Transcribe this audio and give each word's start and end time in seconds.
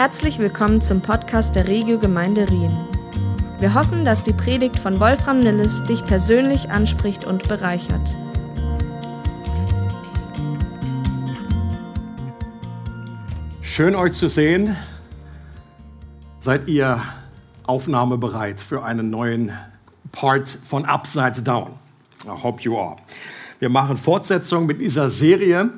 Herzlich 0.00 0.38
willkommen 0.38 0.80
zum 0.80 1.02
Podcast 1.02 1.54
der 1.54 1.68
Regio 1.68 1.98
Gemeinde 1.98 2.48
Rien. 2.48 2.74
Wir 3.58 3.74
hoffen, 3.74 4.02
dass 4.02 4.24
die 4.24 4.32
Predigt 4.32 4.78
von 4.78 4.98
Wolfram 4.98 5.40
Nilles 5.40 5.82
dich 5.82 6.02
persönlich 6.02 6.70
anspricht 6.70 7.26
und 7.26 7.46
bereichert. 7.46 8.16
Schön 13.60 13.94
euch 13.94 14.14
zu 14.14 14.30
sehen. 14.30 14.74
Seid 16.38 16.66
ihr 16.66 17.02
aufnahmebereit 17.64 18.58
für 18.58 18.82
einen 18.82 19.10
neuen 19.10 19.52
Part 20.12 20.48
von 20.48 20.86
Upside 20.86 21.42
Down? 21.42 21.72
I 22.24 22.42
hope 22.42 22.62
you 22.62 22.78
are. 22.78 22.96
Wir 23.58 23.68
machen 23.68 23.98
Fortsetzung 23.98 24.64
mit 24.64 24.80
dieser 24.80 25.10
Serie 25.10 25.68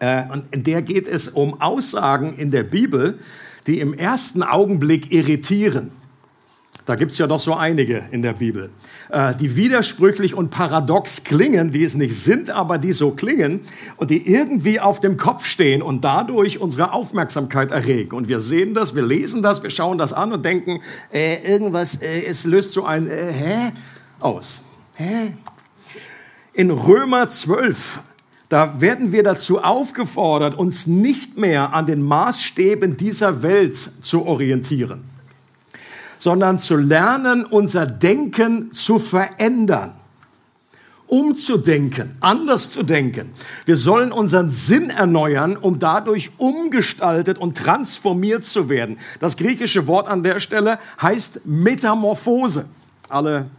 und 0.00 0.44
in 0.52 0.62
der 0.62 0.82
geht 0.82 1.08
es 1.08 1.28
um 1.28 1.60
Aussagen 1.60 2.34
in 2.34 2.50
der 2.50 2.62
Bibel, 2.62 3.18
die 3.66 3.80
im 3.80 3.94
ersten 3.94 4.42
Augenblick 4.42 5.12
irritieren. 5.12 5.92
Da 6.88 6.94
gibt 6.94 7.12
es 7.12 7.18
ja 7.18 7.26
doch 7.26 7.38
so 7.38 7.54
einige 7.54 8.04
in 8.12 8.22
der 8.22 8.32
Bibel, 8.32 8.70
äh, 9.10 9.34
die 9.34 9.56
widersprüchlich 9.56 10.32
und 10.34 10.48
paradox 10.48 11.22
klingen, 11.22 11.70
die 11.70 11.84
es 11.84 11.96
nicht 11.96 12.16
sind, 12.16 12.48
aber 12.48 12.78
die 12.78 12.92
so 12.92 13.10
klingen 13.10 13.60
und 13.98 14.08
die 14.08 14.26
irgendwie 14.26 14.80
auf 14.80 14.98
dem 14.98 15.18
Kopf 15.18 15.44
stehen 15.44 15.82
und 15.82 16.02
dadurch 16.02 16.60
unsere 16.60 16.94
Aufmerksamkeit 16.94 17.72
erregen. 17.72 18.16
Und 18.16 18.30
wir 18.30 18.40
sehen 18.40 18.72
das, 18.72 18.94
wir 18.94 19.02
lesen 19.02 19.42
das, 19.42 19.62
wir 19.62 19.68
schauen 19.68 19.98
das 19.98 20.14
an 20.14 20.32
und 20.32 20.42
denken, 20.46 20.80
äh, 21.12 21.46
irgendwas, 21.46 22.00
äh, 22.00 22.24
es 22.24 22.46
löst 22.46 22.72
so 22.72 22.86
ein 22.86 23.06
äh, 23.06 23.32
Hä 23.34 23.72
aus. 24.18 24.62
Hä? 24.94 25.34
In 26.54 26.70
Römer 26.70 27.28
12 27.28 28.00
da 28.48 28.80
werden 28.80 29.12
wir 29.12 29.22
dazu 29.22 29.62
aufgefordert, 29.62 30.56
uns 30.56 30.86
nicht 30.86 31.36
mehr 31.36 31.74
an 31.74 31.86
den 31.86 32.02
Maßstäben 32.02 32.96
dieser 32.96 33.42
Welt 33.42 33.76
zu 34.00 34.24
orientieren, 34.24 35.04
sondern 36.18 36.58
zu 36.58 36.76
lernen, 36.76 37.44
unser 37.44 37.86
Denken 37.86 38.72
zu 38.72 38.98
verändern, 38.98 39.92
umzudenken, 41.06 42.16
anders 42.20 42.70
zu 42.70 42.82
denken. 42.82 43.32
Wir 43.66 43.76
sollen 43.76 44.12
unseren 44.12 44.50
Sinn 44.50 44.88
erneuern, 44.90 45.56
um 45.56 45.78
dadurch 45.78 46.30
umgestaltet 46.38 47.38
und 47.38 47.56
transformiert 47.56 48.44
zu 48.44 48.70
werden. 48.70 48.98
Das 49.20 49.36
griechische 49.36 49.86
Wort 49.86 50.08
an 50.08 50.22
der 50.22 50.40
Stelle 50.40 50.78
heißt 51.00 51.42
Metamorphose. 51.44 52.64
Alle 53.10 53.50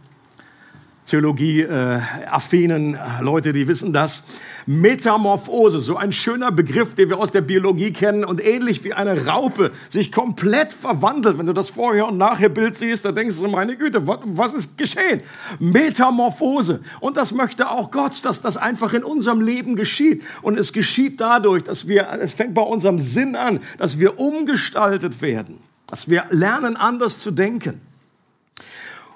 Theologie-affinen 1.06 2.94
äh, 2.94 2.98
Leute, 3.20 3.52
die 3.52 3.66
wissen 3.66 3.92
das. 3.92 4.24
Metamorphose, 4.66 5.80
so 5.80 5.96
ein 5.96 6.12
schöner 6.12 6.52
Begriff, 6.52 6.94
den 6.94 7.08
wir 7.08 7.18
aus 7.18 7.32
der 7.32 7.40
Biologie 7.40 7.92
kennen 7.92 8.24
und 8.24 8.44
ähnlich 8.44 8.84
wie 8.84 8.92
eine 8.92 9.26
Raupe 9.26 9.72
sich 9.88 10.12
komplett 10.12 10.72
verwandelt. 10.72 11.38
Wenn 11.38 11.46
du 11.46 11.52
das 11.52 11.70
Vorher- 11.70 12.06
und 12.06 12.18
Nachher-Bild 12.18 12.76
siehst, 12.76 13.04
da 13.04 13.12
denkst 13.12 13.38
du, 13.38 13.48
meine 13.48 13.76
Güte, 13.76 14.06
was 14.06 14.52
ist 14.52 14.78
geschehen? 14.78 15.22
Metamorphose. 15.58 16.80
Und 17.00 17.16
das 17.16 17.32
möchte 17.32 17.70
auch 17.70 17.90
Gott, 17.90 18.24
dass 18.24 18.42
das 18.42 18.56
einfach 18.56 18.92
in 18.92 19.02
unserem 19.02 19.40
Leben 19.40 19.74
geschieht. 19.74 20.22
Und 20.42 20.58
es 20.58 20.72
geschieht 20.72 21.20
dadurch, 21.20 21.64
dass 21.64 21.88
wir, 21.88 22.08
es 22.20 22.32
fängt 22.32 22.54
bei 22.54 22.62
unserem 22.62 22.98
Sinn 22.98 23.34
an, 23.34 23.60
dass 23.78 23.98
wir 23.98 24.20
umgestaltet 24.20 25.20
werden, 25.22 25.58
dass 25.86 26.08
wir 26.08 26.26
lernen, 26.30 26.76
anders 26.76 27.18
zu 27.18 27.32
denken. 27.32 27.80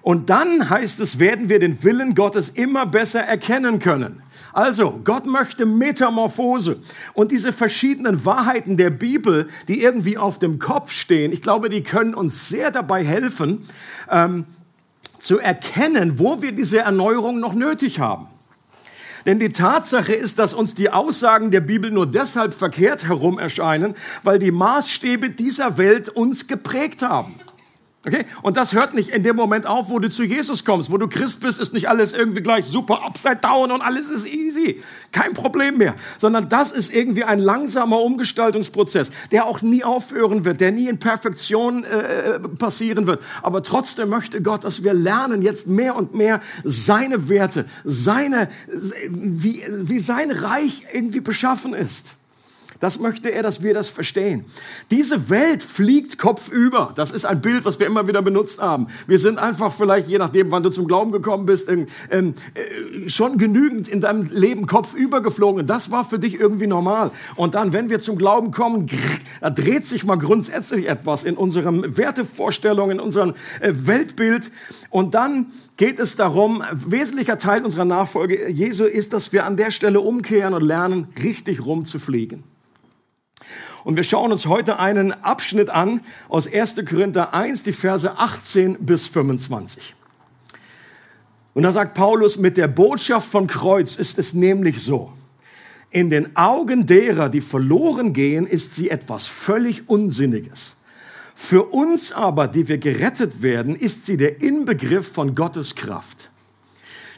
Und 0.04 0.28
dann 0.28 0.68
heißt 0.68 1.00
es, 1.00 1.18
werden 1.18 1.48
wir 1.48 1.58
den 1.58 1.82
Willen 1.82 2.14
Gottes 2.14 2.50
immer 2.50 2.84
besser 2.84 3.20
erkennen 3.20 3.78
können. 3.78 4.22
Also, 4.52 5.00
Gott 5.02 5.24
möchte 5.24 5.64
Metamorphose. 5.64 6.82
Und 7.14 7.32
diese 7.32 7.54
verschiedenen 7.54 8.26
Wahrheiten 8.26 8.76
der 8.76 8.90
Bibel, 8.90 9.48
die 9.66 9.82
irgendwie 9.82 10.18
auf 10.18 10.38
dem 10.38 10.58
Kopf 10.58 10.92
stehen, 10.92 11.32
ich 11.32 11.40
glaube, 11.40 11.70
die 11.70 11.82
können 11.82 12.12
uns 12.12 12.50
sehr 12.50 12.70
dabei 12.70 13.02
helfen, 13.02 13.66
ähm, 14.10 14.44
zu 15.18 15.38
erkennen, 15.38 16.18
wo 16.18 16.42
wir 16.42 16.52
diese 16.52 16.80
Erneuerung 16.80 17.40
noch 17.40 17.54
nötig 17.54 17.98
haben. 17.98 18.26
Denn 19.24 19.38
die 19.38 19.52
Tatsache 19.52 20.12
ist, 20.12 20.38
dass 20.38 20.52
uns 20.52 20.74
die 20.74 20.90
Aussagen 20.90 21.50
der 21.50 21.62
Bibel 21.62 21.90
nur 21.90 22.06
deshalb 22.06 22.52
verkehrt 22.52 23.08
herum 23.08 23.38
erscheinen, 23.38 23.94
weil 24.22 24.38
die 24.38 24.50
Maßstäbe 24.50 25.30
dieser 25.30 25.78
Welt 25.78 26.10
uns 26.10 26.46
geprägt 26.46 27.00
haben. 27.00 27.36
Okay? 28.06 28.24
Und 28.42 28.56
das 28.56 28.72
hört 28.72 28.94
nicht 28.94 29.08
in 29.08 29.22
dem 29.22 29.36
Moment 29.36 29.66
auf, 29.66 29.88
wo 29.88 29.98
du 29.98 30.10
zu 30.10 30.24
Jesus 30.24 30.64
kommst. 30.64 30.90
Wo 30.90 30.98
du 30.98 31.08
Christ 31.08 31.40
bist, 31.40 31.58
ist 31.58 31.72
nicht 31.72 31.88
alles 31.88 32.12
irgendwie 32.12 32.42
gleich 32.42 32.66
super 32.66 33.02
upside 33.02 33.36
down 33.36 33.70
und 33.70 33.80
alles 33.80 34.10
ist 34.10 34.26
easy. 34.26 34.82
Kein 35.10 35.32
Problem 35.32 35.78
mehr. 35.78 35.94
Sondern 36.18 36.48
das 36.48 36.70
ist 36.70 36.92
irgendwie 36.92 37.24
ein 37.24 37.38
langsamer 37.38 38.00
Umgestaltungsprozess, 38.00 39.10
der 39.32 39.46
auch 39.46 39.62
nie 39.62 39.84
aufhören 39.84 40.44
wird, 40.44 40.60
der 40.60 40.72
nie 40.72 40.88
in 40.88 40.98
Perfektion 40.98 41.84
äh, 41.84 42.38
passieren 42.40 43.06
wird. 43.06 43.22
Aber 43.42 43.62
trotzdem 43.62 44.10
möchte 44.10 44.42
Gott, 44.42 44.64
dass 44.64 44.84
wir 44.84 44.92
lernen, 44.92 45.40
jetzt 45.40 45.66
mehr 45.66 45.96
und 45.96 46.14
mehr 46.14 46.40
seine 46.62 47.28
Werte, 47.28 47.64
seine, 47.84 48.48
wie, 49.08 49.62
wie 49.68 49.98
sein 49.98 50.30
Reich 50.30 50.86
irgendwie 50.92 51.20
beschaffen 51.20 51.72
ist. 51.72 52.16
Das 52.80 52.98
möchte 52.98 53.30
er, 53.30 53.42
dass 53.42 53.62
wir 53.62 53.72
das 53.72 53.88
verstehen. 53.88 54.44
Diese 54.90 55.30
Welt 55.30 55.62
fliegt 55.62 56.18
kopfüber. 56.18 56.92
Das 56.94 57.12
ist 57.12 57.24
ein 57.24 57.40
Bild, 57.40 57.64
was 57.64 57.78
wir 57.78 57.86
immer 57.86 58.08
wieder 58.08 58.22
benutzt 58.22 58.60
haben. 58.60 58.88
Wir 59.06 59.18
sind 59.18 59.38
einfach 59.38 59.72
vielleicht, 59.72 60.08
je 60.08 60.18
nachdem, 60.18 60.50
wann 60.50 60.62
du 60.62 60.70
zum 60.70 60.86
Glauben 60.86 61.12
gekommen 61.12 61.46
bist, 61.46 61.68
ähm, 61.68 61.86
äh, 62.10 63.08
schon 63.08 63.38
genügend 63.38 63.88
in 63.88 64.00
deinem 64.00 64.24
Leben 64.24 64.66
kopfüber 64.66 65.22
geflogen. 65.22 65.66
Das 65.66 65.90
war 65.90 66.04
für 66.04 66.18
dich 66.18 66.38
irgendwie 66.38 66.66
normal. 66.66 67.10
Und 67.36 67.54
dann, 67.54 67.72
wenn 67.72 67.90
wir 67.90 68.00
zum 68.00 68.18
Glauben 68.18 68.50
kommen, 68.50 68.88
da 69.40 69.50
dreht 69.50 69.86
sich 69.86 70.04
mal 70.04 70.16
grundsätzlich 70.16 70.88
etwas 70.88 71.24
in 71.24 71.36
unserem 71.36 71.96
Wertevorstellungen, 71.96 72.98
in 72.98 73.04
unserem 73.04 73.34
äh, 73.60 73.72
Weltbild. 73.72 74.50
Und 74.90 75.14
dann 75.14 75.52
geht 75.76 75.98
es 75.98 76.16
darum, 76.16 76.62
wesentlicher 76.72 77.38
Teil 77.38 77.64
unserer 77.64 77.84
Nachfolge 77.84 78.50
Jesu 78.50 78.84
ist, 78.84 79.12
dass 79.12 79.32
wir 79.32 79.44
an 79.44 79.56
der 79.56 79.70
Stelle 79.70 80.00
umkehren 80.00 80.54
und 80.54 80.62
lernen, 80.62 81.08
richtig 81.22 81.64
rumzufliegen. 81.64 82.53
Und 83.84 83.96
wir 83.96 84.04
schauen 84.04 84.32
uns 84.32 84.46
heute 84.46 84.78
einen 84.78 85.12
Abschnitt 85.12 85.68
an 85.68 86.00
aus 86.28 86.52
1. 86.52 86.76
Korinther 86.88 87.34
1, 87.34 87.64
die 87.64 87.72
Verse 87.72 88.18
18 88.18 88.78
bis 88.80 89.06
25. 89.06 89.94
Und 91.52 91.62
da 91.62 91.70
sagt 91.70 91.94
Paulus, 91.94 92.38
mit 92.38 92.56
der 92.56 92.66
Botschaft 92.66 93.30
von 93.30 93.46
Kreuz 93.46 93.96
ist 93.96 94.18
es 94.18 94.34
nämlich 94.34 94.82
so. 94.82 95.12
In 95.90 96.10
den 96.10 96.34
Augen 96.34 96.86
derer, 96.86 97.28
die 97.28 97.42
verloren 97.42 98.12
gehen, 98.12 98.46
ist 98.46 98.74
sie 98.74 98.90
etwas 98.90 99.26
völlig 99.26 99.88
Unsinniges. 99.88 100.76
Für 101.36 101.64
uns 101.64 102.10
aber, 102.10 102.48
die 102.48 102.66
wir 102.68 102.78
gerettet 102.78 103.42
werden, 103.42 103.76
ist 103.76 104.06
sie 104.06 104.16
der 104.16 104.40
Inbegriff 104.40 105.12
von 105.12 105.34
Gottes 105.34 105.74
Kraft. 105.74 106.30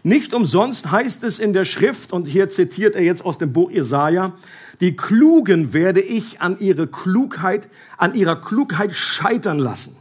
Nicht 0.02 0.34
umsonst 0.34 0.90
heißt 0.90 1.24
es 1.24 1.38
in 1.38 1.52
der 1.52 1.64
Schrift, 1.64 2.12
und 2.12 2.28
hier 2.28 2.48
zitiert 2.48 2.94
er 2.94 3.02
jetzt 3.02 3.24
aus 3.24 3.38
dem 3.38 3.52
Buch 3.52 3.70
Jesaja, 3.70 4.32
die 4.80 4.96
Klugen 4.96 5.72
werde 5.72 6.00
ich 6.00 6.40
an 6.40 6.58
ihre 6.58 6.86
Klugheit, 6.86 7.68
an 7.96 8.14
ihrer 8.14 8.36
Klugheit 8.36 8.92
scheitern 8.92 9.58
lassen. 9.58 9.96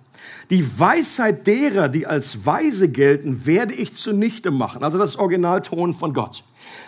Die 0.49 0.79
Weisheit 0.79 1.47
derer, 1.47 1.89
die 1.89 2.05
als 2.05 2.45
weise 2.45 2.87
gelten, 2.87 3.45
werde 3.45 3.73
ich 3.73 3.93
zunichte 3.93 4.51
machen. 4.51 4.83
Also 4.83 4.97
das 4.97 5.17
Originalton 5.17 5.93
von 5.93 6.13
Gott. 6.13 6.43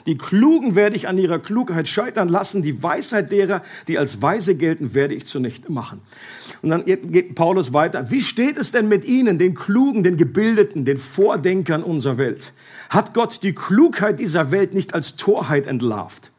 Die 0.05 0.17
Klugen 0.17 0.75
werde 0.75 0.95
ich 0.95 1.07
an 1.07 1.17
ihrer 1.17 1.39
Klugheit 1.39 1.87
scheitern 1.87 2.29
lassen. 2.29 2.61
Die 2.61 2.81
Weisheit 2.83 3.31
derer, 3.31 3.63
die 3.87 3.97
als 3.97 4.21
weise 4.21 4.55
gelten, 4.55 4.93
werde 4.93 5.15
ich 5.15 5.25
zunichte 5.25 5.71
machen. 5.71 6.01
Und 6.61 6.69
dann 6.69 6.85
geht 6.85 7.35
Paulus 7.35 7.73
weiter. 7.73 8.11
Wie 8.11 8.21
steht 8.21 8.57
es 8.57 8.71
denn 8.71 8.87
mit 8.87 9.05
Ihnen, 9.05 9.39
den 9.39 9.55
Klugen, 9.55 10.03
den 10.03 10.17
Gebildeten, 10.17 10.85
den 10.85 10.97
Vordenkern 10.97 11.83
unserer 11.83 12.17
Welt? 12.17 12.53
Hat 12.89 13.13
Gott 13.13 13.43
die 13.43 13.53
Klugheit 13.53 14.19
dieser 14.19 14.51
Welt 14.51 14.73
nicht 14.73 14.93
als 14.93 15.15
Torheit 15.15 15.67
entlarvt? 15.67 16.31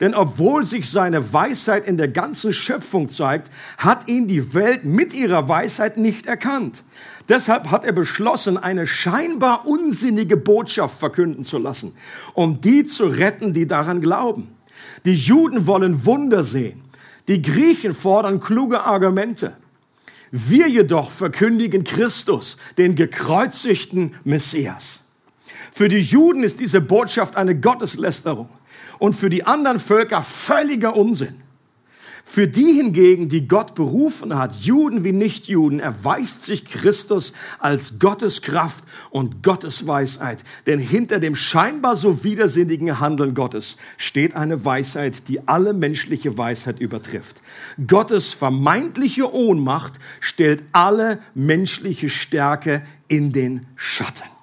Denn 0.00 0.14
obwohl 0.14 0.64
sich 0.64 0.90
seine 0.90 1.32
Weisheit 1.32 1.86
in 1.86 1.96
der 1.96 2.08
ganzen 2.08 2.52
Schöpfung 2.52 3.08
zeigt, 3.08 3.50
hat 3.78 4.08
ihn 4.08 4.26
die 4.26 4.52
Welt 4.52 4.84
mit 4.84 5.14
ihrer 5.14 5.48
Weisheit 5.48 5.96
nicht 5.96 6.26
erkannt. 6.26 6.82
Deshalb 7.28 7.70
hat 7.70 7.84
er 7.84 7.92
beschlossen, 7.92 8.58
eine 8.58 8.86
scheinbar 8.86 9.66
unsinnige 9.66 10.36
Botschaft 10.36 10.98
verkünden 10.98 11.44
zu 11.44 11.58
lassen, 11.58 11.94
um 12.34 12.60
die 12.60 12.84
zu 12.84 13.06
retten, 13.06 13.52
die 13.52 13.66
daran 13.66 14.00
glauben. 14.00 14.48
Die 15.04 15.14
Juden 15.14 15.66
wollen 15.66 16.04
Wunder 16.04 16.44
sehen. 16.44 16.82
Die 17.28 17.42
Griechen 17.42 17.94
fordern 17.94 18.40
kluge 18.40 18.84
Argumente. 18.84 19.56
Wir 20.30 20.68
jedoch 20.68 21.10
verkündigen 21.10 21.84
Christus, 21.84 22.56
den 22.78 22.94
gekreuzigten 22.94 24.14
Messias. 24.24 25.00
Für 25.72 25.88
die 25.88 26.00
Juden 26.00 26.42
ist 26.42 26.60
diese 26.60 26.80
Botschaft 26.80 27.36
eine 27.36 27.58
Gotteslästerung 27.58 28.48
und 28.98 29.14
für 29.14 29.30
die 29.30 29.44
anderen 29.44 29.80
Völker 29.80 30.22
völliger 30.22 30.96
Unsinn. 30.96 31.36
Für 32.28 32.48
die 32.48 32.72
hingegen, 32.72 33.28
die 33.28 33.46
Gott 33.46 33.76
berufen 33.76 34.36
hat, 34.36 34.56
Juden 34.56 35.04
wie 35.04 35.12
Nichtjuden, 35.12 35.78
erweist 35.78 36.44
sich 36.44 36.64
Christus 36.64 37.32
als 37.60 38.00
Gottes 38.00 38.42
Kraft 38.42 38.84
und 39.10 39.44
Gottes 39.44 39.86
Weisheit. 39.86 40.42
Denn 40.66 40.80
hinter 40.80 41.20
dem 41.20 41.36
scheinbar 41.36 41.94
so 41.94 42.24
widersinnigen 42.24 42.98
Handeln 42.98 43.34
Gottes 43.34 43.76
steht 43.96 44.34
eine 44.34 44.64
Weisheit, 44.64 45.28
die 45.28 45.46
alle 45.46 45.72
menschliche 45.72 46.36
Weisheit 46.36 46.80
übertrifft. 46.80 47.40
Gottes 47.86 48.32
vermeintliche 48.32 49.32
Ohnmacht 49.32 49.94
stellt 50.18 50.64
alle 50.72 51.20
menschliche 51.34 52.10
Stärke 52.10 52.82
in 53.06 53.32
den 53.32 53.66
Schatten. 53.76 54.35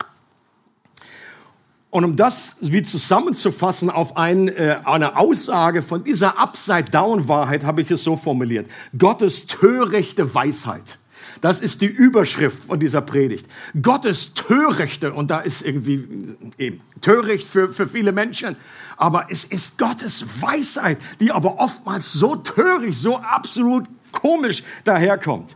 Und 1.94 2.06
um 2.06 2.16
das 2.16 2.58
wie 2.62 2.82
zusammenzufassen 2.82 3.92
auf 3.92 4.18
ein, 4.18 4.48
äh, 4.48 4.80
eine 4.84 5.16
Aussage 5.16 5.84
von 5.84 6.04
dieser 6.04 6.40
Upside-Down-Wahrheit 6.40 7.66
habe 7.66 7.84
ich 7.84 7.92
es 7.92 8.04
so 8.04 8.18
formuliert. 8.18 8.66
Gottes 8.98 9.46
törichte 9.46 10.34
Weisheit. 10.34 10.98
Das 11.42 11.60
ist 11.60 11.82
die 11.82 11.86
Überschrift 11.86 12.64
von 12.64 12.80
dieser 12.80 13.02
Predigt. 13.02 13.46
Gottes 13.80 14.34
Törichte, 14.34 15.14
und 15.14 15.30
da 15.30 15.42
ist 15.42 15.62
irgendwie 15.62 16.36
eben 16.58 16.82
töricht 17.02 17.48
für, 17.48 17.72
für 17.72 17.86
viele 17.86 18.12
Menschen, 18.12 18.56
aber 18.98 19.28
es 19.30 19.44
ist 19.44 19.78
Gottes 19.78 20.42
Weisheit, 20.42 20.98
die 21.20 21.32
aber 21.32 21.60
oftmals 21.60 22.12
so 22.12 22.36
töricht, 22.36 22.98
so 22.98 23.18
absolut 23.18 23.86
komisch 24.12 24.64
daherkommt. 24.84 25.56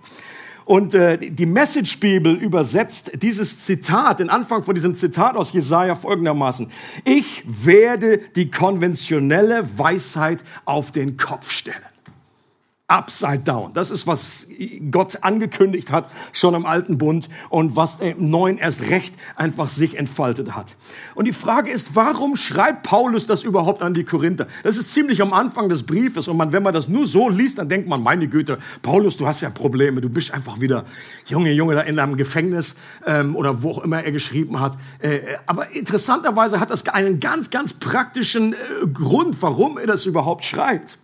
Und 0.67 0.93
äh, 0.93 1.17
die 1.17 1.45
Message-Bibel 1.45 2.35
übersetzt 2.35 3.11
dieses 3.23 3.59
Zitat, 3.59 4.19
den 4.19 4.29
Anfang 4.29 4.63
von 4.63 4.75
diesem 4.75 4.93
Zitat 4.93 5.37
aus 5.37 5.53
Jesaja 5.53 5.95
folgendermaßen. 5.95 6.69
Ich 7.05 7.45
werde 7.47 8.17
die 8.35 8.51
konventionelle 8.51 9.65
Weisheit 9.77 10.43
auf 10.65 10.91
den 10.91 11.15
Kopf 11.15 11.51
stellen. 11.51 11.96
Upside 12.89 13.39
down. 13.39 13.73
Das 13.73 13.91
ist, 13.91 14.07
was 14.07 14.47
Gott 14.91 15.17
angekündigt 15.21 15.91
hat, 15.91 16.09
schon 16.31 16.53
im 16.53 16.65
alten 16.65 16.97
Bund 16.97 17.27
und 17.49 17.75
was 17.75 17.99
im 17.99 18.29
neuen 18.29 18.57
erst 18.57 18.79
recht 18.83 19.13
einfach 19.35 19.69
sich 19.69 19.97
entfaltet 19.97 20.55
hat. 20.55 20.77
Und 21.13 21.25
die 21.25 21.33
Frage 21.33 21.69
ist, 21.69 21.97
warum 21.97 22.37
schreibt 22.37 22.83
Paulus 22.83 23.27
das 23.27 23.43
überhaupt 23.43 23.81
an 23.81 23.93
die 23.93 24.05
Korinther? 24.05 24.47
Das 24.63 24.77
ist 24.77 24.93
ziemlich 24.93 25.21
am 25.21 25.33
Anfang 25.33 25.67
des 25.67 25.83
Briefes 25.83 26.29
und 26.29 26.37
man, 26.37 26.53
wenn 26.53 26.63
man 26.63 26.73
das 26.73 26.87
nur 26.87 27.05
so 27.05 27.27
liest, 27.27 27.57
dann 27.57 27.67
denkt 27.67 27.89
man, 27.89 28.01
meine 28.01 28.29
Güte, 28.29 28.57
Paulus, 28.83 29.17
du 29.17 29.27
hast 29.27 29.41
ja 29.41 29.49
Probleme, 29.49 29.99
du 29.99 30.07
bist 30.07 30.33
einfach 30.33 30.61
wieder 30.61 30.85
Junge, 31.25 31.51
Junge 31.51 31.75
da 31.75 31.81
in 31.81 31.99
einem 31.99 32.15
Gefängnis 32.15 32.77
ähm, 33.05 33.35
oder 33.35 33.63
wo 33.63 33.71
auch 33.71 33.83
immer 33.83 34.01
er 34.01 34.13
geschrieben 34.13 34.61
hat. 34.61 34.77
Äh, 34.99 35.19
aber 35.45 35.75
interessanterweise 35.75 36.61
hat 36.61 36.69
das 36.69 36.87
einen 36.87 37.19
ganz, 37.19 37.49
ganz 37.49 37.73
praktischen 37.73 38.53
äh, 38.53 38.57
Grund, 38.93 39.41
warum 39.41 39.77
er 39.77 39.87
das 39.87 40.05
überhaupt 40.05 40.45
schreibt 40.45 40.97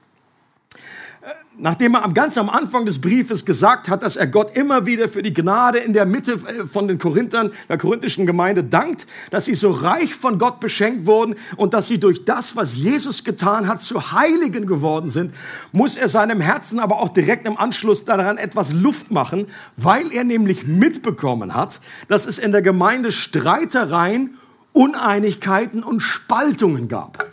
nachdem 1.58 1.96
er 1.96 2.08
ganz 2.14 2.38
am 2.38 2.50
Anfang 2.50 2.86
des 2.86 3.00
Briefes 3.00 3.46
gesagt 3.46 3.90
hat, 3.90 4.04
dass 4.04 4.16
er 4.16 4.28
Gott 4.28 4.58
immer 4.58 4.86
wieder 4.86 5.08
für 5.08 5.22
die 5.22 5.34
Gnade 5.34 5.80
in 5.80 5.94
der 5.94 6.06
Mitte 6.06 6.34
äh, 6.34 6.66
von 6.66 6.88
den 6.88 6.98
Korinthern, 6.98 7.52
der 7.70 7.78
korinthischen 7.78 8.26
Gemeinde 8.26 8.64
dankt, 8.64 9.08
dass 9.30 9.46
sie 9.46 9.56
so 9.56 9.72
reich 9.72 10.16
von 10.16 10.40
Gott 10.40 10.60
beschenkt 10.60 11.06
wurden 11.06 11.36
und 11.56 11.74
dass 11.74 11.88
sie 11.88 12.00
durch 12.00 12.26
das, 12.26 12.56
was 12.56 12.76
Jesus 12.76 13.24
getan 13.24 13.68
hat, 13.68 13.84
zu 13.84 14.12
Heiligen 14.12 14.66
geworden 14.66 15.10
sind, 15.10 15.34
muss 15.72 15.96
er 15.96 16.08
seinem 16.08 16.42
Herzen 16.42 16.80
aber 16.80 17.00
auch 17.00 17.10
direkt 17.10 17.48
im 17.48 17.58
Anschluss 17.58 18.06
daran 18.06 18.38
etwas 18.38 18.74
Luft 18.74 19.12
machen, 19.12 19.48
weil 19.78 20.12
er 20.12 20.24
nämlich 20.24 20.66
mitbekommen 20.66 21.54
hat, 21.54 21.80
dass 22.08 22.26
es 22.26 22.40
in 22.40 22.52
der 22.52 22.62
Gemeinde 22.62 23.12
Streitereien, 23.12 24.38
Uneinigkeiten 24.72 25.84
und 25.84 26.00
Spaltungen 26.00 26.88
gab. 26.88 27.28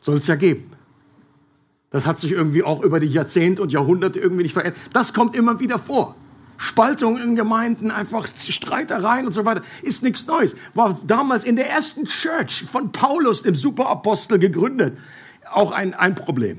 Soll 0.00 0.16
es 0.16 0.26
ja 0.26 0.34
geben. 0.34 0.77
Das 1.90 2.06
hat 2.06 2.18
sich 2.18 2.32
irgendwie 2.32 2.62
auch 2.62 2.82
über 2.82 3.00
die 3.00 3.06
Jahrzehnte 3.06 3.62
und 3.62 3.72
Jahrhunderte 3.72 4.20
irgendwie 4.20 4.42
nicht 4.42 4.52
verändert. 4.52 4.78
Das 4.92 5.14
kommt 5.14 5.34
immer 5.34 5.58
wieder 5.60 5.78
vor. 5.78 6.14
Spaltung 6.58 7.18
in 7.18 7.36
Gemeinden, 7.36 7.90
einfach 7.90 8.26
Streitereien 8.36 9.26
und 9.26 9.32
so 9.32 9.44
weiter, 9.44 9.62
ist 9.82 10.02
nichts 10.02 10.26
Neues. 10.26 10.56
War 10.74 10.98
damals 11.06 11.44
in 11.44 11.56
der 11.56 11.70
ersten 11.70 12.04
Church 12.04 12.64
von 12.70 12.90
Paulus, 12.90 13.42
dem 13.42 13.54
Superapostel, 13.54 14.38
gegründet. 14.38 14.98
Auch 15.50 15.70
ein, 15.70 15.94
ein 15.94 16.16
Problem. 16.16 16.58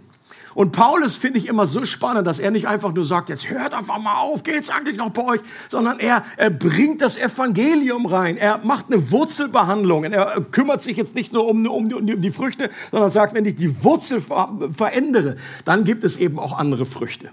Und 0.56 0.72
Paulus 0.72 1.16
finde 1.16 1.40
ich 1.40 1.48
immer 1.48 1.68
so 1.68 1.86
spannend, 1.86 2.26
dass 2.28 2.40
er 2.40 2.52
nicht 2.52 2.68
einfach 2.68 2.94
nur 2.94 3.06
sagt, 3.06 3.30
jetzt 3.30 3.50
hört 3.50 3.74
einfach 3.74 4.00
mal 4.00 4.16
auf, 4.16 4.44
geht's 4.44 4.70
eigentlich 4.70 4.98
noch 4.98 5.12
bei 5.12 5.24
euch, 5.24 5.42
sondern 5.70 6.00
er, 6.00 6.24
er 6.38 6.50
bringt 6.50 7.02
das 7.02 7.18
Evangelium 7.18 8.06
rein. 8.06 8.38
Er 8.38 8.60
macht 8.60 8.88
eine 8.88 9.12
Wurzelbehandlung. 9.12 10.06
Er 10.06 10.42
kümmert 10.52 10.82
sich 10.82 10.98
jetzt 10.98 11.16
nicht 11.16 11.34
nur 11.34 11.48
um, 11.48 11.66
um, 11.68 11.92
um 11.92 12.22
die 12.22 12.32
Früchte, 12.32 12.70
sondern 12.92 13.10
sagt, 13.12 13.34
wenn 13.34 13.46
ich 13.46 13.56
die 13.56 13.84
Wurzel 13.84 14.22
verändere, 14.22 15.38
dann 15.66 15.84
gibt 15.84 16.04
es 16.04 16.18
eben 16.18 16.40
auch 16.40 16.58
andere 16.58 16.86
Früchte. 16.86 17.30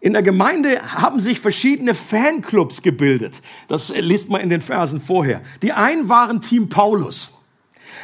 In 0.00 0.14
der 0.14 0.22
Gemeinde 0.22 0.80
haben 0.82 1.20
sich 1.20 1.40
verschiedene 1.40 1.94
Fanclubs 1.94 2.80
gebildet. 2.80 3.42
Das 3.68 3.94
liest 3.94 4.30
man 4.30 4.40
in 4.40 4.48
den 4.48 4.62
Versen 4.62 5.00
vorher. 5.00 5.42
Die 5.62 5.72
einen 5.72 6.08
waren 6.08 6.40
Team 6.40 6.70
Paulus. 6.70 7.34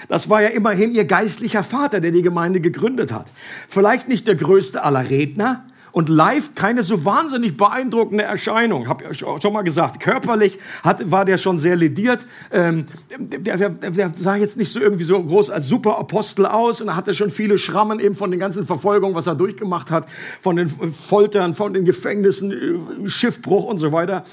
Das 0.08 0.28
war 0.30 0.42
ja 0.42 0.48
immerhin 0.48 0.92
ihr 0.92 1.04
geistlicher 1.04 1.62
Vater, 1.62 2.00
der 2.00 2.10
die 2.10 2.22
Gemeinde 2.22 2.60
gegründet 2.60 3.12
hat. 3.12 3.26
Vielleicht 3.68 4.08
nicht 4.08 4.26
der 4.26 4.34
größte 4.34 4.82
aller 4.82 5.08
Redner 5.08 5.64
und 5.96 6.10
live 6.10 6.54
keine 6.54 6.82
so 6.82 7.06
wahnsinnig 7.06 7.56
beeindruckende 7.56 8.22
Erscheinung. 8.22 8.86
Hab 8.86 9.02
ich 9.10 9.18
schon 9.18 9.52
mal 9.54 9.62
gesagt. 9.62 9.98
Körperlich 9.98 10.58
hat, 10.82 11.10
war 11.10 11.24
der 11.24 11.38
schon 11.38 11.56
sehr 11.56 11.74
lediert. 11.74 12.26
Ähm, 12.52 12.84
der, 13.18 13.56
der, 13.56 13.70
der 13.70 14.10
sah 14.10 14.36
jetzt 14.36 14.58
nicht 14.58 14.70
so 14.70 14.78
irgendwie 14.78 15.04
so 15.04 15.22
groß 15.22 15.48
als 15.48 15.68
Superapostel 15.68 16.44
aus 16.44 16.82
und 16.82 16.94
hatte 16.94 17.14
schon 17.14 17.30
viele 17.30 17.56
Schrammen 17.56 17.98
eben 17.98 18.14
von 18.14 18.30
den 18.30 18.38
ganzen 18.38 18.66
Verfolgungen, 18.66 19.14
was 19.14 19.26
er 19.26 19.36
durchgemacht 19.36 19.90
hat, 19.90 20.06
von 20.42 20.56
den 20.56 20.68
Foltern, 20.68 21.54
von 21.54 21.72
den 21.72 21.86
Gefängnissen, 21.86 23.08
Schiffbruch 23.08 23.64
und 23.64 23.78
so 23.78 23.90
weiter. 23.90 24.24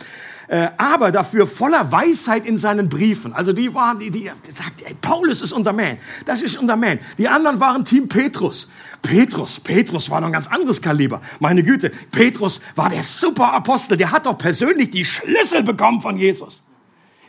Äh, 0.48 0.70
aber 0.78 1.12
dafür 1.12 1.48
voller 1.48 1.92
Weisheit 1.92 2.46
in 2.46 2.58
seinen 2.58 2.90
Briefen. 2.90 3.34
Also 3.34 3.54
die 3.54 3.74
waren, 3.74 4.00
die, 4.00 4.12
die, 4.12 4.30
sagt, 4.52 4.82
ey, 4.84 4.94
Paulus 5.02 5.42
ist 5.42 5.54
unser 5.54 5.72
Man, 5.72 5.98
das 6.26 6.42
ist 6.42 6.58
unser 6.58 6.76
Man. 6.76 7.00
Die 7.18 7.28
anderen 7.28 7.60
waren 7.60 7.86
Team 7.86 8.10
Petrus. 8.10 8.68
Petrus, 9.02 9.60
Petrus 9.60 10.10
war 10.10 10.20
noch 10.22 10.28
ein 10.28 10.34
ganz 10.34 10.48
anderes 10.48 10.82
Kaliber. 10.82 11.22
Meine 11.40 11.64
Güte, 11.64 11.92
Petrus 12.12 12.60
war 12.76 12.90
der 12.90 13.04
Superapostel, 13.04 13.98
der 13.98 14.12
hat 14.12 14.26
doch 14.26 14.38
persönlich 14.38 14.92
die 14.92 15.06
Schlüssel 15.06 15.64
bekommen 15.64 16.02
von 16.02 16.18
Jesus. 16.18 16.62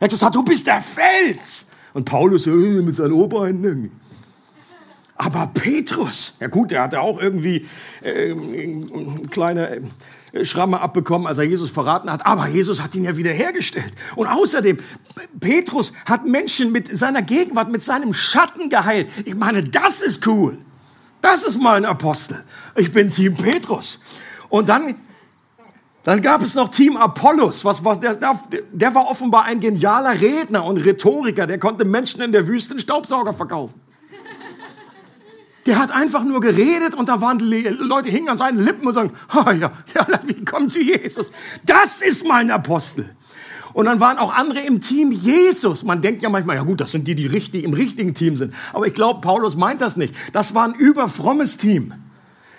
Er 0.00 0.06
hat 0.06 0.11
gesagt, 0.11 0.34
du 0.34 0.43
bist 0.43 0.66
der 0.66 0.81
Fels. 0.81 1.69
Und 1.93 2.05
Paulus 2.05 2.49
äh, 2.49 2.50
mit 2.50 2.96
seinen 2.96 3.12
Oberhänden. 3.12 3.93
Aber 5.16 5.46
Petrus, 5.55 6.34
ja 6.40 6.49
gut, 6.49 6.72
der 6.72 6.82
hatte 6.82 7.00
auch 7.00 7.20
irgendwie 7.20 7.66
äh, 8.02 8.34
kleine 9.31 9.82
Schramme 10.42 10.81
abbekommen, 10.81 11.26
als 11.26 11.38
er 11.38 11.44
Jesus 11.44 11.70
verraten 11.70 12.10
hat. 12.10 12.26
Aber 12.26 12.48
Jesus 12.48 12.82
hat 12.82 12.94
ihn 12.94 13.04
ja 13.04 13.16
wiederhergestellt. 13.16 13.92
Und 14.16 14.26
außerdem, 14.26 14.78
Petrus 15.38 15.92
hat 16.06 16.26
Menschen 16.26 16.72
mit 16.72 16.96
seiner 16.96 17.22
Gegenwart, 17.22 17.70
mit 17.70 17.84
seinem 17.84 18.12
Schatten 18.12 18.69
geheilt. 18.69 19.08
Ich 19.25 19.36
meine, 19.36 19.62
das 19.62 20.02
ist 20.02 20.26
cool. 20.26 20.58
Das 21.20 21.44
ist 21.44 21.60
mal 21.60 21.76
ein 21.76 21.84
Apostel. 21.84 22.42
Ich 22.75 22.90
bin 22.92 23.10
Team 23.10 23.36
Petrus. 23.36 24.00
Und 24.48 24.69
dann, 24.69 24.96
dann 26.02 26.20
gab 26.20 26.42
es 26.42 26.54
noch 26.54 26.68
Team 26.68 26.97
Apollos. 26.97 27.64
Was, 27.64 27.85
was, 27.85 28.00
der, 28.00 28.18
der 28.73 28.94
war 28.94 29.09
offenbar 29.09 29.44
ein 29.44 29.61
genialer 29.61 30.20
Redner 30.20 30.64
und 30.64 30.78
Rhetoriker. 30.78 31.47
Der 31.47 31.59
konnte 31.59 31.85
Menschen 31.85 32.20
in 32.23 32.32
der 32.32 32.49
Wüste 32.49 32.73
einen 32.73 32.80
Staubsauger 32.80 33.32
verkaufen. 33.32 33.84
Der 35.66 35.78
hat 35.78 35.92
einfach 35.92 36.25
nur 36.25 36.40
geredet 36.40 36.94
und 36.94 37.09
da 37.09 37.21
waren 37.21 37.38
Leute 37.38 38.11
hingen 38.11 38.28
an 38.28 38.37
seinen 38.37 38.62
Lippen 38.62 38.87
und 38.87 38.92
sagen, 38.92 39.12
oh 39.35 39.50
ja, 39.50 39.73
ja, 39.94 40.06
lass 40.09 40.25
mich 40.25 40.44
kommen 40.44 40.68
zu 40.68 40.80
Jesus. 40.80 41.30
Das 41.64 42.02
ist 42.02 42.26
mein 42.26 42.50
Apostel. 42.50 43.14
Und 43.73 43.87
dann 43.87 43.99
waren 43.99 44.18
auch 44.18 44.33
andere 44.33 44.61
im 44.61 44.80
Team 44.80 45.11
Jesus. 45.11 45.83
Man 45.83 46.00
denkt 46.00 46.23
ja 46.23 46.30
manchmal, 46.30 46.56
ja 46.56 46.62
gut, 46.62 46.80
das 46.80 46.92
sind 46.92 47.09
die, 47.09 47.16
die 47.16 47.26
richtig, 47.26 47.64
im 47.64 47.75
richtigen 47.75 48.14
Team 48.14 48.37
sind. 48.37 48.54
Aber 48.73 48.87
ich 48.87 48.94
glaube, 48.94 49.21
Paulus 49.21 49.56
meint 49.56 49.80
das 49.80 49.97
nicht. 49.97 50.14
Das 50.33 50.54
war 50.54 50.64
ein 50.64 50.75
überfrommes 50.75 51.56
Team. 51.56 51.92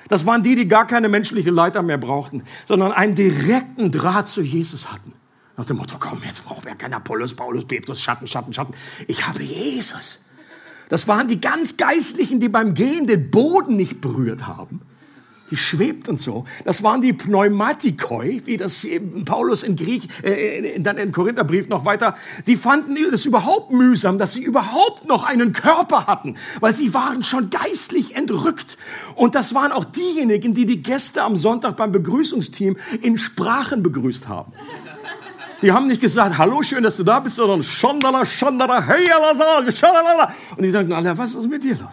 Das 0.09 0.25
waren 0.25 0.43
die, 0.43 0.55
die 0.55 0.67
gar 0.67 0.85
keine 0.85 1.09
menschliche 1.09 1.51
Leiter 1.51 1.81
mehr 1.81 1.97
brauchten, 1.97 2.43
sondern 2.67 2.91
einen 2.91 3.15
direkten 3.15 3.91
Draht 3.91 4.27
zu 4.27 4.41
Jesus 4.41 4.91
hatten. 4.91 5.13
Nach 5.57 5.65
dem 5.65 5.77
Motto, 5.77 5.95
komm, 5.99 6.21
jetzt 6.25 6.43
brauchen 6.43 6.65
wir 6.65 6.75
keinen 6.75 6.93
Apollos, 6.93 7.33
Paulus, 7.33 7.65
Petrus, 7.65 8.01
Schatten, 8.01 8.27
Schatten, 8.27 8.53
Schatten. 8.53 8.73
Ich 9.07 9.25
habe 9.25 9.41
Jesus. 9.41 10.19
Das 10.89 11.07
waren 11.07 11.27
die 11.27 11.41
ganz 11.41 11.77
Geistlichen, 11.77 12.39
die 12.39 12.49
beim 12.49 12.73
Gehen 12.73 13.07
den 13.07 13.31
Boden 13.31 13.75
nicht 13.75 14.01
berührt 14.01 14.47
haben. 14.47 14.81
Die 15.51 15.57
schwebt 15.57 16.09
und 16.09 16.19
so. 16.19 16.45
Das 16.63 16.81
waren 16.81 17.01
die 17.01 17.13
Pneumatikoi, 17.13 18.41
wie 18.45 18.57
das 18.57 18.87
Paulus 19.25 19.61
in 19.61 19.75
Griech, 19.75 20.07
äh, 20.23 20.79
dann 20.79 20.97
in 20.97 21.11
Korintherbrief 21.11 21.69
noch 21.69 21.85
weiter. 21.85 22.15
Sie 22.43 22.55
fanden 22.55 22.97
es 23.13 23.25
überhaupt 23.27 23.71
mühsam, 23.71 24.17
dass 24.17 24.33
sie 24.33 24.41
überhaupt 24.41 25.07
noch 25.07 25.23
einen 25.23 25.53
Körper 25.53 26.07
hatten, 26.07 26.35
weil 26.61 26.73
sie 26.73 26.95
waren 26.95 27.21
schon 27.21 27.51
geistlich 27.51 28.15
entrückt. 28.15 28.77
Und 29.13 29.35
das 29.35 29.53
waren 29.53 29.71
auch 29.71 29.85
diejenigen, 29.85 30.55
die 30.55 30.65
die 30.65 30.81
Gäste 30.81 31.21
am 31.21 31.35
Sonntag 31.35 31.77
beim 31.77 31.91
Begrüßungsteam 31.91 32.75
in 33.03 33.19
Sprachen 33.19 33.83
begrüßt 33.83 34.27
haben. 34.27 34.51
Die 35.65 35.71
haben 35.71 35.87
nicht 35.87 35.99
gesagt, 35.99 36.37
hallo, 36.37 36.61
schön, 36.61 36.83
dass 36.83 36.97
du 36.97 37.03
da 37.03 37.19
bist, 37.19 37.37
sondern 37.37 37.63
Schondala, 37.63 38.23
Schondala, 38.23 38.83
hey, 38.83 39.07
Schalala. 39.73 40.31
Und 40.55 40.61
die 40.61 40.69
sagten 40.69 40.93
alle, 40.93 41.17
was 41.17 41.33
ist 41.33 41.47
mit 41.47 41.63
dir 41.63 41.73
los? 41.73 41.89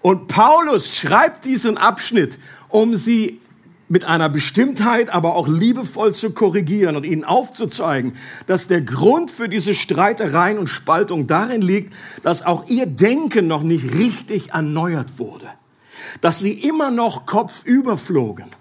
Und 0.00 0.28
Paulus 0.28 0.96
schreibt 0.96 1.44
diesen 1.44 1.76
Abschnitt, 1.76 2.38
um 2.68 2.94
sie 2.94 3.40
mit 3.88 4.04
einer 4.04 4.28
Bestimmtheit, 4.28 5.10
aber 5.10 5.34
auch 5.34 5.48
liebevoll 5.48 6.14
zu 6.14 6.30
korrigieren 6.30 6.94
und 6.94 7.02
ihnen 7.02 7.24
aufzuzeigen, 7.24 8.12
dass 8.46 8.68
der 8.68 8.80
Grund 8.80 9.32
für 9.32 9.48
diese 9.48 9.74
Streitereien 9.74 10.56
und 10.56 10.68
Spaltung 10.68 11.26
darin 11.26 11.62
liegt, 11.62 11.92
dass 12.22 12.46
auch 12.46 12.68
ihr 12.68 12.86
Denken 12.86 13.48
noch 13.48 13.64
nicht 13.64 13.92
richtig 13.94 14.50
erneuert 14.50 15.18
wurde, 15.18 15.48
dass 16.20 16.38
sie 16.38 16.52
immer 16.52 16.92
noch 16.92 17.26
kopfüber 17.26 17.96
flogen 17.96 18.52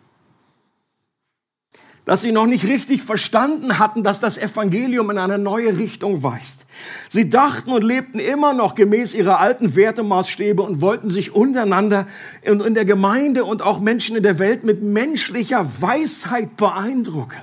dass 2.09 2.23
sie 2.23 2.31
noch 2.31 2.47
nicht 2.47 2.65
richtig 2.65 3.03
verstanden 3.03 3.77
hatten, 3.77 4.01
dass 4.01 4.19
das 4.19 4.39
Evangelium 4.39 5.11
in 5.11 5.19
eine 5.19 5.37
neue 5.37 5.77
Richtung 5.77 6.23
weist. 6.23 6.65
Sie 7.07 7.29
dachten 7.29 7.71
und 7.71 7.83
lebten 7.83 8.17
immer 8.17 8.55
noch 8.55 8.73
gemäß 8.73 9.13
ihrer 9.13 9.39
alten 9.39 9.75
Wertemaßstäbe 9.75 10.63
und 10.63 10.81
wollten 10.81 11.11
sich 11.11 11.35
untereinander 11.35 12.07
und 12.49 12.65
in 12.65 12.73
der 12.73 12.85
Gemeinde 12.85 13.45
und 13.45 13.61
auch 13.61 13.79
Menschen 13.79 14.15
in 14.15 14.23
der 14.23 14.39
Welt 14.39 14.63
mit 14.63 14.81
menschlicher 14.81 15.67
Weisheit 15.81 16.57
beeindrucken. 16.57 17.41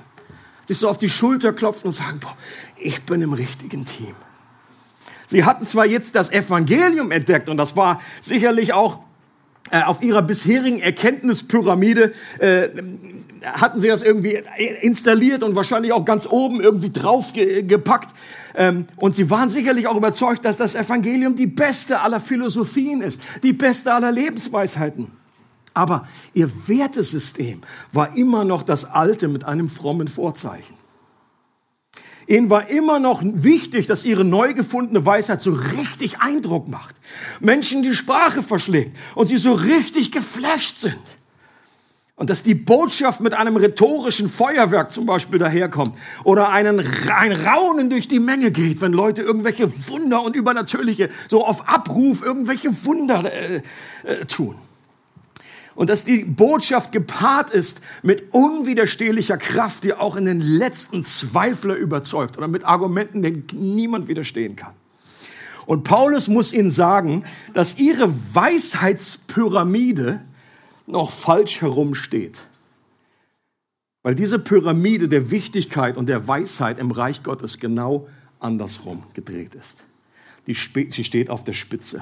Sich 0.65 0.79
so 0.79 0.89
auf 0.89 0.97
die 0.97 1.09
Schulter 1.09 1.53
klopfen 1.53 1.87
und 1.87 1.93
sagen, 1.93 2.19
boah, 2.19 2.35
ich 2.75 3.03
bin 3.03 3.21
im 3.21 3.31
richtigen 3.31 3.85
Team. 3.85 4.15
Sie 5.27 5.45
hatten 5.45 5.65
zwar 5.65 5.85
jetzt 5.85 6.13
das 6.15 6.29
Evangelium 6.29 7.11
entdeckt 7.11 7.47
und 7.47 7.55
das 7.55 7.77
war 7.77 8.01
sicherlich 8.21 8.73
auch 8.73 8.99
auf 9.71 10.01
ihrer 10.01 10.21
bisherigen 10.21 10.79
Erkenntnispyramide 10.79 12.13
äh, 12.39 12.69
hatten 13.43 13.79
sie 13.79 13.87
das 13.87 14.01
irgendwie 14.01 14.41
installiert 14.81 15.43
und 15.43 15.55
wahrscheinlich 15.55 15.93
auch 15.93 16.05
ganz 16.05 16.27
oben 16.27 16.61
irgendwie 16.61 16.91
draufgepackt. 16.91 18.13
Ähm, 18.55 18.87
und 18.97 19.15
sie 19.15 19.29
waren 19.29 19.49
sicherlich 19.49 19.87
auch 19.87 19.95
überzeugt, 19.95 20.45
dass 20.45 20.57
das 20.57 20.75
Evangelium 20.75 21.35
die 21.35 21.47
beste 21.47 22.01
aller 22.01 22.19
Philosophien 22.19 23.01
ist, 23.01 23.21
die 23.43 23.53
beste 23.53 23.93
aller 23.93 24.11
Lebensweisheiten. 24.11 25.11
Aber 25.73 26.07
ihr 26.33 26.49
Wertesystem 26.67 27.61
war 27.91 28.17
immer 28.17 28.43
noch 28.45 28.63
das 28.63 28.85
alte 28.85 29.27
mit 29.27 29.45
einem 29.45 29.69
frommen 29.69 30.07
Vorzeichen. 30.07 30.75
Ihnen 32.27 32.49
war 32.49 32.69
immer 32.69 32.99
noch 32.99 33.21
wichtig, 33.23 33.87
dass 33.87 34.03
ihre 34.03 34.25
neu 34.25 34.53
gefundene 34.53 35.05
Weisheit 35.05 35.41
so 35.41 35.51
richtig 35.51 36.19
Eindruck 36.19 36.67
macht. 36.67 36.95
Menschen 37.39 37.83
die 37.83 37.93
Sprache 37.93 38.43
verschlägt 38.43 38.95
und 39.15 39.27
sie 39.27 39.37
so 39.37 39.53
richtig 39.53 40.11
geflasht 40.11 40.79
sind. 40.79 40.99
Und 42.17 42.29
dass 42.29 42.43
die 42.43 42.55
Botschaft 42.55 43.21
mit 43.21 43.33
einem 43.33 43.55
rhetorischen 43.55 44.27
Feuerwerk 44.27 44.91
zum 44.91 45.05
Beispiel 45.05 45.39
daherkommt 45.39 45.93
oder 46.23 46.49
einen, 46.49 46.79
ein 47.09 47.31
Raunen 47.31 47.89
durch 47.89 48.07
die 48.07 48.19
Menge 48.19 48.51
geht, 48.51 48.81
wenn 48.81 48.91
Leute 48.91 49.21
irgendwelche 49.21 49.71
Wunder 49.87 50.23
und 50.23 50.35
übernatürliche, 50.35 51.09
so 51.29 51.45
auf 51.45 51.69
Abruf 51.69 52.23
irgendwelche 52.23 52.85
Wunder 52.85 53.31
äh, 53.31 53.61
äh, 54.03 54.25
tun 54.25 54.55
und 55.77 55.91
dass 55.91 56.03
die 56.05 56.23
Botschaft 56.23 56.91
gepaart 56.91 57.51
ist 57.51 57.81
mit 58.01 58.33
unwiderstehlicher 58.33 59.37
Kraft, 59.37 59.83
die 59.83 59.93
auch 59.93 60.15
in 60.15 60.25
den 60.25 60.41
letzten 60.41 61.03
Zweifler 61.03 61.75
überzeugt 61.75 62.35
oder 62.35 62.47
mit 62.47 62.63
Argumenten, 62.65 63.21
denen 63.21 63.45
niemand 63.53 64.07
widerstehen 64.07 64.55
kann. 64.55 64.73
Und 65.67 65.83
Paulus 65.83 66.29
muss 66.29 66.51
ihnen 66.51 66.71
sagen, 66.71 67.25
dass 67.53 67.77
ihre 67.77 68.11
Weisheitspyramide 68.33 70.21
noch 70.87 71.11
falsch 71.11 71.61
herumsteht. 71.61 72.41
Weil 74.01 74.15
diese 74.15 74.39
Pyramide 74.39 75.07
der 75.07 75.29
Wichtigkeit 75.29 75.95
und 75.95 76.09
der 76.09 76.27
Weisheit 76.27 76.79
im 76.79 76.89
Reich 76.89 77.21
Gottes 77.21 77.59
genau 77.59 78.07
andersrum 78.39 79.03
gedreht 79.13 79.53
ist. 79.53 79.83
Die, 80.47 80.55
sie 80.89 81.03
steht 81.03 81.29
auf 81.29 81.43
der 81.43 81.53
Spitze 81.53 82.01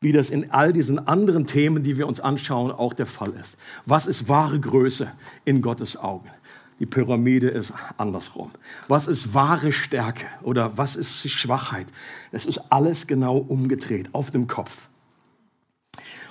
wie 0.00 0.12
das 0.12 0.30
in 0.30 0.50
all 0.52 0.72
diesen 0.72 1.08
anderen 1.08 1.46
Themen, 1.46 1.82
die 1.82 1.98
wir 1.98 2.06
uns 2.06 2.20
anschauen, 2.20 2.70
auch 2.70 2.92
der 2.92 3.06
Fall 3.06 3.32
ist. 3.32 3.56
Was 3.84 4.06
ist 4.06 4.28
wahre 4.28 4.60
Größe 4.60 5.10
in 5.44 5.60
Gottes 5.60 5.96
Augen? 5.96 6.30
Die 6.78 6.86
Pyramide 6.86 7.48
ist 7.48 7.72
andersrum. 7.96 8.52
Was 8.86 9.08
ist 9.08 9.34
wahre 9.34 9.72
Stärke 9.72 10.26
oder 10.42 10.78
was 10.78 10.94
ist 10.94 11.28
Schwachheit? 11.28 11.86
Es 12.30 12.46
ist 12.46 12.70
alles 12.70 13.08
genau 13.08 13.38
umgedreht 13.38 14.10
auf 14.12 14.30
dem 14.30 14.46
Kopf. 14.46 14.88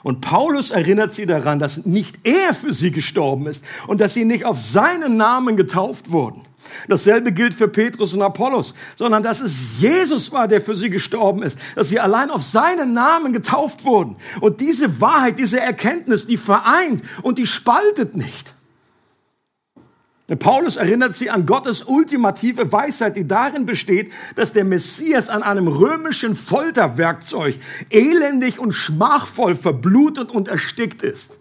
Und 0.07 0.21
Paulus 0.21 0.71
erinnert 0.71 1.11
sie 1.11 1.25
daran, 1.25 1.59
dass 1.59 1.85
nicht 1.85 2.25
er 2.25 2.53
für 2.53 2.71
sie 2.71 2.91
gestorben 2.91 3.45
ist 3.45 3.65
und 3.87 3.99
dass 3.99 4.13
sie 4.13 4.23
nicht 4.23 4.45
auf 4.45 4.57
seinen 4.57 5.17
Namen 5.17 5.57
getauft 5.57 6.11
wurden. 6.11 6.43
Dasselbe 6.87 7.33
gilt 7.33 7.53
für 7.53 7.67
Petrus 7.67 8.13
und 8.13 8.21
Apollos, 8.21 8.73
sondern 8.95 9.21
dass 9.21 9.41
es 9.41 9.81
Jesus 9.81 10.31
war, 10.31 10.47
der 10.47 10.61
für 10.61 10.77
sie 10.77 10.89
gestorben 10.89 11.43
ist, 11.43 11.59
dass 11.75 11.89
sie 11.89 11.99
allein 11.99 12.31
auf 12.31 12.41
seinen 12.41 12.93
Namen 12.93 13.33
getauft 13.33 13.83
wurden. 13.83 14.15
Und 14.39 14.61
diese 14.61 15.01
Wahrheit, 15.01 15.39
diese 15.39 15.59
Erkenntnis, 15.59 16.25
die 16.25 16.37
vereint 16.37 17.03
und 17.21 17.37
die 17.37 17.45
spaltet 17.45 18.15
nicht. 18.15 18.53
Paulus 20.36 20.75
erinnert 20.75 21.15
sie 21.15 21.29
an 21.29 21.46
Gottes 21.46 21.84
ultimative 21.84 22.74
Weisheit, 22.74 23.15
die 23.15 23.25
darin 23.25 23.65
besteht, 23.65 24.12
dass 24.36 24.51
der 24.51 24.65
Messias 24.65 25.29
an 25.29 25.41
einem 25.41 25.69
römischen 25.69 26.36
Folterwerkzeug 26.36 27.55
elendig 27.89 28.60
und 28.60 28.74
schmachvoll 28.74 29.55
verblutet 29.55 30.29
und 30.29 30.50
erstickt 30.50 31.01
ist. 31.01 31.39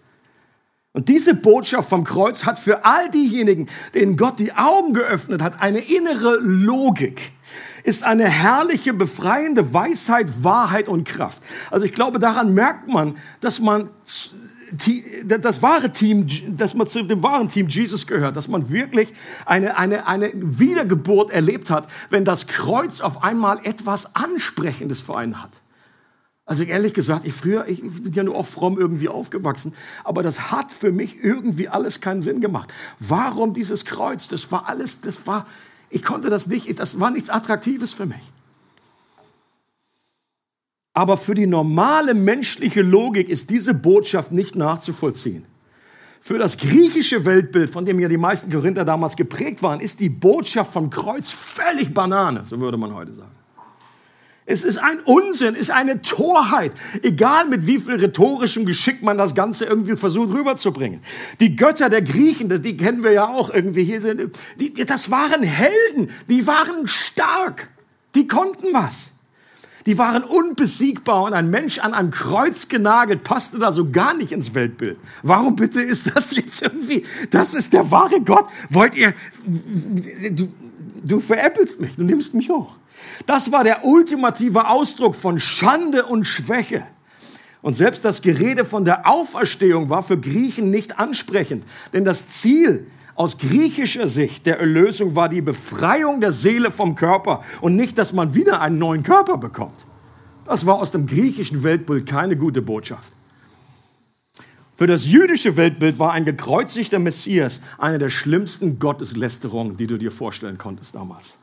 Und 0.93 1.09
diese 1.09 1.35
Botschaft 1.35 1.89
vom 1.89 2.05
Kreuz 2.05 2.45
hat 2.45 2.57
für 2.57 2.85
all 2.85 3.11
diejenigen, 3.11 3.67
denen 3.93 4.15
Gott 4.15 4.39
die 4.39 4.53
Augen 4.53 4.93
geöffnet 4.93 5.43
hat, 5.43 5.61
eine 5.61 5.79
innere 5.79 6.37
Logik, 6.41 7.33
ist 7.83 8.03
eine 8.03 8.27
herrliche, 8.27 8.93
befreiende 8.93 9.73
Weisheit, 9.73 10.43
Wahrheit 10.43 10.87
und 10.87 11.07
Kraft. 11.07 11.43
Also 11.71 11.85
ich 11.85 11.93
glaube, 11.93 12.19
daran 12.19 12.53
merkt 12.53 12.87
man, 12.87 13.17
dass 13.41 13.59
man 13.59 13.89
das 15.25 15.61
wahre 15.61 15.91
Team, 15.91 16.27
dass 16.57 16.73
man 16.73 16.87
zu 16.87 17.03
dem 17.03 17.23
wahren 17.23 17.47
Team 17.47 17.67
Jesus 17.67 18.05
gehört, 18.07 18.35
dass 18.35 18.47
man 18.47 18.69
wirklich 18.69 19.13
eine, 19.45 19.77
eine, 19.77 20.07
eine 20.07 20.31
Wiedergeburt 20.33 21.31
erlebt 21.31 21.69
hat, 21.69 21.87
wenn 22.09 22.25
das 22.25 22.47
Kreuz 22.47 23.01
auf 23.01 23.23
einmal 23.23 23.59
etwas 23.63 24.15
Ansprechendes 24.15 25.01
für 25.01 25.15
einen 25.17 25.41
hat. 25.41 25.61
Also 26.45 26.63
ehrlich 26.63 26.93
gesagt, 26.93 27.25
ich 27.25 27.33
früher, 27.33 27.67
ich 27.67 27.81
bin 27.81 28.13
ja 28.13 28.23
nur 28.23 28.35
auch 28.35 28.45
fromm 28.45 28.77
irgendwie 28.79 29.09
aufgewachsen, 29.09 29.73
aber 30.05 30.23
das 30.23 30.49
hat 30.49 30.71
für 30.71 30.93
mich 30.93 31.21
irgendwie 31.21 31.67
alles 31.67 31.99
keinen 31.99 32.21
Sinn 32.21 32.39
gemacht. 32.39 32.73
Warum 32.99 33.53
dieses 33.53 33.83
Kreuz? 33.83 34.29
Das 34.29 34.49
war 34.49 34.67
alles, 34.69 35.01
das 35.01 35.27
war, 35.27 35.45
ich 35.89 36.03
konnte 36.03 36.29
das 36.29 36.47
nicht, 36.47 36.79
das 36.79 37.01
war 37.01 37.11
nichts 37.11 37.29
Attraktives 37.29 37.93
für 37.93 38.05
mich. 38.05 38.31
Aber 40.97 41.15
für 41.15 41.35
die 41.35 41.45
normale 41.45 42.15
menschliche 42.15 42.81
Logik 42.81 43.29
ist 43.29 43.51
diese 43.51 43.75
Botschaft 43.75 44.31
nicht 44.31 44.55
nachzuvollziehen. 44.55 45.45
Für 46.19 46.39
das 46.39 46.57
griechische 46.57 47.23
Weltbild, 47.23 47.69
von 47.69 47.85
dem 47.85 47.99
ja 47.99 48.07
die 48.07 48.17
meisten 48.17 48.51
Korinther 48.51 48.83
damals 48.83 49.15
geprägt 49.15 49.61
waren, 49.61 49.79
ist 49.79 49.99
die 49.99 50.09
Botschaft 50.09 50.73
vom 50.73 50.89
Kreuz 50.89 51.29
völlig 51.29 51.93
Banane, 51.93 52.45
so 52.45 52.59
würde 52.59 52.77
man 52.77 52.95
heute 52.95 53.13
sagen. 53.13 53.29
Es 54.47 54.63
ist 54.63 54.79
ein 54.79 54.99
Unsinn, 55.01 55.53
ist 55.53 55.69
eine 55.69 56.01
Torheit, 56.01 56.71
egal 57.03 57.47
mit 57.47 57.67
wie 57.67 57.77
viel 57.77 57.97
rhetorischem 57.97 58.65
Geschick 58.65 59.03
man 59.03 59.19
das 59.19 59.35
Ganze 59.35 59.65
irgendwie 59.65 59.97
versucht 59.97 60.33
rüberzubringen. 60.33 61.01
Die 61.39 61.55
Götter 61.55 61.91
der 61.91 62.01
Griechen, 62.01 62.49
die 62.63 62.75
kennen 62.75 63.03
wir 63.03 63.11
ja 63.11 63.27
auch 63.27 63.53
irgendwie 63.53 63.83
hier, 63.83 64.31
die, 64.59 64.73
das 64.73 65.11
waren 65.11 65.43
Helden, 65.43 66.09
die 66.27 66.47
waren 66.47 66.87
stark, 66.87 67.69
die 68.15 68.25
konnten 68.25 68.73
was. 68.73 69.11
Die 69.87 69.97
waren 69.97 70.25
unbesiegbar 70.25 71.23
und 71.23 71.33
ein 71.33 71.49
Mensch 71.49 71.79
an 71.79 71.93
einem 71.93 72.11
Kreuz 72.11 72.67
genagelt 72.67 73.23
passte 73.23 73.57
da 73.57 73.71
so 73.71 73.89
gar 73.89 74.13
nicht 74.13 74.33
ins 74.33 74.53
Weltbild. 74.53 74.97
Warum 75.23 75.55
bitte 75.55 75.79
ist 75.79 76.13
das 76.13 76.35
jetzt 76.35 76.61
irgendwie, 76.61 77.05
das 77.31 77.53
ist 77.53 77.71
der 77.71 77.89
wahre 77.89 78.19
Gott? 78.19 78.47
Wollt 78.69 78.95
ihr, 78.95 79.13
du, 80.29 80.51
du 81.05 81.21
veräppelst 81.21 81.79
mich, 81.79 81.95
du 81.95 82.03
nimmst 82.03 82.33
mich 82.33 82.49
hoch. 82.49 82.75
Das 83.27 83.53
war 83.53 83.63
der 83.63 83.85
ultimative 83.85 84.67
Ausdruck 84.67 85.15
von 85.15 85.39
Schande 85.39 86.05
und 86.05 86.25
Schwäche. 86.25 86.83
Und 87.61 87.73
selbst 87.73 88.03
das 88.03 88.21
Gerede 88.21 88.65
von 88.65 88.83
der 88.83 89.07
Auferstehung 89.07 89.89
war 89.89 90.03
für 90.03 90.19
Griechen 90.19 90.69
nicht 90.69 90.99
ansprechend, 90.99 91.63
denn 91.93 92.03
das 92.03 92.27
Ziel 92.27 92.87
aus 93.17 93.39
griechischer 93.39 94.07
Sicht 94.07 94.45
der 94.45 94.59
Erlösung 94.59 95.15
war 95.15 95.27
die 95.27 95.41
Befreiung 95.41 96.21
der 96.21 96.31
Seele 96.31 96.71
vom 96.71 96.93
Körper 96.93 97.43
und 97.61 97.75
nicht, 97.75 97.97
dass 97.97 98.13
man 98.13 98.35
wieder 98.35 98.61
einen 98.61 98.77
neuen 98.77 99.01
Körper 99.01 99.37
bekommt. 99.37 99.85
Das 100.45 100.65
war 100.67 100.75
aus 100.75 100.91
dem 100.91 101.07
griechischen 101.07 101.63
Weltbild 101.63 102.05
keine 102.05 102.37
gute 102.37 102.61
Botschaft. 102.61 103.11
Für 104.75 104.85
das 104.85 105.07
jüdische 105.07 105.57
Weltbild 105.57 105.97
war 105.97 106.13
ein 106.13 106.25
gekreuzigter 106.25 106.99
Messias 106.99 107.59
eine 107.79 107.97
der 107.97 108.11
schlimmsten 108.11 108.77
Gotteslästerungen, 108.77 109.75
die 109.75 109.87
du 109.87 109.97
dir 109.97 110.11
vorstellen 110.11 110.59
konntest 110.59 110.93
damals. 110.93 111.33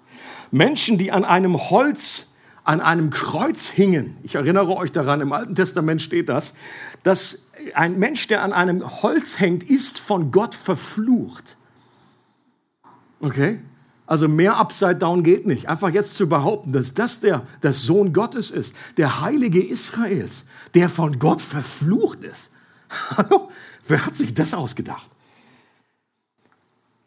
Menschen, 0.52 0.96
die 0.96 1.10
an 1.10 1.24
einem 1.24 1.58
Holz, 1.70 2.34
an 2.62 2.80
einem 2.80 3.10
Kreuz 3.10 3.68
hingen. 3.68 4.16
Ich 4.22 4.36
erinnere 4.36 4.76
euch 4.76 4.92
daran, 4.92 5.20
im 5.20 5.32
Alten 5.32 5.56
Testament 5.56 6.00
steht 6.00 6.28
das, 6.28 6.54
dass 7.02 7.50
ein 7.74 7.98
Mensch, 7.98 8.28
der 8.28 8.44
an 8.44 8.52
einem 8.52 9.02
Holz 9.02 9.40
hängt, 9.40 9.64
ist 9.64 9.98
von 9.98 10.30
Gott 10.30 10.54
verflucht. 10.54 11.56
Okay? 13.24 13.58
Also 14.06 14.28
mehr 14.28 14.58
Upside 14.58 14.96
Down 14.96 15.22
geht 15.22 15.46
nicht. 15.46 15.66
Einfach 15.66 15.88
jetzt 15.88 16.14
zu 16.14 16.28
behaupten, 16.28 16.72
dass 16.72 16.92
das 16.92 17.20
der, 17.20 17.46
der 17.62 17.72
Sohn 17.72 18.12
Gottes 18.12 18.50
ist, 18.50 18.76
der 18.98 19.22
Heilige 19.22 19.66
Israels, 19.66 20.44
der 20.74 20.90
von 20.90 21.18
Gott 21.18 21.40
verflucht 21.40 22.22
ist. 22.22 22.50
Hallo? 23.16 23.50
Wer 23.88 24.04
hat 24.04 24.14
sich 24.14 24.34
das 24.34 24.52
ausgedacht? 24.52 25.08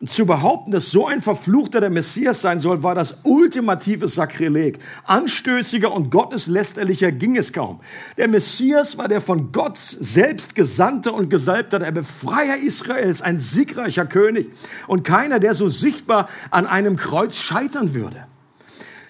Zu 0.05 0.27
behaupten, 0.27 0.69
dass 0.69 0.91
so 0.91 1.07
ein 1.07 1.23
Verfluchter 1.23 1.81
der 1.81 1.89
Messias 1.89 2.41
sein 2.41 2.59
soll, 2.59 2.83
war 2.83 2.93
das 2.93 3.17
ultimative 3.23 4.07
Sakrileg. 4.07 4.77
Anstößiger 5.05 5.91
und 5.91 6.11
gotteslästerlicher 6.11 7.11
ging 7.11 7.35
es 7.35 7.51
kaum. 7.51 7.79
Der 8.15 8.27
Messias 8.27 8.99
war 8.99 9.07
der 9.07 9.21
von 9.21 9.51
Gott 9.51 9.79
selbst 9.79 10.53
gesandte 10.53 11.11
und 11.11 11.29
gesalbte, 11.31 11.79
der 11.79 11.91
Befreier 11.91 12.57
Israels, 12.57 13.23
ein 13.23 13.39
siegreicher 13.39 14.05
König 14.05 14.51
und 14.85 15.03
keiner, 15.03 15.39
der 15.39 15.55
so 15.55 15.67
sichtbar 15.67 16.29
an 16.51 16.67
einem 16.67 16.95
Kreuz 16.95 17.37
scheitern 17.37 17.95
würde. 17.95 18.27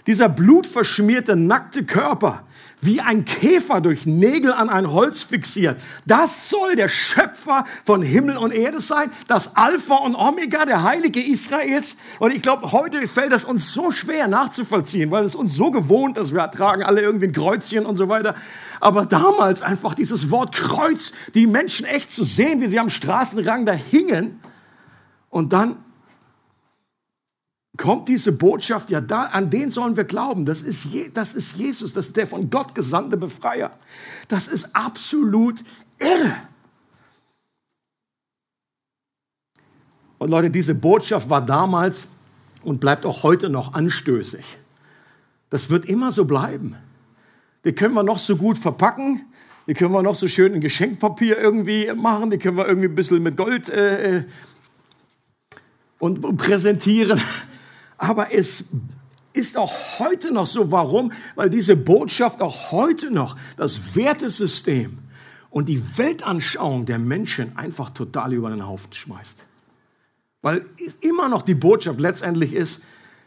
Dieser 0.08 0.30
blutverschmierte, 0.30 1.36
nackte 1.36 1.84
Körper, 1.84 2.47
wie 2.80 3.02
ein 3.02 3.26
Käfer 3.26 3.82
durch 3.82 4.06
Nägel 4.06 4.54
an 4.54 4.70
ein 4.70 4.92
Holz 4.92 5.24
fixiert. 5.24 5.82
Das 6.06 6.50
soll 6.50 6.76
der 6.76 6.90
Schöpfer 6.90 7.66
von 7.84 8.04
Himmel 8.04 8.38
und 8.38 8.52
Erde 8.52 8.82
sein, 8.82 9.12
das 9.28 9.56
Alpha 9.56 9.96
und 9.96 10.16
Omega, 10.16 10.66
der 10.66 10.84
Heilige 10.84 11.22
Israels. 11.22 11.96
Und 12.20 12.32
ich 12.32 12.42
glaube, 12.42 12.72
heute 12.72 13.08
fällt 13.08 13.34
es 13.34 13.46
uns 13.46 13.74
so 13.74 13.92
schwer 13.92 14.28
nachzuvollziehen, 14.28 15.10
weil 15.10 15.26
es 15.26 15.34
uns 15.34 15.56
so 15.56 15.72
gewohnt 15.72 16.18
ist. 16.18 16.34
Wir 16.34 16.50
tragen 16.52 16.84
alle 16.84 17.02
irgendwie 17.02 17.28
ein 17.28 17.34
Kreuzchen 17.34 17.86
und 17.86 17.96
so 17.96 18.10
weiter. 18.10 18.36
Aber 18.80 19.06
damals 19.06 19.62
einfach 19.64 19.96
dieses 19.96 20.30
Wort 20.30 20.56
Kreuz, 20.56 21.14
die 21.34 21.48
Menschen 21.48 21.86
echt 21.86 22.12
zu 22.12 22.24
sehen, 22.24 22.62
wie 22.62 22.68
sie 22.68 22.80
am 22.80 22.90
Straßenrang 22.90 23.66
da 23.66 23.74
hingen 23.74 24.40
und 25.30 25.52
dann 25.52 25.78
kommt 27.78 28.10
diese 28.10 28.32
Botschaft, 28.32 28.90
ja, 28.90 29.00
da, 29.00 29.24
an 29.24 29.50
den 29.50 29.72
sollen 29.72 29.96
wir 29.96 30.04
glauben. 30.04 30.46
Das 30.46 30.62
ist, 30.62 30.86
Je, 30.86 31.10
das 31.14 31.34
ist 31.34 31.56
Jesus, 31.56 31.94
das 31.94 32.08
ist 32.08 32.18
der 32.18 32.28
von 32.28 32.50
Gott 32.50 32.76
gesandte 32.76 33.18
Befreier. 33.18 33.72
Das 34.28 34.48
ist 34.48 34.76
absolut 34.76 35.64
irre. 36.00 36.36
Und 40.18 40.32
Leute, 40.32 40.50
diese 40.50 40.74
Botschaft 40.74 41.30
war 41.30 41.46
damals 41.46 42.08
und 42.64 42.80
bleibt 42.80 43.06
auch 43.06 43.24
heute 43.24 43.50
noch 43.50 43.74
anstößig. 43.74 44.44
Das 45.50 45.70
wird 45.70 45.86
immer 45.86 46.12
so 46.12 46.26
bleiben. 46.26 46.76
Die 47.64 47.74
können 47.74 47.94
wir 47.94 48.04
noch 48.04 48.20
so 48.20 48.36
gut 48.36 48.58
verpacken, 48.58 49.26
die 49.68 49.74
können 49.74 49.94
wir 49.94 50.02
noch 50.02 50.16
so 50.16 50.28
schön 50.28 50.54
in 50.54 50.62
Geschenkpapier 50.62 51.38
irgendwie 51.38 51.92
machen, 51.96 52.32
die 52.32 52.38
können 52.38 52.58
wir 52.58 52.68
irgendwie 52.68 52.88
ein 52.88 52.96
bisschen 52.96 53.22
mit 53.22 53.38
Gold 53.38 53.70
äh, 53.70 54.18
äh 54.18 54.24
und 56.00 56.38
präsentieren. 56.38 57.20
Aber 57.98 58.34
es 58.34 58.66
ist 59.34 59.58
auch 59.58 60.00
heute 60.00 60.32
noch 60.32 60.48
so. 60.48 60.72
Warum? 60.72 61.12
Weil 61.36 61.50
diese 61.50 61.76
Botschaft 61.76 62.42
auch 62.42 62.72
heute 62.72 63.12
noch 63.12 63.38
das 63.56 63.96
Wertesystem 63.96 65.00
und 65.50 65.70
die 65.70 65.98
Weltanschauung 65.98 66.86
der 66.86 67.00
Menschen 67.00 67.58
einfach 67.58 67.90
total 67.90 68.34
über 68.34 68.50
den 68.50 68.68
Haufen 68.68 68.94
schmeißt. 68.94 69.46
Weil 70.42 70.66
immer 71.02 71.30
noch 71.30 71.42
die 71.42 71.56
Botschaft 71.56 72.00
letztendlich 72.00 72.54
ist, 72.54 72.82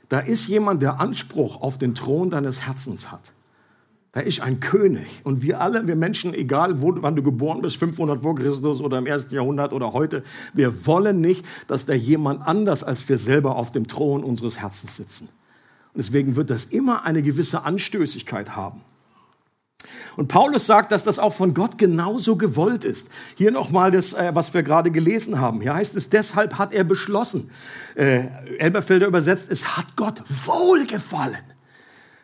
da 0.08 0.18
ist 0.20 0.48
jemand, 0.48 0.82
der 0.82 1.00
Anspruch 1.00 1.60
auf 1.60 1.78
den 1.78 1.94
Thron 1.94 2.30
deines 2.30 2.62
Herzens 2.62 3.10
hat. 3.12 3.32
Da 4.12 4.20
ist 4.20 4.40
ein 4.40 4.58
König. 4.58 5.20
Und 5.22 5.42
wir 5.42 5.60
alle, 5.60 5.86
wir 5.86 5.94
Menschen, 5.94 6.34
egal 6.34 6.82
wo, 6.82 6.92
wann 6.96 7.14
du 7.14 7.22
geboren 7.22 7.62
bist, 7.62 7.76
500 7.76 8.22
vor 8.22 8.34
Christus 8.34 8.80
oder 8.80 8.98
im 8.98 9.06
ersten 9.06 9.34
Jahrhundert 9.34 9.72
oder 9.72 9.92
heute, 9.92 10.24
wir 10.52 10.84
wollen 10.86 11.20
nicht, 11.20 11.44
dass 11.68 11.86
da 11.86 11.94
jemand 11.94 12.46
anders 12.46 12.82
als 12.82 13.08
wir 13.08 13.18
selber 13.18 13.54
auf 13.54 13.70
dem 13.70 13.86
Thron 13.86 14.24
unseres 14.24 14.58
Herzens 14.58 14.96
sitzen. 14.96 15.28
Und 15.92 15.98
deswegen 15.98 16.34
wird 16.34 16.50
das 16.50 16.64
immer 16.64 17.04
eine 17.04 17.22
gewisse 17.22 17.62
Anstößigkeit 17.62 18.56
haben. 18.56 18.80
Und 20.16 20.26
Paulus 20.26 20.66
sagt, 20.66 20.92
dass 20.92 21.04
das 21.04 21.18
auch 21.18 21.32
von 21.32 21.54
Gott 21.54 21.78
genauso 21.78 22.36
gewollt 22.36 22.84
ist. 22.84 23.08
Hier 23.36 23.52
nochmal 23.52 23.92
das, 23.92 24.12
äh, 24.12 24.32
was 24.34 24.52
wir 24.52 24.62
gerade 24.62 24.90
gelesen 24.90 25.40
haben. 25.40 25.60
Hier 25.60 25.74
heißt 25.74 25.96
es, 25.96 26.10
deshalb 26.10 26.58
hat 26.58 26.72
er 26.72 26.84
beschlossen. 26.84 27.50
Äh, 27.94 28.26
Elberfelder 28.58 29.06
übersetzt, 29.06 29.50
es 29.50 29.76
hat 29.76 29.96
Gott 29.96 30.22
wohlgefallen 30.28 31.49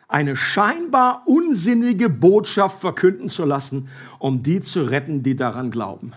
eine 0.07 0.35
scheinbar 0.35 1.23
unsinnige 1.25 2.09
Botschaft 2.09 2.79
verkünden 2.79 3.29
zu 3.29 3.45
lassen, 3.45 3.89
um 4.19 4.43
die 4.43 4.61
zu 4.61 4.83
retten, 4.83 5.23
die 5.23 5.35
daran 5.35 5.71
glauben. 5.71 6.13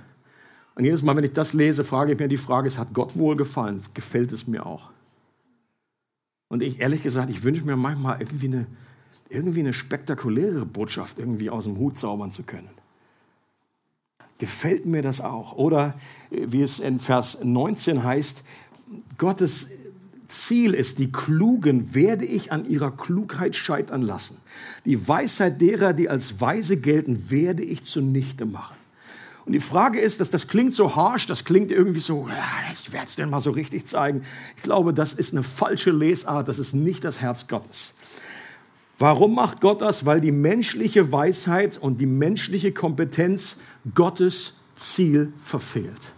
Und 0.77 0.85
jedes 0.85 1.03
Mal, 1.03 1.17
wenn 1.17 1.25
ich 1.25 1.33
das 1.33 1.53
lese, 1.53 1.85
frage 1.85 2.13
ich 2.13 2.19
mir 2.19 2.29
die 2.29 2.37
Frage, 2.37 2.69
es 2.69 2.79
hat 2.79 2.95
Gott 2.95 3.17
wohl 3.17 3.37
gefallen, 3.37 3.83
gefällt 3.95 4.33
es 4.33 4.47
mir 4.47 4.65
auch? 4.65 4.91
Und 6.49 6.63
ich, 6.63 6.81
ehrlich 6.81 7.03
gesagt, 7.03 7.31
ich 7.31 7.43
wünsche 7.43 7.65
mir 7.65 7.77
manchmal 7.77 8.21
irgendwie 8.21 8.47
eine, 8.47 8.67
irgendwie 9.29 9.61
eine 9.61 9.73
spektakuläre 9.73 10.67
Botschaft 10.67 11.19
irgendwie 11.19 11.51
aus 11.51 11.65
dem 11.65 11.77
Hut 11.79 11.99
zaubern 11.99 12.31
zu 12.31 12.45
können. 12.45 12.71
Gefällt 14.39 14.87
mir 14.87 15.03
das 15.03 15.21
auch? 15.21 15.53
Oder 15.53 15.95
wie 16.31 16.63
es 16.63 16.81
in 16.81 16.99
Vers 16.99 17.39
19 17.45 18.03
heißt, 18.03 18.43
Gottes 19.19 19.71
Ziel 20.31 20.75
ist, 20.75 20.99
die 20.99 21.13
Klugen 21.13 21.95
werde 21.95 22.25
ich 22.25 22.53
an 22.53 22.65
ihrer 22.69 22.91
Klugheit 22.91 23.57
scheitern 23.57 24.03
lassen. 24.03 24.39
Die 24.85 25.07
Weisheit 25.07 25.61
derer, 25.61 25.93
die 25.93 26.09
als 26.09 26.41
weise 26.41 26.77
gelten, 26.77 27.31
werde 27.31 27.63
ich 27.63 27.85
zunichte 27.85 28.47
machen. 28.47 28.77
Und 29.47 29.53
die 29.53 29.61
Frage 29.61 30.01
ist, 30.01 30.21
dass 30.21 30.31
das 30.31 30.49
klingt 30.49 30.75
so 30.75 30.95
harsh, 30.95 31.27
das 31.27 31.45
klingt 31.45 31.73
irgendwie 31.73 32.01
so, 32.01 32.29
ja, 32.29 32.73
ich 32.73 32.93
werde 32.93 33.07
es 33.07 33.17
dir 33.17 33.27
mal 33.27 33.41
so 33.41 33.51
richtig 33.51 33.87
zeigen. 33.87 34.23
Ich 34.57 34.63
glaube, 34.63 34.95
das 34.95 35.13
ist 35.13 35.33
eine 35.33 35.43
falsche 35.43 35.91
Lesart, 35.91 36.47
das 36.47 36.59
ist 36.59 36.75
nicht 36.75 37.05
das 37.05 37.21
Herz 37.21 37.49
Gottes. 37.49 37.95
Warum 38.99 39.35
macht 39.35 39.61
Gott 39.61 39.81
das? 39.81 40.05
Weil 40.05 40.21
die 40.21 40.31
menschliche 40.31 41.11
Weisheit 41.11 41.79
und 41.79 42.01
die 42.01 42.07
menschliche 42.07 42.71
Kompetenz 42.71 43.57
Gottes 43.95 44.59
Ziel 44.77 45.33
verfehlt. 45.43 46.13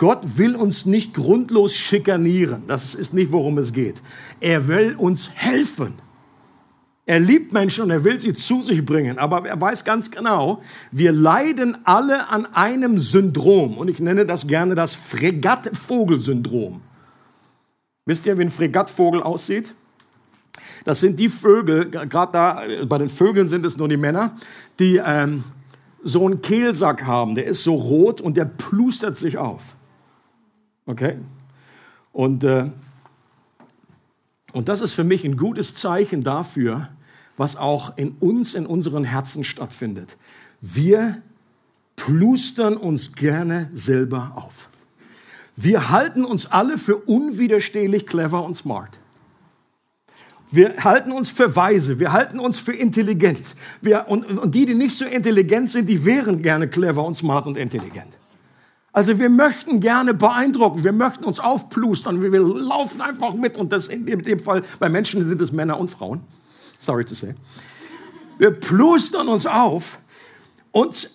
Gott 0.00 0.38
will 0.38 0.56
uns 0.56 0.86
nicht 0.86 1.12
grundlos 1.12 1.74
schikanieren. 1.74 2.62
Das 2.66 2.94
ist 2.94 3.12
nicht, 3.12 3.32
worum 3.32 3.58
es 3.58 3.74
geht. 3.74 4.00
Er 4.40 4.66
will 4.66 4.94
uns 4.96 5.28
helfen. 5.34 5.92
Er 7.04 7.20
liebt 7.20 7.52
Menschen 7.52 7.84
und 7.84 7.90
er 7.90 8.02
will 8.02 8.18
sie 8.18 8.32
zu 8.32 8.62
sich 8.62 8.82
bringen. 8.82 9.18
Aber 9.18 9.46
er 9.46 9.60
weiß 9.60 9.84
ganz 9.84 10.10
genau, 10.10 10.62
wir 10.90 11.12
leiden 11.12 11.76
alle 11.84 12.28
an 12.28 12.46
einem 12.46 12.98
Syndrom. 12.98 13.76
Und 13.76 13.88
ich 13.88 14.00
nenne 14.00 14.24
das 14.24 14.46
gerne 14.46 14.74
das 14.74 14.94
Fregattvogel-Syndrom. 14.94 16.80
Wisst 18.06 18.24
ihr, 18.24 18.38
wie 18.38 18.44
ein 18.44 18.50
Fregattvogel 18.50 19.22
aussieht? 19.22 19.74
Das 20.86 21.00
sind 21.00 21.18
die 21.18 21.28
Vögel, 21.28 21.90
gerade 21.90 22.32
da, 22.32 22.62
bei 22.86 22.96
den 22.96 23.10
Vögeln 23.10 23.50
sind 23.50 23.66
es 23.66 23.76
nur 23.76 23.90
die 23.90 23.98
Männer, 23.98 24.34
die 24.78 24.98
ähm, 25.04 25.44
so 26.02 26.24
einen 26.24 26.40
Kehlsack 26.40 27.04
haben. 27.04 27.34
Der 27.34 27.44
ist 27.44 27.64
so 27.64 27.74
rot 27.74 28.22
und 28.22 28.38
der 28.38 28.46
plustert 28.46 29.18
sich 29.18 29.36
auf. 29.36 29.76
Okay? 30.90 31.18
Und, 32.12 32.42
äh, 32.42 32.66
und 34.52 34.68
das 34.68 34.80
ist 34.80 34.92
für 34.92 35.04
mich 35.04 35.24
ein 35.24 35.36
gutes 35.36 35.76
Zeichen 35.76 36.24
dafür, 36.24 36.88
was 37.36 37.56
auch 37.56 37.96
in 37.96 38.16
uns, 38.18 38.54
in 38.54 38.66
unseren 38.66 39.04
Herzen 39.04 39.44
stattfindet. 39.44 40.16
Wir 40.60 41.22
plustern 41.94 42.76
uns 42.76 43.12
gerne 43.12 43.70
selber 43.72 44.32
auf. 44.34 44.68
Wir 45.54 45.90
halten 45.90 46.24
uns 46.24 46.46
alle 46.46 46.76
für 46.76 46.96
unwiderstehlich 46.96 48.06
clever 48.06 48.44
und 48.44 48.54
smart. 48.54 48.98
Wir 50.50 50.82
halten 50.82 51.12
uns 51.12 51.30
für 51.30 51.54
weise, 51.54 52.00
wir 52.00 52.12
halten 52.12 52.40
uns 52.40 52.58
für 52.58 52.72
intelligent. 52.72 53.54
Wir, 53.80 54.06
und, 54.08 54.24
und 54.26 54.52
die, 54.56 54.66
die 54.66 54.74
nicht 54.74 54.96
so 54.96 55.04
intelligent 55.04 55.70
sind, 55.70 55.88
die 55.88 56.04
wären 56.04 56.42
gerne 56.42 56.66
clever 56.66 57.04
und 57.04 57.14
smart 57.14 57.46
und 57.46 57.56
intelligent. 57.56 58.19
Also 58.92 59.18
wir 59.18 59.28
möchten 59.28 59.80
gerne 59.80 60.14
beeindrucken, 60.14 60.82
wir 60.82 60.92
möchten 60.92 61.24
uns 61.24 61.38
aufplustern, 61.38 62.22
wir, 62.22 62.32
wir 62.32 62.40
laufen 62.40 63.00
einfach 63.00 63.34
mit 63.34 63.56
und 63.56 63.72
das 63.72 63.86
in 63.86 64.04
dem 64.04 64.38
Fall 64.40 64.62
bei 64.80 64.88
Menschen 64.88 65.26
sind 65.28 65.40
es 65.40 65.52
Männer 65.52 65.78
und 65.78 65.88
Frauen. 65.88 66.22
Sorry 66.78 67.04
to 67.04 67.14
say. 67.14 67.34
Wir 68.38 68.50
plustern 68.50 69.28
uns 69.28 69.46
auf 69.46 69.98
und 70.72 71.10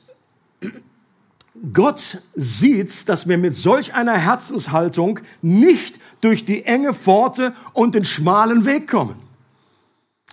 Gott 1.74 2.20
sieht, 2.36 3.10
dass 3.10 3.28
wir 3.28 3.38
mit 3.38 3.56
solch 3.56 3.94
einer 3.94 4.14
Herzenshaltung 4.14 5.20
nicht 5.42 6.00
durch 6.22 6.46
die 6.46 6.66
enge 6.66 6.94
Pforte 6.94 7.54
und 7.74 7.96
den 7.96 8.06
schmalen 8.06 8.66
Weg 8.66 8.90
kommen. 8.90 9.16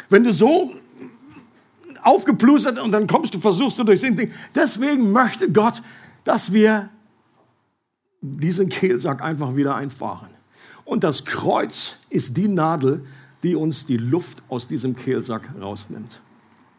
Wenn 0.09 0.25
du 0.25 0.33
so 0.33 0.73
aufgeplustert 2.03 2.79
und 2.79 2.93
dann 2.93 3.07
kommst 3.07 3.35
du, 3.35 3.41
versuchst 3.41 3.79
du 3.79 3.85
durchs 3.85 4.03
Ding. 4.03 4.33
Deswegen 4.55 5.13
möchte 5.13 5.51
Gott, 5.51 5.83
dass 6.25 6.53
wir 6.53 6.91
diesen 8.23 8.69
Kehlsack 8.69 9.21
einfach 9.21 9.57
wieder 9.57 9.75
einfahren. 9.75 10.31
Und 10.85 11.05
das 11.05 11.25
Kreuz 11.25 11.97
ist 12.09 12.37
die 12.37 12.49
Nadel, 12.49 13.05
die 13.43 13.57
uns 13.57 13.87
die 13.87 13.97
Luft 13.97 14.43
aus 14.49 14.69
diesem 14.69 14.97
Kehlsack 14.97 15.51
rausnimmt. 15.61 16.21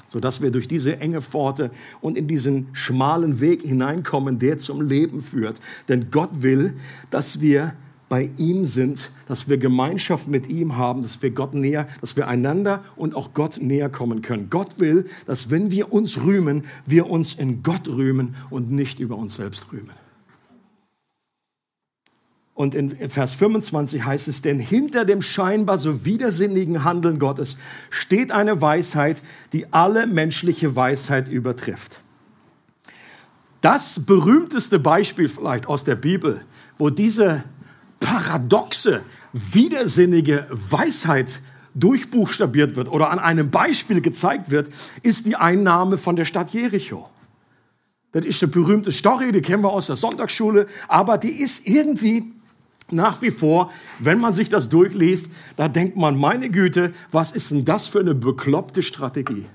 Sodass 0.07 0.41
wir 0.41 0.51
durch 0.51 0.67
diese 0.67 0.99
enge 0.99 1.21
Pforte 1.21 1.71
und 1.99 2.17
in 2.17 2.27
diesen 2.27 2.67
schmalen 2.73 3.41
Weg 3.41 3.63
hineinkommen, 3.63 4.39
der 4.39 4.57
zum 4.57 4.81
Leben 4.81 5.21
führt. 5.21 5.59
Denn 5.89 6.11
Gott 6.11 6.41
will, 6.41 6.75
dass 7.09 7.41
wir 7.41 7.73
bei 8.09 8.29
ihm 8.37 8.65
sind, 8.65 9.09
dass 9.27 9.49
wir 9.49 9.57
Gemeinschaft 9.57 10.27
mit 10.27 10.47
ihm 10.47 10.77
haben, 10.77 11.01
dass 11.01 11.21
wir 11.23 11.31
Gott 11.31 11.55
näher, 11.55 11.87
dass 11.99 12.15
wir 12.15 12.27
einander 12.27 12.83
und 12.95 13.15
auch 13.15 13.33
Gott 13.33 13.59
näher 13.59 13.89
kommen 13.89 14.21
können. 14.21 14.51
Gott 14.51 14.79
will, 14.79 15.07
dass 15.25 15.49
wenn 15.49 15.71
wir 15.71 15.91
uns 15.91 16.21
rühmen, 16.21 16.63
wir 16.85 17.09
uns 17.09 17.33
in 17.33 17.63
Gott 17.63 17.87
rühmen 17.87 18.35
und 18.51 18.71
nicht 18.71 18.99
über 18.99 19.17
uns 19.17 19.35
selbst 19.35 19.71
rühmen. 19.73 20.02
Und 22.55 22.75
in 22.75 23.09
Vers 23.09 23.33
25 23.33 24.05
heißt 24.05 24.27
es, 24.27 24.43
denn 24.43 24.59
hinter 24.59 25.05
dem 25.05 25.23
scheinbar 25.23 25.79
so 25.79 26.05
widersinnigen 26.05 26.83
Handeln 26.83 27.17
Gottes 27.17 27.57
steht 27.89 28.31
eine 28.31 28.61
Weisheit, 28.61 29.21
die 29.53 29.73
alle 29.73 30.05
menschliche 30.05 30.75
Weisheit 30.75 31.29
übertrifft. 31.29 31.99
Das 33.61 34.05
berühmteste 34.05 34.77
Beispiel 34.77 35.29
vielleicht 35.29 35.67
aus 35.67 35.83
der 35.83 35.95
Bibel, 35.95 36.41
wo 36.77 36.89
diese 36.89 37.43
paradoxe, 37.99 39.01
widersinnige 39.31 40.45
Weisheit 40.51 41.41
durchbuchstabiert 41.73 42.75
wird 42.75 42.89
oder 42.89 43.09
an 43.09 43.17
einem 43.17 43.49
Beispiel 43.49 44.01
gezeigt 44.01 44.51
wird, 44.51 44.69
ist 45.01 45.25
die 45.25 45.37
Einnahme 45.37 45.97
von 45.97 46.15
der 46.15 46.25
Stadt 46.25 46.51
Jericho. 46.51 47.09
Das 48.11 48.25
ist 48.25 48.43
eine 48.43 48.51
berühmte 48.51 48.91
Story, 48.91 49.31
die 49.31 49.41
kennen 49.41 49.63
wir 49.63 49.71
aus 49.71 49.87
der 49.87 49.95
Sonntagsschule, 49.95 50.67
aber 50.87 51.17
die 51.17 51.31
ist 51.31 51.65
irgendwie 51.67 52.31
nach 52.91 53.21
wie 53.21 53.31
vor, 53.31 53.71
wenn 53.99 54.19
man 54.19 54.33
sich 54.33 54.49
das 54.49 54.69
durchliest, 54.69 55.27
da 55.55 55.67
denkt 55.67 55.95
man, 55.95 56.17
meine 56.17 56.49
Güte, 56.49 56.93
was 57.11 57.31
ist 57.31 57.51
denn 57.51 57.65
das 57.65 57.87
für 57.87 57.99
eine 57.99 58.15
bekloppte 58.15 58.83
Strategie? 58.83 59.45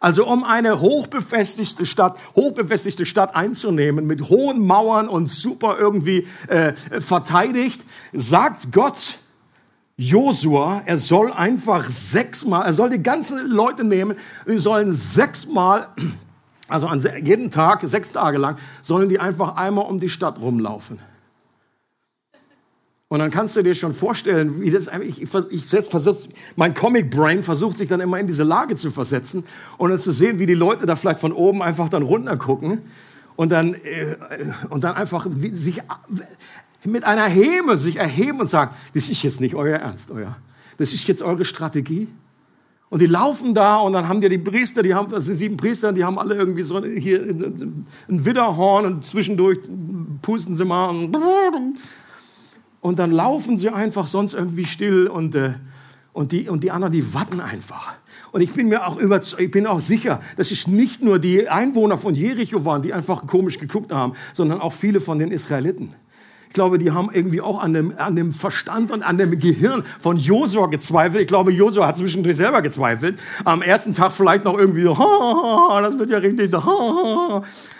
Also 0.00 0.26
um 0.26 0.44
eine 0.44 0.80
hochbefestigte 0.80 1.84
Stadt, 1.84 2.18
hochbefestigte 2.34 3.04
Stadt 3.04 3.36
einzunehmen, 3.36 4.06
mit 4.06 4.30
hohen 4.30 4.66
Mauern 4.66 5.08
und 5.08 5.28
super 5.28 5.76
irgendwie 5.78 6.26
äh, 6.48 6.72
verteidigt, 7.00 7.84
sagt 8.14 8.72
Gott 8.72 9.18
Josua, 9.98 10.80
er 10.86 10.96
soll 10.96 11.30
einfach 11.30 11.90
sechsmal, 11.90 12.64
er 12.64 12.72
soll 12.72 12.88
die 12.88 13.02
ganzen 13.02 13.46
Leute 13.50 13.84
nehmen, 13.84 14.16
die 14.48 14.56
sollen 14.56 14.94
sechsmal, 14.94 15.88
also 16.68 16.86
an 16.86 17.06
jeden 17.22 17.50
Tag, 17.50 17.82
sechs 17.82 18.10
Tage 18.10 18.38
lang, 18.38 18.56
sollen 18.80 19.10
die 19.10 19.20
einfach 19.20 19.56
einmal 19.56 19.84
um 19.84 20.00
die 20.00 20.08
Stadt 20.08 20.40
rumlaufen. 20.40 20.98
Und 23.12 23.18
dann 23.18 23.32
kannst 23.32 23.56
du 23.56 23.62
dir 23.62 23.74
schon 23.74 23.92
vorstellen, 23.92 24.60
wie 24.60 24.70
das, 24.70 24.88
ich, 25.02 25.22
ich, 25.22 25.28
versetz, 25.28 26.28
mein 26.54 26.74
Comic 26.74 27.10
Brain 27.10 27.42
versucht 27.42 27.76
sich 27.76 27.88
dann 27.88 27.98
immer 27.98 28.20
in 28.20 28.28
diese 28.28 28.44
Lage 28.44 28.76
zu 28.76 28.92
versetzen 28.92 29.42
und 29.78 29.90
dann 29.90 29.98
zu 29.98 30.12
sehen, 30.12 30.38
wie 30.38 30.46
die 30.46 30.54
Leute 30.54 30.86
da 30.86 30.94
vielleicht 30.94 31.18
von 31.18 31.32
oben 31.32 31.60
einfach 31.60 31.88
dann 31.88 32.04
runter 32.04 32.36
gucken 32.36 32.82
und 33.34 33.50
dann, 33.50 33.74
äh, 33.74 34.14
und 34.68 34.84
dann 34.84 34.94
einfach 34.94 35.26
sich 35.54 35.82
mit 36.84 37.02
einer 37.02 37.24
Häme 37.24 37.76
sich 37.76 37.96
erheben 37.96 38.38
und 38.38 38.48
sagen, 38.48 38.76
das 38.94 39.08
ist 39.08 39.24
jetzt 39.24 39.40
nicht 39.40 39.56
euer 39.56 39.78
Ernst, 39.78 40.12
euer. 40.12 40.36
Das 40.78 40.92
ist 40.92 41.08
jetzt 41.08 41.20
eure 41.20 41.44
Strategie. 41.44 42.06
Und 42.90 43.02
die 43.02 43.06
laufen 43.06 43.54
da 43.54 43.78
und 43.78 43.92
dann 43.92 44.06
haben 44.06 44.20
die 44.20 44.28
die 44.28 44.38
Priester, 44.38 44.84
die 44.84 44.94
haben, 44.94 45.10
das 45.10 45.24
sind 45.24 45.34
sieben 45.34 45.56
Priester, 45.56 45.92
die 45.92 46.04
haben 46.04 46.16
alle 46.16 46.36
irgendwie 46.36 46.62
so 46.62 46.80
hier 46.84 47.22
ein 47.22 47.86
Widderhorn 48.24 48.86
und 48.86 49.04
zwischendurch 49.04 49.58
pusten 50.22 50.54
sie 50.54 50.64
mal 50.64 50.90
und 50.90 51.10
und 52.80 52.98
dann 52.98 53.10
laufen 53.12 53.56
sie 53.56 53.68
einfach 53.68 54.08
sonst 54.08 54.34
irgendwie 54.34 54.64
still 54.64 55.06
und, 55.06 55.34
äh, 55.34 55.54
und, 56.12 56.32
die, 56.32 56.48
und 56.48 56.64
die 56.64 56.70
anderen, 56.70 56.92
die 56.92 57.14
warten 57.14 57.40
einfach. 57.40 57.94
Und 58.32 58.40
ich 58.40 58.52
bin 58.52 58.68
mir 58.68 58.86
auch 58.86 58.96
über, 58.96 59.20
ich 59.38 59.50
bin 59.50 59.66
auch 59.66 59.80
sicher, 59.80 60.20
dass 60.36 60.50
es 60.50 60.66
nicht 60.66 61.02
nur 61.02 61.18
die 61.18 61.48
Einwohner 61.48 61.96
von 61.96 62.14
Jericho 62.14 62.64
waren, 62.64 62.82
die 62.82 62.94
einfach 62.94 63.26
komisch 63.26 63.58
geguckt 63.58 63.92
haben, 63.92 64.14
sondern 64.34 64.60
auch 64.60 64.72
viele 64.72 65.00
von 65.00 65.18
den 65.18 65.32
Israeliten. 65.32 65.94
Ich 66.50 66.54
glaube, 66.54 66.78
die 66.78 66.90
haben 66.90 67.10
irgendwie 67.12 67.40
auch 67.40 67.60
an 67.62 67.74
dem, 67.74 67.94
an 67.96 68.16
dem 68.16 68.32
Verstand 68.32 68.90
und 68.90 69.04
an 69.04 69.18
dem 69.18 69.38
Gehirn 69.38 69.84
von 70.00 70.16
Josua 70.16 70.66
gezweifelt. 70.66 71.22
Ich 71.22 71.28
glaube, 71.28 71.52
Josua 71.52 71.86
hat 71.86 71.96
zwischendurch 71.96 72.38
selber 72.38 72.60
gezweifelt. 72.60 73.20
Am 73.44 73.62
ersten 73.62 73.94
Tag 73.94 74.10
vielleicht 74.10 74.44
noch 74.44 74.58
irgendwie 74.58 74.82
so, 74.82 74.94
das 74.94 75.96
wird 75.96 76.10
ja 76.10 76.18
richtig, 76.18 76.50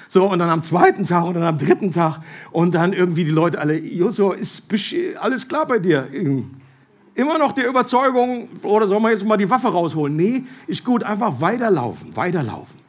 so, 0.09 0.25
und 0.25 0.39
dann 0.39 0.51
am 0.51 0.63
zweiten 0.63 1.03
Tag 1.03 1.25
und 1.25 1.35
dann 1.35 1.43
am 1.43 1.59
dritten 1.59 1.91
Tag 1.91 2.21
und 2.53 2.77
dann 2.77 2.93
irgendwie 2.93 3.25
die 3.25 3.33
Leute 3.33 3.59
alle, 3.59 3.77
Josua, 3.77 4.35
ist 4.35 4.63
alles 5.21 5.49
klar 5.49 5.67
bei 5.67 5.81
dir? 5.81 6.07
Immer 7.17 7.39
noch 7.39 7.51
die 7.51 7.63
Überzeugung, 7.63 8.51
oder 8.63 8.87
sollen 8.87 9.03
wir 9.03 9.11
jetzt 9.11 9.25
mal 9.25 9.37
die 9.37 9.51
Waffe 9.51 9.67
rausholen? 9.67 10.15
Nee, 10.15 10.45
ist 10.69 10.85
gut, 10.85 11.03
einfach 11.03 11.41
weiterlaufen, 11.41 12.15
weiterlaufen. 12.17 12.80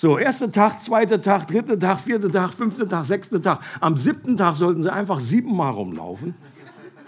So, 0.00 0.16
erster 0.16 0.52
Tag, 0.52 0.80
zweiter 0.80 1.20
Tag, 1.20 1.48
dritter 1.48 1.76
Tag, 1.76 1.98
vierter 1.98 2.30
Tag, 2.30 2.54
fünfter 2.54 2.88
Tag, 2.88 3.04
sechster 3.04 3.42
Tag. 3.42 3.58
Am 3.80 3.96
siebten 3.96 4.36
Tag 4.36 4.54
sollten 4.54 4.80
sie 4.80 4.92
einfach 4.92 5.18
siebenmal 5.18 5.72
rumlaufen. 5.72 6.36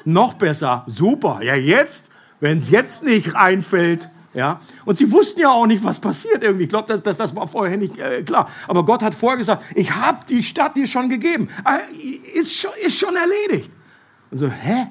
Noch 0.04 0.34
besser, 0.34 0.82
super. 0.88 1.38
Ja, 1.40 1.54
jetzt, 1.54 2.10
wenn 2.40 2.58
es 2.58 2.68
jetzt 2.68 3.04
nicht 3.04 3.36
einfällt, 3.36 4.08
ja? 4.34 4.60
Und 4.86 4.96
sie 4.96 5.12
wussten 5.12 5.38
ja 5.38 5.50
auch 5.50 5.66
nicht, 5.66 5.84
was 5.84 6.00
passiert 6.00 6.42
irgendwie. 6.42 6.64
Ich 6.64 6.68
glaube, 6.68 6.88
das, 6.88 7.00
das, 7.00 7.16
das 7.16 7.36
war 7.36 7.46
vorher 7.46 7.76
nicht 7.76 7.96
äh, 7.96 8.24
klar. 8.24 8.48
Aber 8.66 8.84
Gott 8.84 9.04
hat 9.04 9.14
vorher 9.14 9.38
gesagt, 9.38 9.62
ich 9.76 9.94
habe 9.94 10.26
die 10.28 10.42
Stadt 10.42 10.76
dir 10.76 10.88
schon 10.88 11.08
gegeben. 11.08 11.48
Äh, 11.64 12.40
ist, 12.40 12.56
schon, 12.56 12.72
ist 12.84 12.98
schon 12.98 13.14
erledigt. 13.14 13.70
Und 14.32 14.38
so, 14.38 14.48
hä? 14.48 14.88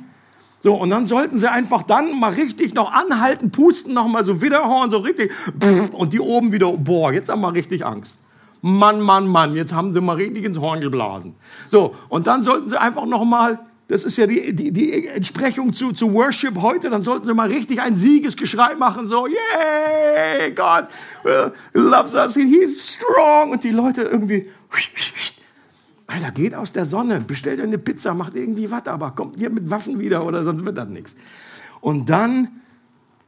So, 0.62 0.76
und 0.76 0.90
dann 0.90 1.06
sollten 1.06 1.38
sie 1.38 1.50
einfach 1.50 1.84
dann 1.84 2.20
mal 2.20 2.34
richtig 2.34 2.74
noch 2.74 2.92
anhalten, 2.92 3.52
pusten, 3.52 3.94
noch 3.94 4.08
mal 4.08 4.24
so 4.24 4.42
Widerhorn, 4.42 4.92
so 4.92 4.98
richtig. 4.98 5.32
Und 5.94 6.14
die 6.14 6.20
oben 6.20 6.52
wieder, 6.52 6.72
boah, 6.74 7.14
jetzt 7.14 7.30
haben 7.30 7.42
wir 7.42 7.54
richtig 7.54 7.86
Angst. 7.86 8.18
Mann, 8.62 9.00
Mann, 9.00 9.28
Mann, 9.28 9.56
jetzt 9.56 9.74
haben 9.74 9.94
sie 9.94 10.02
mal 10.02 10.18
richtig 10.18 10.44
ins 10.44 10.60
Horn 10.60 10.82
geblasen. 10.82 11.36
So, 11.70 11.96
und 12.10 12.28
dann 12.28 12.44
sollten 12.44 12.68
sie 12.68 12.80
einfach 12.80 13.06
noch 13.06 13.24
mal 13.24 13.60
das 13.90 14.04
ist 14.04 14.18
ja 14.18 14.28
die, 14.28 14.56
die, 14.56 14.72
die 14.72 15.08
Entsprechung 15.08 15.74
zu, 15.74 15.92
zu 15.92 16.14
Worship 16.14 16.62
heute. 16.62 16.92
Dann 16.92 17.02
sollten 17.02 17.26
sie 17.26 17.34
mal 17.34 17.48
richtig 17.48 17.82
ein 17.82 17.96
Siegesgeschrei 17.96 18.76
machen. 18.76 19.08
So, 19.08 19.26
yay, 19.26 20.52
God 20.52 20.86
uh, 21.26 21.50
loves 21.74 22.14
us, 22.14 22.36
he's 22.36 22.94
strong. 22.94 23.50
Und 23.50 23.64
die 23.64 23.72
Leute 23.72 24.04
irgendwie, 24.04 24.48
Alter, 26.10 26.32
geht 26.32 26.56
aus 26.56 26.72
der 26.74 26.86
Sonne, 26.86 27.22
bestellt 27.22 27.60
eine 27.60 27.78
Pizza, 27.78 28.16
macht 28.16 28.34
irgendwie 28.34 28.72
was, 28.72 28.88
aber 28.88 29.12
kommt 29.12 29.38
hier 29.38 29.52
mit 29.52 29.70
Waffen 29.70 30.00
wieder 30.00 30.26
oder 30.26 30.44
sonst 30.44 30.66
wird 30.66 30.76
das 30.76 30.90
nichts. 30.90 31.16
Und 31.82 32.10
dann, 32.10 32.62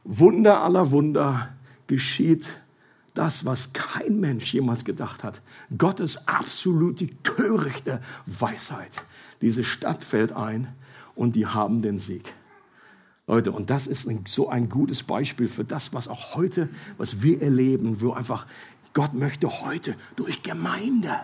Wunder 0.02 0.62
aller 0.62 0.90
Wunder, 0.90 1.50
geschieht 1.86 2.60
das, 3.14 3.44
was 3.44 3.72
kein 3.72 4.18
Mensch 4.18 4.52
jemals 4.52 4.84
gedacht 4.84 5.22
hat. 5.22 5.42
Gottes 5.78 6.26
absolut 6.26 6.98
die 6.98 7.14
törichte 7.22 8.00
Weisheit. 8.26 9.04
Diese 9.42 9.62
Stadt 9.62 10.02
fällt 10.02 10.32
ein 10.32 10.66
und 11.14 11.36
die 11.36 11.46
haben 11.46 11.82
den 11.82 11.98
Sieg. 11.98 12.34
Leute, 13.28 13.52
und 13.52 13.70
das 13.70 13.86
ist 13.86 14.10
so 14.26 14.48
ein 14.48 14.68
gutes 14.68 15.04
Beispiel 15.04 15.46
für 15.46 15.64
das, 15.64 15.94
was 15.94 16.08
auch 16.08 16.34
heute, 16.34 16.68
was 16.98 17.22
wir 17.22 17.40
erleben, 17.42 18.00
wo 18.00 18.12
einfach 18.12 18.48
Gott 18.92 19.14
möchte 19.14 19.48
heute 19.48 19.94
durch 20.16 20.42
Gemeinde 20.42 21.20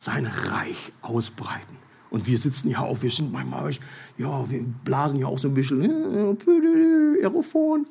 sein 0.00 0.26
Reich 0.26 0.92
ausbreiten. 1.02 1.76
Und 2.08 2.26
wir 2.26 2.38
sitzen 2.38 2.68
hier 2.68 2.80
auf, 2.80 3.02
wir 3.02 3.10
sind 3.10 3.30
manchmal, 3.30 3.70
ja, 4.18 4.50
wir 4.50 4.64
blasen 4.84 5.18
hier 5.18 5.28
auch 5.28 5.38
so 5.38 5.46
ein 5.46 5.54
bisschen, 5.54 5.84
äh, 5.84 7.22
Aerophon, 7.22 7.86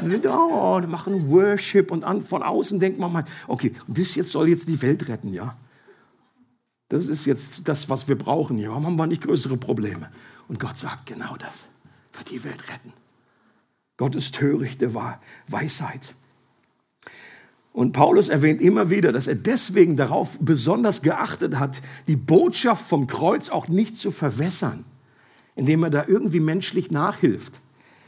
da, 0.22 0.80
machen 0.88 1.28
Worship 1.28 1.90
und 1.90 2.04
von 2.22 2.42
außen 2.42 2.80
denkt 2.80 2.98
man 2.98 3.12
mal, 3.12 3.24
okay, 3.46 3.74
das 3.88 4.14
jetzt 4.14 4.30
soll 4.32 4.48
jetzt 4.48 4.68
die 4.68 4.80
Welt 4.80 5.08
retten, 5.08 5.34
ja. 5.34 5.56
Das 6.88 7.08
ist 7.08 7.26
jetzt 7.26 7.68
das, 7.68 7.88
was 7.88 8.08
wir 8.08 8.16
brauchen 8.16 8.56
hier. 8.56 8.70
Warum 8.70 8.86
haben 8.86 8.96
wir 8.96 9.06
nicht 9.06 9.22
größere 9.22 9.56
Probleme? 9.56 10.10
Und 10.48 10.60
Gott 10.60 10.76
sagt 10.76 11.06
genau 11.06 11.36
das. 11.36 11.66
Wird 12.12 12.30
die 12.30 12.44
Welt 12.44 12.68
retten. 12.68 12.92
Gottes 13.96 14.30
törichte 14.30 14.94
Weisheit. 15.48 16.14
Und 17.72 17.92
Paulus 17.92 18.28
erwähnt 18.28 18.60
immer 18.60 18.90
wieder, 18.90 19.12
dass 19.12 19.26
er 19.26 19.34
deswegen 19.34 19.96
darauf 19.96 20.38
besonders 20.40 21.00
geachtet 21.00 21.58
hat, 21.58 21.80
die 22.06 22.16
Botschaft 22.16 22.86
vom 22.86 23.06
Kreuz 23.06 23.48
auch 23.48 23.68
nicht 23.68 23.96
zu 23.96 24.10
verwässern, 24.10 24.84
indem 25.56 25.82
er 25.84 25.90
da 25.90 26.04
irgendwie 26.06 26.40
menschlich 26.40 26.90
nachhilft, 26.90 27.60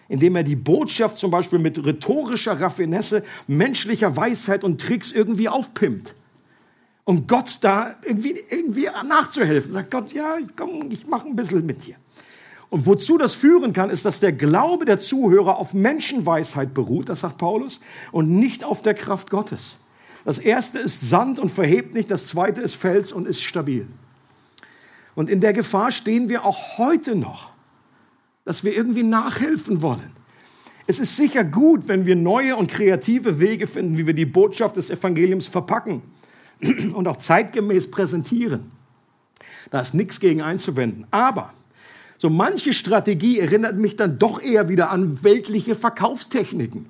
indem 0.09 0.37
er 0.37 0.43
die 0.43 0.57
Botschaft 0.57 1.17
zum 1.17 1.31
Beispiel 1.31 1.59
mit 1.59 1.85
rhetorischer 1.85 2.61
Raffinesse, 2.61 3.25
menschlicher 3.47 4.17
Weisheit 4.17 4.65
und 4.65 4.81
Tricks 4.81 5.13
irgendwie 5.13 5.49
aufpimpt 5.49 6.15
um 7.05 7.27
Gott 7.27 7.59
da 7.61 7.97
irgendwie, 8.03 8.35
irgendwie 8.51 8.89
nachzuhelfen. 9.07 9.73
Sagt 9.73 9.91
Gott, 9.91 10.13
ja, 10.13 10.39
komm, 10.57 10.91
ich 10.91 11.07
mache 11.07 11.29
ein 11.29 11.37
bisschen 11.37 11.65
mit 11.65 11.87
dir. 11.87 11.97
Und 12.75 12.87
wozu 12.87 13.19
das 13.19 13.35
führen 13.35 13.73
kann, 13.73 13.89
ist, 13.89 14.05
dass 14.05 14.19
der 14.19 14.33
Glaube 14.33 14.85
der 14.85 14.99
Zuhörer 14.99 15.59
auf 15.59 15.75
Menschenweisheit 15.75 16.75
beruht, 16.75 17.09
das 17.09 17.21
sagt 17.21 17.39
Paulus, 17.39 17.79
und 18.11 18.29
nicht 18.29 18.65
auf 18.65 18.83
der 18.83 18.95
Kraft 18.95 19.31
Gottes. 19.31 19.77
Das 20.25 20.41
erste 20.41 20.81
ist 20.81 21.09
Sand 21.09 21.39
und 21.39 21.51
verhebt 21.51 21.95
nicht, 21.95 22.11
das 22.11 22.27
zweite 22.27 22.63
ist 22.63 22.75
Fels 22.75 23.13
und 23.13 23.29
ist 23.29 23.45
stabil. 23.45 23.87
Und 25.15 25.31
in 25.31 25.39
der 25.39 25.53
Gefahr 25.53 25.93
stehen 25.93 26.29
wir 26.29 26.45
auch 26.45 26.77
heute 26.77 27.15
noch, 27.15 27.53
dass 28.45 28.65
wir 28.65 28.75
irgendwie 28.75 29.05
nachhelfen 29.05 29.81
wollen. 29.81 30.11
Es 30.89 30.99
ist 30.99 31.15
sicher 31.15 31.45
gut, 31.45 31.87
wenn 31.87 32.07
wir 32.07 32.17
neue 32.17 32.57
und 32.57 32.69
kreative 32.69 33.39
Wege 33.39 33.69
finden, 33.69 33.99
wie 33.99 34.09
wir 34.09 34.15
die 34.15 34.27
Botschaft 34.27 34.79
des 34.79 34.91
Evangeliums 34.91 35.47
verpacken 35.47 36.03
und 36.93 37.07
auch 37.07 37.19
zeitgemäß 37.19 37.93
präsentieren. 37.93 38.73
Da 39.71 39.79
ist 39.79 39.95
nichts 39.95 40.19
gegen 40.19 40.43
einzuwenden. 40.43 41.07
Aber 41.13 41.53
so 42.25 42.31
manche 42.31 42.73
Strategie 42.73 43.39
erinnert 43.39 43.77
mich 43.77 43.97
dann 43.97 44.19
doch 44.19 44.41
eher 44.41 44.71
wieder 44.71 44.89
an 44.89 45.23
weltliche 45.23 45.75
Verkaufstechniken 45.75 46.87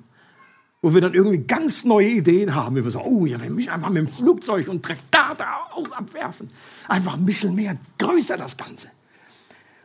wo 0.81 0.93
wir 0.93 1.01
dann 1.01 1.15
irgendwie 1.15 1.39
ganz 1.39 1.83
neue 1.83 2.09
Ideen 2.09 2.53
haben. 2.53 2.75
Wir 2.75 2.89
sagen, 2.91 3.07
oh, 3.07 3.25
ja, 3.25 3.41
wir 3.41 3.49
mich 3.49 3.71
einfach 3.71 3.89
mit 3.89 3.97
dem 3.97 4.07
Flugzeug 4.07 4.67
und 4.67 4.87
aus 4.87 5.91
abwerfen. 5.91 6.51
Einfach 6.87 7.17
ein 7.17 7.25
bisschen 7.25 7.55
mehr, 7.55 7.75
größer 7.97 8.37
das 8.37 8.55
Ganze. 8.55 8.89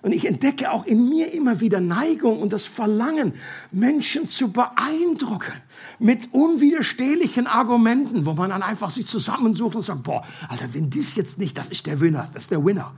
Und 0.03 0.13
ich 0.13 0.27
entdecke 0.27 0.71
auch 0.71 0.85
in 0.85 1.09
mir 1.09 1.33
immer 1.33 1.61
wieder 1.61 1.81
Neigung 1.81 2.43
und 2.43 2.53
das 2.53 2.67
Verlangen, 2.67 3.33
Menschen 3.73 4.29
zu 4.29 4.53
beeindrucken 4.53 5.55
mit 5.99 6.29
unwiderstehlichen 6.33 7.47
Argumenten, 7.47 8.27
wo 8.27 8.35
man 8.35 8.51
dann 8.51 8.63
einfach 8.63 8.91
sich 8.91 9.07
zusammensucht 9.07 9.77
und 9.77 9.83
sagt, 9.83 10.03
boah, 10.03 10.23
Alter, 10.51 10.75
wenn 10.75 10.91
dies 10.91 11.15
jetzt 11.15 11.39
nicht, 11.39 11.57
das 11.57 11.69
ist 11.69 11.87
der 11.87 11.99
Winner, 12.01 12.29
das 12.35 12.43
ist 12.43 12.51
der 12.51 12.63
Winner. 12.63 12.95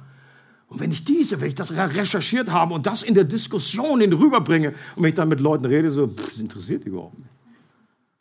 Und 0.72 0.80
wenn 0.80 0.90
ich 0.90 1.04
diese, 1.04 1.42
wenn 1.42 1.48
ich 1.48 1.54
das 1.54 1.76
recherchiert 1.76 2.50
habe 2.50 2.72
und 2.72 2.86
das 2.86 3.02
in 3.02 3.14
der 3.14 3.24
Diskussion 3.24 4.00
hin 4.00 4.10
rüberbringe 4.10 4.70
und 4.96 5.02
wenn 5.02 5.10
ich 5.10 5.14
dann 5.14 5.28
mit 5.28 5.42
Leuten 5.42 5.66
rede, 5.66 5.92
so, 5.92 6.08
pff, 6.08 6.30
das 6.30 6.38
interessiert 6.38 6.84
die 6.84 6.88
überhaupt 6.88 7.18
nicht. 7.18 7.28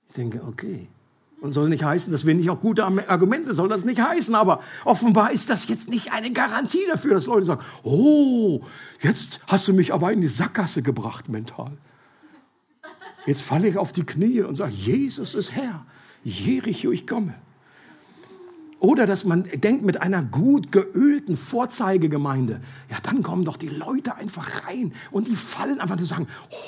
Ich 0.09 0.15
denke, 0.15 0.43
okay. 0.45 0.89
Und 1.39 1.53
soll 1.53 1.69
nicht 1.69 1.85
heißen, 1.85 2.11
dass 2.11 2.25
wir 2.25 2.35
nicht 2.35 2.49
auch 2.49 2.59
gute 2.59 2.83
Argumente, 2.83 3.53
soll 3.53 3.69
das 3.69 3.85
nicht 3.85 4.01
heißen, 4.01 4.35
aber 4.35 4.59
offenbar 4.83 5.31
ist 5.31 5.49
das 5.49 5.65
jetzt 5.69 5.89
nicht 5.89 6.11
eine 6.11 6.33
Garantie 6.33 6.85
dafür, 6.89 7.13
dass 7.13 7.25
Leute 7.25 7.45
sagen, 7.45 7.61
oh, 7.83 8.65
jetzt 8.99 9.39
hast 9.47 9.69
du 9.69 9.73
mich 9.73 9.93
aber 9.93 10.11
in 10.11 10.19
die 10.19 10.27
Sackgasse 10.27 10.81
gebracht 10.81 11.29
mental. 11.29 11.71
Jetzt 13.25 13.43
falle 13.43 13.69
ich 13.69 13.77
auf 13.77 13.93
die 13.93 14.03
Knie 14.03 14.41
und 14.41 14.55
sage, 14.55 14.73
Jesus 14.73 15.35
ist 15.35 15.53
Herr, 15.53 15.85
Jericho, 16.25 16.91
ich 16.91 17.07
komme. 17.07 17.33
Oder 18.81 19.05
dass 19.05 19.25
man 19.25 19.43
denkt, 19.43 19.85
mit 19.85 20.01
einer 20.01 20.23
gut 20.23 20.71
geölten 20.71 21.37
Vorzeigegemeinde, 21.37 22.61
ja, 22.89 22.97
dann 23.03 23.21
kommen 23.21 23.45
doch 23.45 23.57
die 23.57 23.67
Leute 23.67 24.15
einfach 24.15 24.65
rein 24.65 24.91
und 25.11 25.27
die 25.27 25.35
fallen 25.35 25.79
einfach 25.79 25.95
und 25.99 26.05
sagen, 26.05 26.27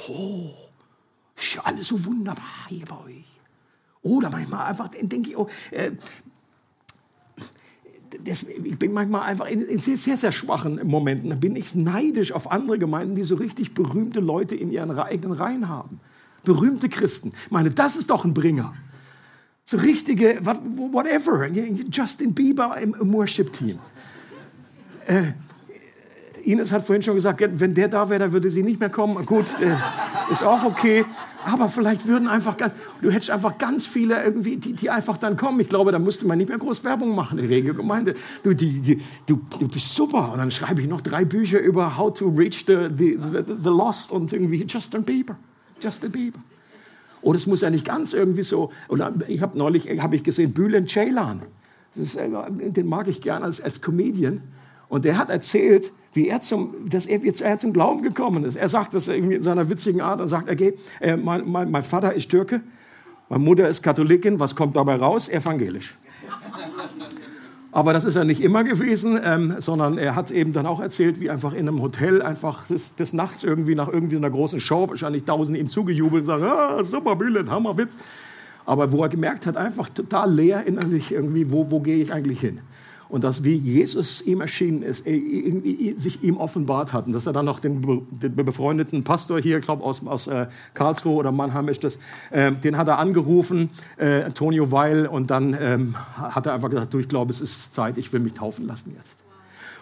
oh, 0.10 0.52
ist 1.36 1.56
ja 1.56 1.62
alles 1.64 1.88
so 1.88 2.06
wunderbar 2.06 2.68
hier 2.68 2.86
bei 2.86 2.98
euch. 3.06 3.26
Oder 4.04 4.30
manchmal 4.30 4.68
einfach 4.68 4.90
denke 4.90 5.32
ich, 5.32 5.36
oh, 5.36 5.48
äh, 5.72 5.94
das, 8.24 8.44
ich 8.44 8.78
bin 8.78 8.94
manchmal 8.94 9.22
einfach 9.24 9.48
in, 9.48 9.64
in, 9.64 9.80
sehr, 9.80 9.98
sehr, 9.98 10.16
sehr 10.16 10.32
schwachen 10.32 10.86
Momenten. 10.86 11.32
Da 11.32 11.36
bin 11.36 11.56
ich 11.56 11.74
neidisch 11.74 12.32
auf 12.32 12.52
andere 12.52 12.78
Gemeinden, 12.78 13.16
die 13.16 13.24
so 13.24 13.38
richtig 13.38 13.74
berühmte 13.74 14.20
Leute 14.20 14.56
in 14.56 14.70
ihren 14.70 14.92
eigenen 15.00 15.36
Reihen 15.36 15.68
haben. 15.68 16.00
Berühmte 16.44 16.90
Christen. 16.90 17.32
Ich 17.46 17.52
meine, 17.52 17.72
das 17.72 17.96
ist 17.96 18.12
doch 18.12 18.24
ein 18.24 18.36
Bringer. 18.36 18.76
So 19.66 19.78
richtige, 19.78 20.40
whatever, 20.44 21.48
Justin 21.92 22.34
Bieber 22.34 22.78
im, 22.78 22.96
Worship-Team. 23.14 23.80
Äh, 25.08 25.24
Ines 26.44 26.74
hat 26.74 26.86
vorhin 26.86 27.02
schon 27.02 27.16
gesagt, 27.16 27.42
wenn 27.42 27.74
der 27.74 27.88
da 27.88 28.10
wäre, 28.10 28.20
dann 28.20 28.34
würde 28.34 28.52
sie 28.52 28.64
nicht 28.64 28.80
mehr 28.80 28.90
kommen. 28.90 29.26
Gut, 29.26 29.46
äh, 29.62 29.76
ist 30.32 30.44
auch 30.44 30.64
okay. 30.66 31.06
Aber 31.46 31.70
vielleicht 31.70 32.08
würden 32.08 32.28
einfach, 32.28 32.56
du 33.02 33.12
hättest 33.12 33.32
einfach 33.32 33.58
ganz 33.58 33.86
viele 33.86 34.22
irgendwie, 34.24 34.58
die, 34.58 34.74
die 34.74 34.90
einfach 34.90 35.18
dann 35.18 35.38
kommen. 35.38 35.60
Ich 35.60 35.70
glaube, 35.70 35.92
da 35.92 36.00
müsste 36.00 36.28
man 36.28 36.38
nicht 36.38 36.50
mehr 36.50 36.58
groß 36.58 36.84
Werbung 36.84 37.16
machen 37.16 37.40
in 37.40 37.50
der 37.50 37.62
Gemeinde. 37.62 38.16
Du, 38.44 38.54
die, 38.54 38.82
die, 38.82 39.02
du, 39.26 39.42
du 39.60 39.68
bist 39.68 39.94
super. 39.94 40.32
Und 40.32 40.40
dann 40.40 40.52
schreibe 40.52 40.82
ich 40.82 40.88
noch 40.88 41.02
drei 41.02 41.26
Bücher 41.26 41.60
über 41.60 41.98
How 41.98 42.14
to 42.14 42.28
Reach 42.30 42.66
the, 42.66 42.88
the, 42.90 43.18
the, 43.18 43.44
the 43.64 43.70
Lost 43.70 44.12
und 44.12 44.32
irgendwie 44.32 44.66
Justin 44.68 45.04
Bieber. 45.04 45.38
Justin 45.82 46.12
Bieber. 46.12 46.40
Oder 47.24 47.38
es 47.38 47.48
muss 47.48 47.62
ja 47.62 47.70
nicht 47.70 47.86
ganz 47.86 48.14
irgendwie 48.14 48.44
so. 48.44 48.70
Oder 48.90 49.14
ich 49.28 49.42
habe 49.42 49.58
neulich 49.58 49.88
hab 50.02 50.14
ich 50.14 50.24
gesehen, 50.24 50.54
Bülent 50.54 50.90
Ceylan. 50.90 51.42
Ist, 51.96 52.16
äh, 52.16 52.30
den 52.50 52.88
mag 52.88 53.08
ich 53.08 53.22
gern 53.22 53.44
als, 53.44 53.62
als 53.62 53.82
Comedian. 53.82 54.42
Und 54.90 55.06
der 55.06 55.18
hat 55.18 55.30
erzählt, 55.30 55.92
wie 56.14 56.28
er 56.28 56.42
zum, 56.42 56.90
dass 56.90 57.06
er, 57.06 57.20
jetzt, 57.20 57.42
er 57.42 57.58
zum 57.58 57.74
Glauben 57.74 58.02
gekommen 58.02 58.44
ist. 58.44 58.56
Er 58.56 58.70
sagt 58.70 58.94
das 58.94 59.08
irgendwie 59.08 59.36
in 59.36 59.42
seiner 59.42 59.70
witzigen 59.70 60.02
Art. 60.02 60.20
Er 60.20 60.28
sagt, 60.28 60.50
okay, 60.50 60.78
äh, 61.00 61.18
mein, 61.18 61.50
mein, 61.50 61.72
mein 61.72 61.84
Vater 61.84 62.14
ist 62.14 62.30
Türke, 62.30 62.62
meine 63.30 63.44
Mutter 63.44 63.68
ist 63.68 63.82
Katholikin. 63.82 64.40
Was 64.40 64.56
kommt 64.56 64.76
dabei 64.76 64.96
raus? 64.96 65.30
Evangelisch. 65.30 65.98
Aber 67.74 67.92
das 67.92 68.06
ist 68.06 68.16
er 68.16 68.24
nicht 68.24 68.40
immer 68.40 68.64
gewesen, 68.64 69.20
ähm, 69.24 69.56
sondern 69.58 69.98
er 69.98 70.16
hat 70.16 70.30
eben 70.30 70.54
dann 70.54 70.68
auch 70.68 70.80
erzählt, 70.80 71.20
wie 71.20 71.32
einfach 71.32 71.54
in 71.54 71.68
einem 71.68 71.82
Hotel 71.82 72.22
einfach 72.22 72.68
des, 72.68 72.96
des 72.96 73.14
Nachts 73.14 73.44
irgendwie 73.44 73.74
nach 73.74 73.88
irgendwie 73.88 74.16
einer 74.16 74.30
großen 74.30 74.60
Show 74.60 74.88
wahrscheinlich 74.90 75.24
Tausende 75.24 75.60
ihm 75.60 75.68
zugejubelt 75.68 76.24
sagen, 76.24 76.44
ah, 76.44 76.84
super 76.84 77.16
Bülent, 77.16 77.50
Hammerwitz. 77.50 77.98
Aber 78.68 78.92
wo 78.92 79.02
er 79.02 79.10
gemerkt 79.10 79.48
hat, 79.48 79.58
einfach 79.58 79.90
total 79.90 80.32
leer 80.32 80.68
innerlich 80.68 81.12
irgendwie, 81.12 81.52
wo, 81.52 81.72
wo 81.72 81.80
gehe 81.80 81.98
ich 81.98 82.14
eigentlich 82.14 82.42
hin? 82.42 82.60
Und 83.10 83.24
dass 83.24 83.44
wie 83.44 83.56
Jesus 83.56 84.22
ihm 84.22 84.42
erschienen 84.42 84.82
ist, 84.82 85.04
sich 85.04 86.24
ihm 86.24 86.38
offenbart 86.38 86.94
hat 86.94 87.08
und 87.08 87.14
dass 87.14 87.28
er 87.28 87.34
dann 87.34 87.46
noch 87.46 87.60
den, 87.60 87.82
den 88.12 88.36
befreundeten 88.36 89.04
Pastor 89.04 89.40
hier, 89.40 89.58
ich 89.58 89.66
glaube 89.66 89.84
aus, 89.84 90.06
aus 90.06 90.28
äh, 90.28 90.48
Karlsruhe 90.74 91.16
oder 91.16 91.32
Mannheim 91.32 91.68
ist 91.68 91.84
das, 91.84 92.00
äh, 92.32 92.52
den 92.52 92.78
hat 92.78 92.88
er 92.88 93.00
angerufen, 93.00 93.70
äh, 93.98 94.24
Antonio 94.24 94.72
Weil, 94.72 95.06
und 95.06 95.30
dann 95.32 95.56
ähm, 95.60 95.96
hat 96.16 96.46
er 96.46 96.54
einfach 96.54 96.70
gesagt, 96.70 96.94
du, 96.94 97.00
ich 97.00 97.08
glaube, 97.10 97.32
es 97.32 97.42
ist 97.42 97.74
Zeit, 97.74 97.98
ich 97.98 98.12
will 98.14 98.20
mich 98.20 98.34
taufen 98.34 98.66
lassen 98.66 98.94
jetzt. 98.96 99.20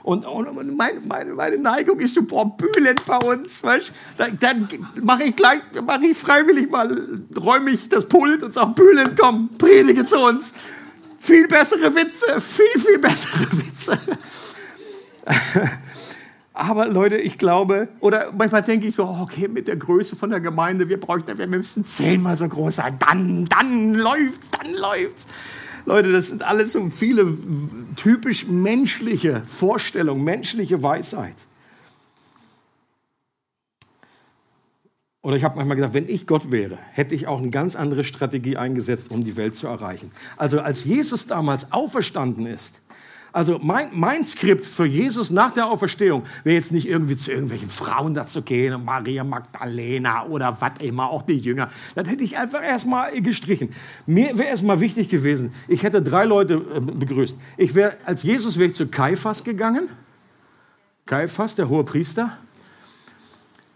Und, 0.04 0.26
und 0.26 0.76
meine, 0.76 1.00
meine, 1.08 1.34
meine, 1.34 1.58
Neigung 1.58 2.00
ist 2.00 2.16
so, 2.16 2.24
boah, 2.24 2.58
Bühlen 2.58 2.98
bei 3.06 3.18
uns, 3.18 3.64
weißt? 3.64 3.92
Dann, 4.18 4.40
dann 4.40 4.68
mache 5.04 5.24
ich 5.24 5.36
gleich, 5.36 5.60
mache 5.86 6.08
ich 6.08 6.18
freiwillig 6.18 6.72
mal, 6.72 6.90
räume 7.38 7.70
ich 7.70 7.88
das 7.88 8.08
Pult 8.08 8.42
und 8.42 8.52
sage, 8.52 8.72
Bühlen, 8.72 9.16
komm, 9.16 9.50
predige 9.60 10.06
zu 10.06 10.18
uns 10.18 10.56
viel 11.22 11.48
bessere 11.48 11.94
Witze, 11.96 12.42
viel, 12.42 12.82
viel 12.82 12.98
bessere 12.98 13.52
Witze. 13.52 14.00
Aber 16.54 16.88
Leute, 16.88 17.18
ich 17.18 17.38
glaube, 17.38 17.88
oder 18.00 18.34
manchmal 18.36 18.64
denke 18.64 18.88
ich 18.88 18.96
so, 18.96 19.06
okay, 19.06 19.48
mit 19.48 19.68
der 19.68 19.78
Größe 19.78 20.16
von 20.16 20.32
der 20.32 20.40
Gemeinde, 20.40 20.90
wir 20.90 21.00
bräuchten, 21.00 21.38
wir 21.38 21.48
müssen 21.48 21.86
zehnmal 21.86 22.38
so 22.38 22.48
groß 22.48 22.76
sein, 22.76 22.98
dann, 23.00 23.46
dann 23.46 23.94
läuft, 23.94 24.42
dann 24.60 24.74
läuft's. 24.74 25.28
Leute, 25.86 26.12
das 26.12 26.28
sind 26.28 26.44
alles 26.44 26.74
so 26.74 26.90
viele 26.90 27.38
typisch 27.96 28.48
menschliche 28.48 29.44
Vorstellungen, 29.46 30.24
menschliche 30.24 30.84
Weisheit. 30.84 31.46
Oder 35.24 35.36
ich 35.36 35.44
habe 35.44 35.56
manchmal 35.56 35.76
gedacht, 35.76 35.94
wenn 35.94 36.10
ich 36.10 36.26
Gott 36.26 36.52
wäre, 36.52 36.80
hätte 36.94 37.14
ich 37.14 37.28
auch 37.28 37.40
eine 37.40 37.52
ganz 37.52 37.76
andere 37.76 38.04
Strategie 38.04 38.58
eingesetzt, 38.58 39.12
um 39.12 39.24
die 39.24 39.38
Welt 39.38 39.56
zu 39.56 39.68
erreichen. 39.68 40.12
Also 40.38 40.62
als 40.62 40.84
Jesus 40.84 41.28
damals 41.28 41.72
auferstanden 41.72 42.48
ist, 42.48 42.82
also 43.34 43.60
mein, 43.62 43.90
mein 43.94 44.24
Skript 44.26 44.66
für 44.66 44.86
Jesus 44.86 45.32
nach 45.32 45.52
der 45.52 45.68
Auferstehung 45.68 46.24
wäre 46.44 46.56
jetzt 46.56 46.74
nicht 46.74 46.88
irgendwie 46.88 47.16
zu 47.16 47.32
irgendwelchen 47.32 47.70
Frauen 47.70 48.14
dazu 48.14 48.42
gehen, 48.42 48.84
Maria 48.84 49.24
Magdalena 49.24 50.26
oder 50.26 50.58
was 50.60 50.74
immer, 50.80 51.10
auch 51.10 51.22
die 51.22 51.38
Jünger. 51.38 51.70
Das 51.96 52.10
hätte 52.10 52.26
ich 52.26 52.38
einfach 52.38 52.62
erstmal 52.62 53.14
gestrichen. 53.22 53.70
Mir 54.06 54.38
wäre 54.38 54.50
erstmal 54.50 54.82
wichtig 54.82 55.08
gewesen, 55.08 55.54
ich 55.70 55.84
hätte 55.84 56.02
drei 56.02 56.26
Leute 56.26 56.56
äh, 56.56 56.80
begrüßt. 56.82 57.38
Ich 57.56 57.74
wäre, 57.74 57.96
als 58.06 58.24
Jesus 58.24 58.58
wäre 58.58 58.70
ich 58.70 58.76
zu 58.76 58.88
Kaiphas 58.88 59.46
gegangen. 59.46 59.88
Kaiphas, 61.06 61.56
der 61.56 61.70
hohe 61.70 61.86
Priester. 61.86 62.38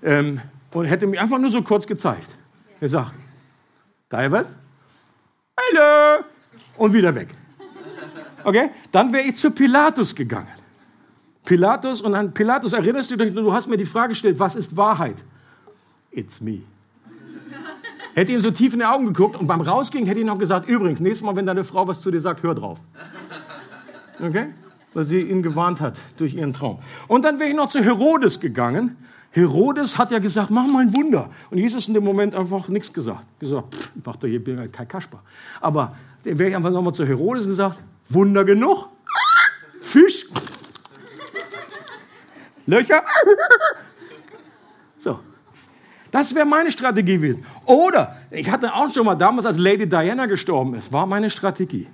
Ähm, 0.04 0.42
und 0.76 0.86
hätte 0.86 1.08
mir 1.08 1.22
einfach 1.22 1.40
nur 1.40 1.50
so 1.50 1.62
kurz 1.62 1.88
gezeigt. 1.88 2.30
Er 2.82 2.90
sagt, 2.90 3.14
geil 4.10 4.32
was? 4.32 4.58
Hallo! 5.58 6.26
Und 6.78 6.94
wieder 6.94 7.16
weg. 7.16 7.30
Okay? 8.44 8.70
Dann 8.92 9.12
wäre 9.14 9.24
ich 9.24 9.38
zu 9.38 9.52
Pilatus 9.52 10.14
gegangen. 10.14 10.48
Pilatus, 11.46 12.02
und 12.02 12.14
an 12.14 12.34
Pilatus 12.34 12.74
erinnerst 12.74 13.10
du 13.12 13.16
dich, 13.16 13.34
du 13.34 13.54
hast 13.54 13.68
mir 13.68 13.78
die 13.78 13.86
Frage 13.86 14.10
gestellt, 14.10 14.38
was 14.38 14.56
ist 14.56 14.76
Wahrheit? 14.76 15.24
It's 16.12 16.42
me. 16.42 16.64
Hätte 18.14 18.34
ihm 18.34 18.42
so 18.42 18.52
tief 18.52 18.74
in 18.74 18.80
die 18.80 18.86
Augen 18.86 19.06
geguckt 19.06 19.38
und 19.38 19.48
beim 19.48 19.62
Rausgehen 19.62 20.06
hätte 20.06 20.20
ich 20.20 20.26
noch 20.26 20.38
gesagt, 20.38 20.68
übrigens, 20.68 21.00
nächstes 21.00 21.26
Mal, 21.26 21.36
wenn 21.36 21.46
deine 21.46 21.64
Frau 21.64 21.88
was 21.88 22.02
zu 22.02 22.12
dir 22.12 22.20
sagt, 22.20 22.44
hör 22.44 22.56
drauf. 22.56 22.80
Okay? 24.20 24.48
Weil 24.94 25.04
sie 25.06 25.22
ihn 25.22 25.42
gewarnt 25.42 25.80
hat 25.80 26.00
durch 26.18 26.34
ihren 26.34 26.52
Traum. 26.52 26.80
Und 27.08 27.24
dann 27.24 27.40
wäre 27.40 27.50
ich 27.50 27.56
noch 27.56 27.68
zu 27.68 27.82
Herodes 27.82 28.40
gegangen 28.40 28.98
Herodes 29.36 29.98
hat 29.98 30.12
ja 30.12 30.20
gesagt, 30.20 30.50
mach 30.50 30.66
mal 30.66 30.82
ein 30.82 30.94
Wunder. 30.94 31.30
Und 31.50 31.58
Jesus 31.58 31.90
in 31.90 31.94
dem 31.94 32.06
Moment 32.06 32.34
einfach 32.34 32.70
nichts 32.70 32.92
gesagt. 32.92 33.26
Gesagt, 33.38 33.76
pff, 33.76 33.92
mach 34.06 34.16
doch 34.16 34.30
hier 34.30 34.42
kein 34.70 34.88
Kasper. 34.88 35.22
Aber 35.60 35.92
dann 36.24 36.40
wäre 36.40 36.52
ich 36.52 36.56
einfach 36.56 36.72
nochmal 36.72 36.94
zu 36.94 37.06
Herodes 37.06 37.44
und 37.44 37.50
gesagt, 37.50 37.82
Wunder 38.10 38.46
genug. 38.46 38.88
Fisch. 39.82 40.28
Löcher. 42.66 43.04
So. 44.98 45.20
Das 46.12 46.34
wäre 46.34 46.46
meine 46.46 46.72
Strategie 46.72 47.16
gewesen. 47.16 47.46
Oder, 47.66 48.16
ich 48.32 48.50
hatte 48.50 48.74
auch 48.74 48.90
schon 48.90 49.06
mal 49.06 49.16
damals, 49.16 49.46
als 49.46 49.58
Lady 49.58 49.86
Diana 49.86 50.28
gestorben 50.28 50.76
ist, 50.76 50.94
war 50.94 51.06
meine 51.06 51.30
Strategie. 51.30 51.88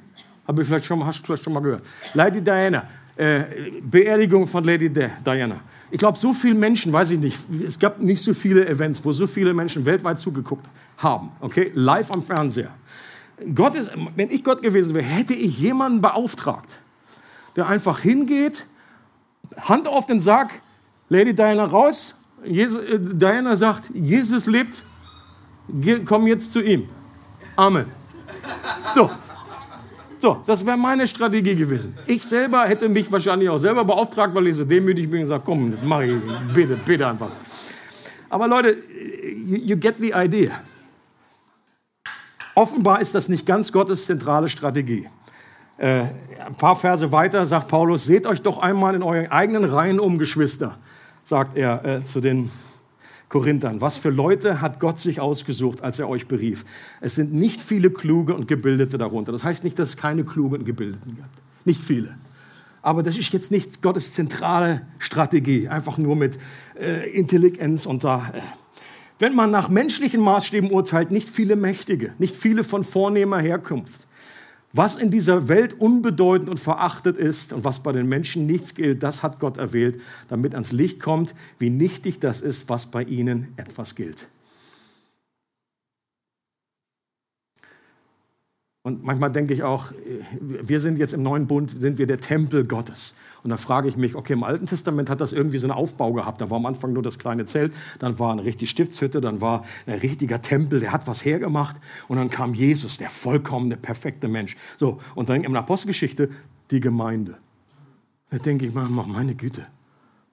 Habe 0.48 0.62
ich 0.62 0.68
vielleicht 0.68 0.86
schon 0.86 1.00
mal, 1.00 1.08
hast 1.08 1.22
du 1.22 1.26
vielleicht 1.26 1.44
schon 1.44 1.54
mal 1.54 1.62
gehört. 1.62 1.84
Lady 2.14 2.40
Diana, 2.40 2.88
äh, 3.22 3.72
Beerdigung 3.84 4.48
von 4.48 4.64
Lady 4.64 4.90
Diana. 4.90 5.60
Ich 5.92 6.00
glaube, 6.00 6.18
so 6.18 6.34
viele 6.34 6.56
Menschen, 6.56 6.92
weiß 6.92 7.12
ich 7.12 7.20
nicht, 7.20 7.38
es 7.66 7.78
gab 7.78 8.00
nicht 8.00 8.24
so 8.24 8.34
viele 8.34 8.68
Events, 8.68 9.06
wo 9.06 9.12
so 9.12 9.28
viele 9.28 9.54
Menschen 9.54 9.86
weltweit 9.86 10.20
zugeguckt 10.20 10.66
haben, 10.98 11.32
okay, 11.40 11.72
live 11.76 12.10
am 12.10 12.24
Fernseher. 12.24 12.72
Gott 13.54 13.76
ist, 13.76 13.92
wenn 14.16 14.32
ich 14.32 14.44
Gott 14.44 14.64
gewesen 14.64 14.96
wäre, 14.96 15.06
hätte 15.06 15.36
ich 15.36 15.60
jemanden 15.60 16.02
beauftragt, 16.02 16.80
der 17.56 17.68
einfach 17.68 18.00
hingeht 18.00 18.66
Hand 19.60 19.88
auf 19.88 20.08
den 20.08 20.20
Sarg, 20.20 20.60
Lady 21.10 21.36
Diana 21.36 21.66
raus. 21.66 22.16
Jesus, 22.44 22.82
äh, 22.84 22.98
Diana 23.00 23.56
sagt, 23.56 23.84
Jesus 23.94 24.48
lebt, 24.48 24.82
komm 26.06 26.26
jetzt 26.26 26.54
zu 26.54 26.62
ihm. 26.62 26.90
Amen. 27.56 27.86
So, 28.96 29.12
so, 30.22 30.44
das 30.46 30.66
wäre 30.66 30.78
meine 30.78 31.08
Strategie 31.08 31.56
gewesen. 31.56 31.98
Ich 32.06 32.24
selber 32.24 32.66
hätte 32.66 32.88
mich 32.88 33.12
wahrscheinlich 33.12 33.50
auch 33.50 33.58
selber 33.58 33.84
beauftragt, 33.84 34.36
weil 34.36 34.48
ich 34.48 34.56
so 34.56 34.66
demütig 34.66 35.10
bin 35.10 35.22
und 35.22 35.26
gesagt, 35.26 35.46
komm, 35.46 35.72
das 35.72 35.80
mach 35.84 36.02
ich, 36.02 36.14
bitte, 36.54 36.78
bitte 36.86 37.08
einfach. 37.08 37.32
Aber 38.30 38.48
Leute, 38.48 38.78
you, 39.48 39.58
you 39.58 39.78
get 39.78 39.96
the 40.00 40.14
idea. 40.16 40.52
Offenbar 42.54 43.02
ist 43.02 43.16
das 43.16 43.30
nicht 43.30 43.46
ganz 43.46 43.72
Gottes 43.72 44.06
zentrale 44.06 44.48
Strategie. 44.48 45.08
Äh, 45.78 46.04
ein 46.46 46.56
paar 46.58 46.76
Verse 46.76 47.12
weiter 47.12 47.46
sagt 47.46 47.68
Paulus, 47.68 48.06
seht 48.06 48.28
euch 48.28 48.42
doch 48.42 48.60
einmal 48.60 48.94
in 48.94 49.04
euren 49.04 49.32
eigenen 49.32 49.64
Reihen 49.66 50.00
um, 50.00 50.20
Geschwister, 50.20 50.78
sagt 51.24 51.58
er 51.58 51.84
äh, 51.84 52.04
zu 52.04 52.20
den 52.20 52.52
Korinthern. 53.32 53.80
Was 53.80 53.96
für 53.96 54.10
Leute 54.10 54.60
hat 54.60 54.82
Gott 54.82 55.00
sich 55.00 55.22
ausgesucht, 55.22 55.82
als 55.82 55.98
er 56.00 56.10
euch 56.10 56.28
berief? 56.28 56.66
Es 57.00 57.16
sind 57.16 57.34
nicht 57.34 57.62
viele 57.62 57.90
kluge 57.90 58.36
und 58.36 58.46
gebildete 58.46 58.98
darunter. 58.98 59.32
Das 59.32 59.46
heißt 59.46 59.64
nicht, 59.64 59.80
dass 59.80 59.90
es 59.90 59.98
keine 59.98 60.26
klugen 60.26 60.60
und 60.60 60.66
gebildeten 60.66 61.16
gibt. 61.16 61.30
Nicht 61.64 61.82
viele. 61.82 62.18
Aber 62.82 63.04
das 63.04 63.18
ist 63.18 63.32
jetzt 63.32 63.50
nicht 63.50 63.82
Gottes 63.82 64.14
zentrale 64.14 64.82
Strategie, 65.00 65.70
einfach 65.70 65.98
nur 65.98 66.18
mit 66.18 66.40
äh, 66.78 67.10
Intelligenz 67.12 67.86
und 67.86 68.04
da. 68.04 68.34
Äh. 68.34 68.42
Wenn 69.18 69.34
man 69.34 69.50
nach 69.50 69.70
menschlichen 69.70 70.20
Maßstäben 70.20 70.70
urteilt, 70.70 71.12
nicht 71.12 71.30
viele 71.30 71.56
Mächtige, 71.56 72.14
nicht 72.20 72.36
viele 72.36 72.66
von 72.66 72.84
vornehmer 72.84 73.40
Herkunft. 73.40 74.08
Was 74.74 74.96
in 74.96 75.12
dieser 75.12 75.50
Welt 75.50 75.80
unbedeutend 75.80 76.50
und 76.50 76.60
verachtet 76.60 77.18
ist 77.18 77.52
und 77.52 77.66
was 77.66 77.84
bei 77.84 77.92
den 77.92 78.08
Menschen 78.08 78.46
nichts 78.46 78.74
gilt, 78.74 79.04
das 79.04 79.22
hat 79.22 79.40
Gott 79.40 79.58
erwählt, 79.58 80.00
damit 80.30 80.54
ans 80.54 80.72
Licht 80.72 81.02
kommt, 81.02 81.36
wie 81.60 81.70
nichtig 81.70 82.20
das 82.20 82.40
ist, 82.40 82.70
was 82.70 82.86
bei 82.86 83.04
ihnen 83.04 83.50
etwas 83.58 83.96
gilt. 83.96 84.28
Und 88.84 89.04
manchmal 89.04 89.32
denke 89.32 89.54
ich 89.54 89.62
auch, 89.62 89.92
wir 90.40 90.82
sind 90.82 90.98
jetzt 90.98 91.14
im 91.14 91.22
neuen 91.22 91.48
Bund, 91.48 91.70
sind 91.70 92.00
wir 92.00 92.08
der 92.08 92.20
Tempel 92.20 92.66
Gottes. 92.66 93.14
Und 93.44 93.50
da 93.50 93.58
frage 93.58 93.88
ich 93.88 93.98
mich, 93.98 94.16
okay, 94.16 94.34
im 94.34 94.44
Alten 94.44 94.68
Testament 94.68 95.10
hat 95.10 95.20
das 95.20 95.34
irgendwie 95.34 95.58
so 95.58 95.66
einen 95.66 95.72
Aufbau 95.72 96.14
gehabt. 96.14 96.42
Da 96.42 96.50
war 96.50 96.58
am 96.58 96.66
Anfang 96.66 96.94
nur 96.94 97.04
das 97.04 97.18
kleine 97.18 97.46
Zelt, 97.46 97.74
dann 98.00 98.20
war 98.20 98.32
eine 98.32 98.46
richtige 98.46 98.70
Stiftshütte, 98.70 99.20
dann 99.20 99.42
war 99.42 99.64
ein 99.88 100.00
richtiger 100.00 100.42
Tempel, 100.42 100.80
der 100.80 100.92
hat 100.92 101.08
was 101.08 101.26
hergemacht. 101.26 101.78
Und 102.08 102.18
dann 102.18 102.30
kam 102.30 102.54
Jesus, 102.54 102.98
der 102.98 103.10
vollkommene, 103.10 103.78
perfekte 103.78 104.28
Mensch. 104.28 104.56
So, 104.78 105.00
und 105.16 105.30
dann 105.30 105.44
in 105.44 105.52
der 105.52 105.62
Apostelgeschichte 105.62 106.30
die 106.70 106.80
Gemeinde. 106.80 107.38
Da 108.30 108.38
denke 108.38 108.66
ich, 108.66 108.74
meine 108.74 109.36
Güte, 109.36 109.66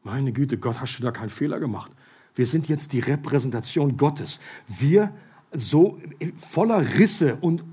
meine 0.04 0.32
Güte, 0.32 0.58
Gott, 0.58 0.80
hast 0.80 0.98
du 0.98 1.02
da 1.02 1.10
keinen 1.10 1.30
Fehler 1.30 1.58
gemacht? 1.58 1.90
Wir 2.34 2.46
sind 2.46 2.68
jetzt 2.68 2.92
die 2.92 3.00
Repräsentation 3.00 3.96
Gottes. 3.96 4.38
Wir 4.66 5.12
so 5.52 5.98
voller 6.36 6.80
Risse 6.98 7.36
und 7.40 7.64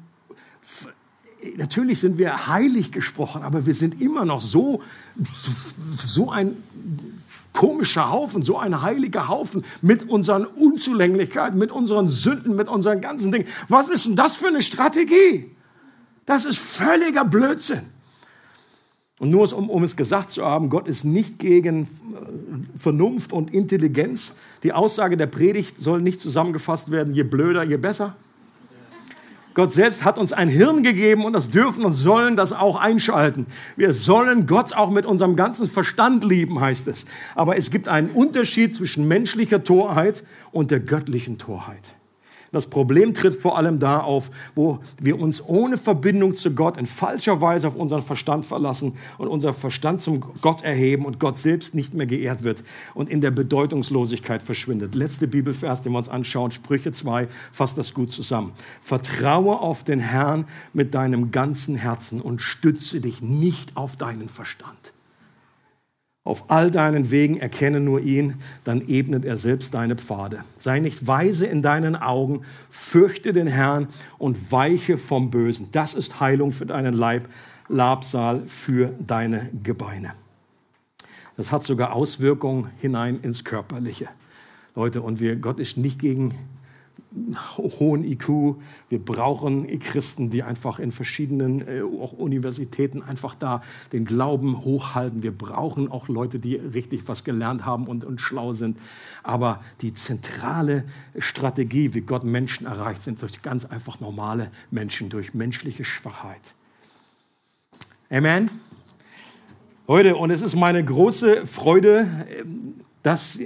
natürlich 1.57 1.99
sind 1.99 2.17
wir 2.17 2.47
heilig 2.47 2.91
gesprochen, 2.91 3.43
aber 3.43 3.65
wir 3.65 3.75
sind 3.75 4.01
immer 4.01 4.25
noch 4.25 4.41
so, 4.41 4.81
so 6.05 6.31
ein 6.31 6.55
komischer 7.53 8.11
Haufen, 8.11 8.43
so 8.43 8.57
ein 8.57 8.81
heiliger 8.81 9.27
Haufen 9.27 9.63
mit 9.81 10.09
unseren 10.09 10.45
Unzulänglichkeiten, 10.45 11.57
mit 11.57 11.71
unseren 11.71 12.09
Sünden, 12.09 12.55
mit 12.55 12.67
unseren 12.67 13.01
ganzen 13.01 13.31
Dingen. 13.31 13.47
Was 13.69 13.87
ist 13.87 14.07
denn 14.07 14.15
das 14.15 14.37
für 14.37 14.47
eine 14.47 14.61
Strategie? 14.61 15.51
Das 16.25 16.45
ist 16.45 16.59
völliger 16.59 17.23
Blödsinn. 17.23 17.81
Und 19.17 19.29
nur 19.29 19.51
um, 19.53 19.69
um 19.69 19.83
es 19.83 19.95
gesagt 19.95 20.31
zu 20.31 20.45
haben, 20.45 20.69
Gott 20.69 20.87
ist 20.87 21.05
nicht 21.05 21.39
gegen 21.39 21.83
äh, 21.83 22.77
Vernunft 22.77 23.31
und 23.31 23.53
Intelligenz. 23.53 24.35
Die 24.63 24.73
Aussage 24.73 25.15
der 25.15 25.27
Predigt 25.27 25.77
soll 25.77 26.01
nicht 26.01 26.19
zusammengefasst 26.19 26.91
werden, 26.91 27.13
je 27.13 27.23
blöder, 27.23 27.63
je 27.63 27.77
besser. 27.77 28.15
Gott 29.55 29.71
selbst 29.71 30.03
hat 30.03 30.19
uns 30.19 30.33
ein 30.33 30.49
Hirn 30.49 30.83
gegeben 30.83 31.25
und 31.25 31.33
das 31.33 31.49
dürfen 31.49 31.85
und 31.85 31.93
sollen 31.93 32.35
das 32.35 32.51
auch 32.51 32.75
einschalten. 32.75 33.47
Wir 33.77 33.93
sollen 33.93 34.45
Gott 34.47 34.73
auch 34.73 34.91
mit 34.91 35.05
unserem 35.05 35.35
ganzen 35.37 35.67
Verstand 35.67 36.23
lieben, 36.25 36.59
heißt 36.59 36.87
es. 36.89 37.05
Aber 37.35 37.57
es 37.57 37.71
gibt 37.71 37.87
einen 37.87 38.09
Unterschied 38.09 38.75
zwischen 38.75 39.07
menschlicher 39.07 39.63
Torheit 39.63 40.23
und 40.51 40.71
der 40.71 40.81
göttlichen 40.81 41.37
Torheit. 41.37 41.95
Das 42.55 42.67
Problem 42.67 43.13
tritt 43.13 43.35
vor 43.35 43.57
allem 43.57 43.79
da 43.79 43.99
auf, 43.99 44.31
wo 44.55 44.79
wir 44.97 45.19
uns 45.19 45.45
ohne 45.45 45.77
Verbindung 45.77 46.35
zu 46.35 46.55
Gott 46.55 46.77
in 46.77 46.85
falscher 46.85 47.41
Weise 47.41 47.67
auf 47.67 47.75
unseren 47.75 48.01
Verstand 48.01 48.45
verlassen 48.45 48.93
und 49.17 49.27
unser 49.27 49.53
Verstand 49.53 49.99
zum 49.99 50.21
Gott 50.39 50.63
erheben 50.63 51.03
und 51.03 51.19
Gott 51.19 51.37
selbst 51.37 51.75
nicht 51.75 51.93
mehr 51.93 52.05
geehrt 52.05 52.43
wird 52.43 52.63
und 52.93 53.09
in 53.09 53.19
der 53.19 53.31
Bedeutungslosigkeit 53.31 54.41
verschwindet. 54.41 54.95
Letzte 54.95 55.27
Bibelvers, 55.27 55.81
den 55.81 55.91
wir 55.91 55.97
uns 55.97 56.07
anschauen, 56.07 56.51
Sprüche 56.51 56.93
2, 56.93 57.27
fasst 57.51 57.77
das 57.77 57.93
gut 57.93 58.13
zusammen. 58.13 58.53
Vertraue 58.79 59.59
auf 59.59 59.83
den 59.83 59.99
Herrn 59.99 60.45
mit 60.71 60.95
deinem 60.95 61.31
ganzen 61.31 61.75
Herzen 61.75 62.21
und 62.21 62.41
stütze 62.41 63.01
dich 63.01 63.21
nicht 63.21 63.75
auf 63.75 63.97
deinen 63.97 64.29
Verstand. 64.29 64.94
Auf 66.25 66.45
all 66.49 66.71
deinen 66.71 67.11
Wegen 67.11 67.37
erkenne 67.37 67.79
nur 67.79 68.01
ihn, 68.01 68.41
dann 68.63 68.87
ebnet 68.87 69.25
er 69.25 69.37
selbst 69.37 69.75
deine 69.75 69.95
Pfade. 69.95 70.43
Sei 70.57 70.79
nicht 70.79 71.05
weise 71.05 71.45
in 71.45 71.61
deinen 71.61 71.95
Augen, 71.95 72.41
fürchte 72.67 73.31
den 73.31 73.45
Herrn 73.45 73.87
und 74.17 74.51
weiche 74.51 74.97
vom 74.97 75.29
Bösen. 75.29 75.69
Das 75.71 75.93
ist 75.93 76.19
Heilung 76.19 76.51
für 76.51 76.65
deinen 76.65 76.95
Leib, 76.95 77.29
Labsal 77.69 78.41
für 78.47 78.91
deine 79.05 79.51
Gebeine. 79.61 80.13
Das 81.37 81.51
hat 81.51 81.63
sogar 81.63 81.93
Auswirkungen 81.93 82.71
hinein 82.79 83.19
ins 83.21 83.43
Körperliche. 83.43 84.07
Leute, 84.73 85.03
und 85.03 85.19
wir, 85.19 85.35
Gott 85.35 85.59
ist 85.59 85.77
nicht 85.77 85.99
gegen 85.99 86.33
hohen 87.57 88.03
IQ. 88.03 88.55
Wir 88.89 88.99
brauchen 88.99 89.67
Christen, 89.79 90.29
die 90.29 90.43
einfach 90.43 90.79
in 90.79 90.91
verschiedenen 90.91 91.67
äh, 91.67 91.81
auch 91.81 92.13
Universitäten 92.13 93.01
einfach 93.01 93.35
da 93.35 93.61
den 93.93 94.05
Glauben 94.05 94.63
hochhalten. 94.63 95.23
Wir 95.23 95.35
brauchen 95.35 95.91
auch 95.91 96.07
Leute, 96.07 96.39
die 96.39 96.55
richtig 96.55 97.07
was 97.07 97.23
gelernt 97.23 97.65
haben 97.65 97.87
und, 97.87 98.03
und 98.03 98.21
schlau 98.21 98.53
sind. 98.53 98.77
Aber 99.23 99.61
die 99.81 99.93
zentrale 99.93 100.85
Strategie, 101.17 101.93
wie 101.93 102.01
Gott 102.01 102.23
Menschen 102.23 102.67
erreicht, 102.67 103.01
sind 103.01 103.21
durch 103.21 103.41
ganz 103.41 103.65
einfach 103.65 103.99
normale 103.99 104.51
Menschen, 104.71 105.09
durch 105.09 105.33
menschliche 105.33 105.83
Schwachheit. 105.83 106.53
Amen. 108.09 108.49
Heute, 109.87 110.15
und 110.15 110.31
es 110.31 110.41
ist 110.41 110.55
meine 110.55 110.83
große 110.83 111.45
Freude, 111.45 112.07
ähm, 112.39 112.81
dass 113.03 113.39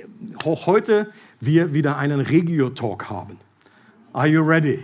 auch 0.46 0.68
heute 0.68 1.12
wir 1.42 1.74
wieder 1.74 1.98
einen 1.98 2.22
Regio-Talk 2.22 3.10
haben. 3.10 3.38
Are 4.12 4.28
you 4.28 4.42
ready? 4.42 4.84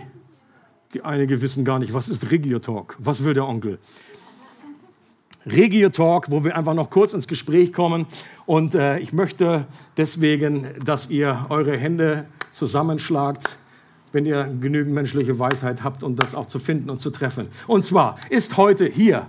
Die 0.94 1.02
einige 1.02 1.40
wissen 1.42 1.64
gar 1.64 1.80
nicht, 1.80 1.92
was 1.92 2.08
ist 2.08 2.30
Regio 2.30 2.60
Talk? 2.60 2.96
Was 3.00 3.24
will 3.24 3.34
der 3.34 3.46
Onkel? 3.48 3.78
Regio 5.44 5.88
Talk, 5.88 6.30
wo 6.30 6.44
wir 6.44 6.56
einfach 6.56 6.74
noch 6.74 6.90
kurz 6.90 7.12
ins 7.12 7.26
Gespräch 7.26 7.72
kommen. 7.72 8.06
Und 8.46 8.76
äh, 8.76 8.98
ich 8.98 9.12
möchte 9.12 9.66
deswegen, 9.96 10.68
dass 10.84 11.10
ihr 11.10 11.46
eure 11.48 11.76
Hände 11.76 12.26
zusammenschlagt, 12.52 13.58
wenn 14.12 14.26
ihr 14.26 14.44
genügend 14.60 14.94
menschliche 14.94 15.38
Weisheit 15.40 15.82
habt, 15.82 16.04
um 16.04 16.14
das 16.14 16.36
auch 16.36 16.46
zu 16.46 16.60
finden 16.60 16.88
und 16.88 17.00
zu 17.00 17.10
treffen. 17.10 17.48
Und 17.66 17.84
zwar 17.84 18.16
ist 18.30 18.56
heute 18.56 18.86
hier, 18.86 19.26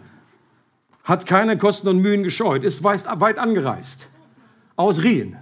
hat 1.04 1.26
keine 1.26 1.58
Kosten 1.58 1.88
und 1.88 2.00
Mühen 2.00 2.22
gescheut, 2.22 2.64
ist 2.64 2.84
weit 2.84 3.40
angereist, 3.40 4.08
aus 4.76 5.02
Rien. 5.02 5.38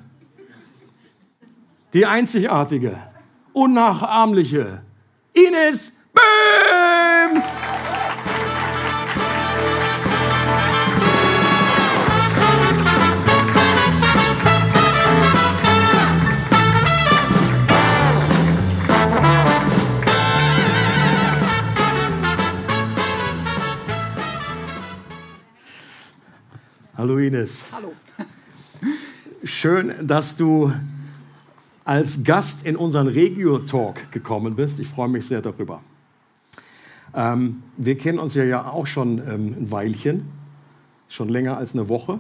Die 1.94 2.06
einzigartige, 2.06 2.98
unnachahmliche 3.56 4.82
Ines 5.34 5.94
Böhm. 6.14 7.42
Hallo 26.98 27.18
Ines. 27.18 27.64
Hallo. 27.72 27.94
Schön, 29.44 29.94
dass 30.02 30.36
du 30.36 30.74
als 31.86 32.24
Gast 32.24 32.66
in 32.66 32.76
unseren 32.76 33.08
Regio-Talk 33.08 34.12
gekommen 34.12 34.56
bist. 34.56 34.80
Ich 34.80 34.88
freue 34.88 35.08
mich 35.08 35.28
sehr 35.28 35.42
darüber. 35.42 35.82
Ähm, 37.14 37.64
wir 37.78 37.96
kennen 37.98 38.20
uns 38.20 38.34
ja, 38.34 38.44
ja 38.44 38.66
auch 38.66 38.88
schon 38.88 39.20
ähm, 39.20 39.56
ein 39.58 39.72
Weilchen, 39.72 40.26
schon 41.08 41.30
länger 41.30 41.58
als 41.58 41.74
eine 41.74 41.88
Woche. 41.88 42.20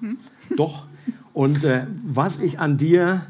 Mhm. 0.00 0.18
Doch. 0.56 0.86
Und 1.32 1.64
äh, 1.64 1.86
was 2.04 2.38
ich 2.38 2.60
an 2.60 2.76
dir 2.76 3.26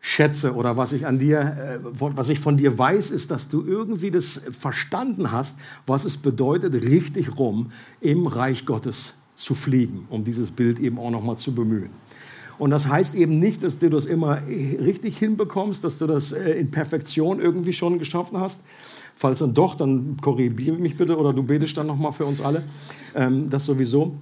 schätze 0.00 0.54
oder 0.54 0.76
was 0.76 0.92
ich 0.92 1.06
an 1.06 1.18
dir, 1.18 1.40
äh, 1.40 1.78
was 1.82 2.28
ich 2.28 2.38
von 2.38 2.56
dir 2.56 2.78
weiß, 2.78 3.10
ist, 3.10 3.30
dass 3.30 3.48
du 3.48 3.64
irgendwie 3.66 4.10
das 4.10 4.42
verstanden 4.50 5.32
hast, 5.32 5.58
was 5.86 6.04
es 6.04 6.18
bedeutet, 6.18 6.74
richtig 6.74 7.38
rum 7.38 7.72
im 8.00 8.26
Reich 8.26 8.66
Gottes 8.66 9.14
zu 9.34 9.54
fliegen, 9.54 10.06
um 10.10 10.22
dieses 10.22 10.50
Bild 10.50 10.78
eben 10.78 10.98
auch 10.98 11.10
nochmal 11.10 11.38
zu 11.38 11.54
bemühen. 11.54 11.90
Und 12.58 12.70
das 12.70 12.88
heißt 12.88 13.14
eben 13.14 13.38
nicht, 13.38 13.62
dass 13.62 13.78
du 13.78 13.88
das 13.88 14.04
immer 14.04 14.40
richtig 14.46 15.16
hinbekommst, 15.18 15.84
dass 15.84 15.98
du 15.98 16.06
das 16.06 16.32
äh, 16.32 16.52
in 16.52 16.70
Perfektion 16.70 17.40
irgendwie 17.40 17.72
schon 17.72 17.98
geschaffen 17.98 18.40
hast. 18.40 18.62
Falls 19.14 19.38
dann 19.38 19.54
doch, 19.54 19.74
dann 19.74 20.16
korrigiere 20.20 20.76
mich 20.76 20.96
bitte 20.96 21.16
oder 21.16 21.32
du 21.32 21.42
betest 21.42 21.76
dann 21.76 21.86
nochmal 21.86 22.12
für 22.12 22.24
uns 22.24 22.40
alle. 22.40 22.64
Ähm, 23.14 23.48
das 23.48 23.66
sowieso. 23.66 24.14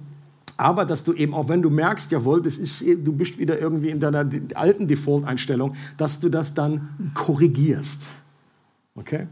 Aber 0.55 0.85
dass 0.85 1.03
du 1.03 1.13
eben, 1.13 1.33
auch 1.33 1.49
wenn 1.49 1.61
du 1.61 1.69
merkst, 1.69 2.11
jawohl, 2.11 2.41
das 2.41 2.57
ist, 2.57 2.81
du 2.81 3.13
bist 3.13 3.37
wieder 3.37 3.59
irgendwie 3.59 3.89
in 3.89 3.99
deiner 3.99 4.27
alten 4.55 4.87
Default-Einstellung, 4.87 5.75
dass 5.97 6.19
du 6.19 6.29
das 6.29 6.55
dann 6.55 7.11
korrigierst. 7.13 8.07
Okay? 8.95 9.27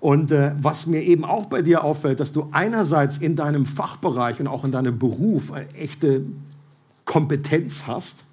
Und 0.00 0.30
äh, 0.30 0.52
was 0.60 0.86
mir 0.86 1.02
eben 1.02 1.24
auch 1.24 1.46
bei 1.46 1.62
dir 1.62 1.84
auffällt, 1.84 2.20
dass 2.20 2.32
du 2.32 2.48
einerseits 2.52 3.18
in 3.18 3.34
deinem 3.34 3.66
Fachbereich 3.66 4.40
und 4.40 4.46
auch 4.46 4.64
in 4.64 4.72
deinem 4.72 4.98
Beruf 4.98 5.52
eine 5.52 5.70
echte 5.74 6.22
Kompetenz 7.04 7.86
hast 7.86 8.27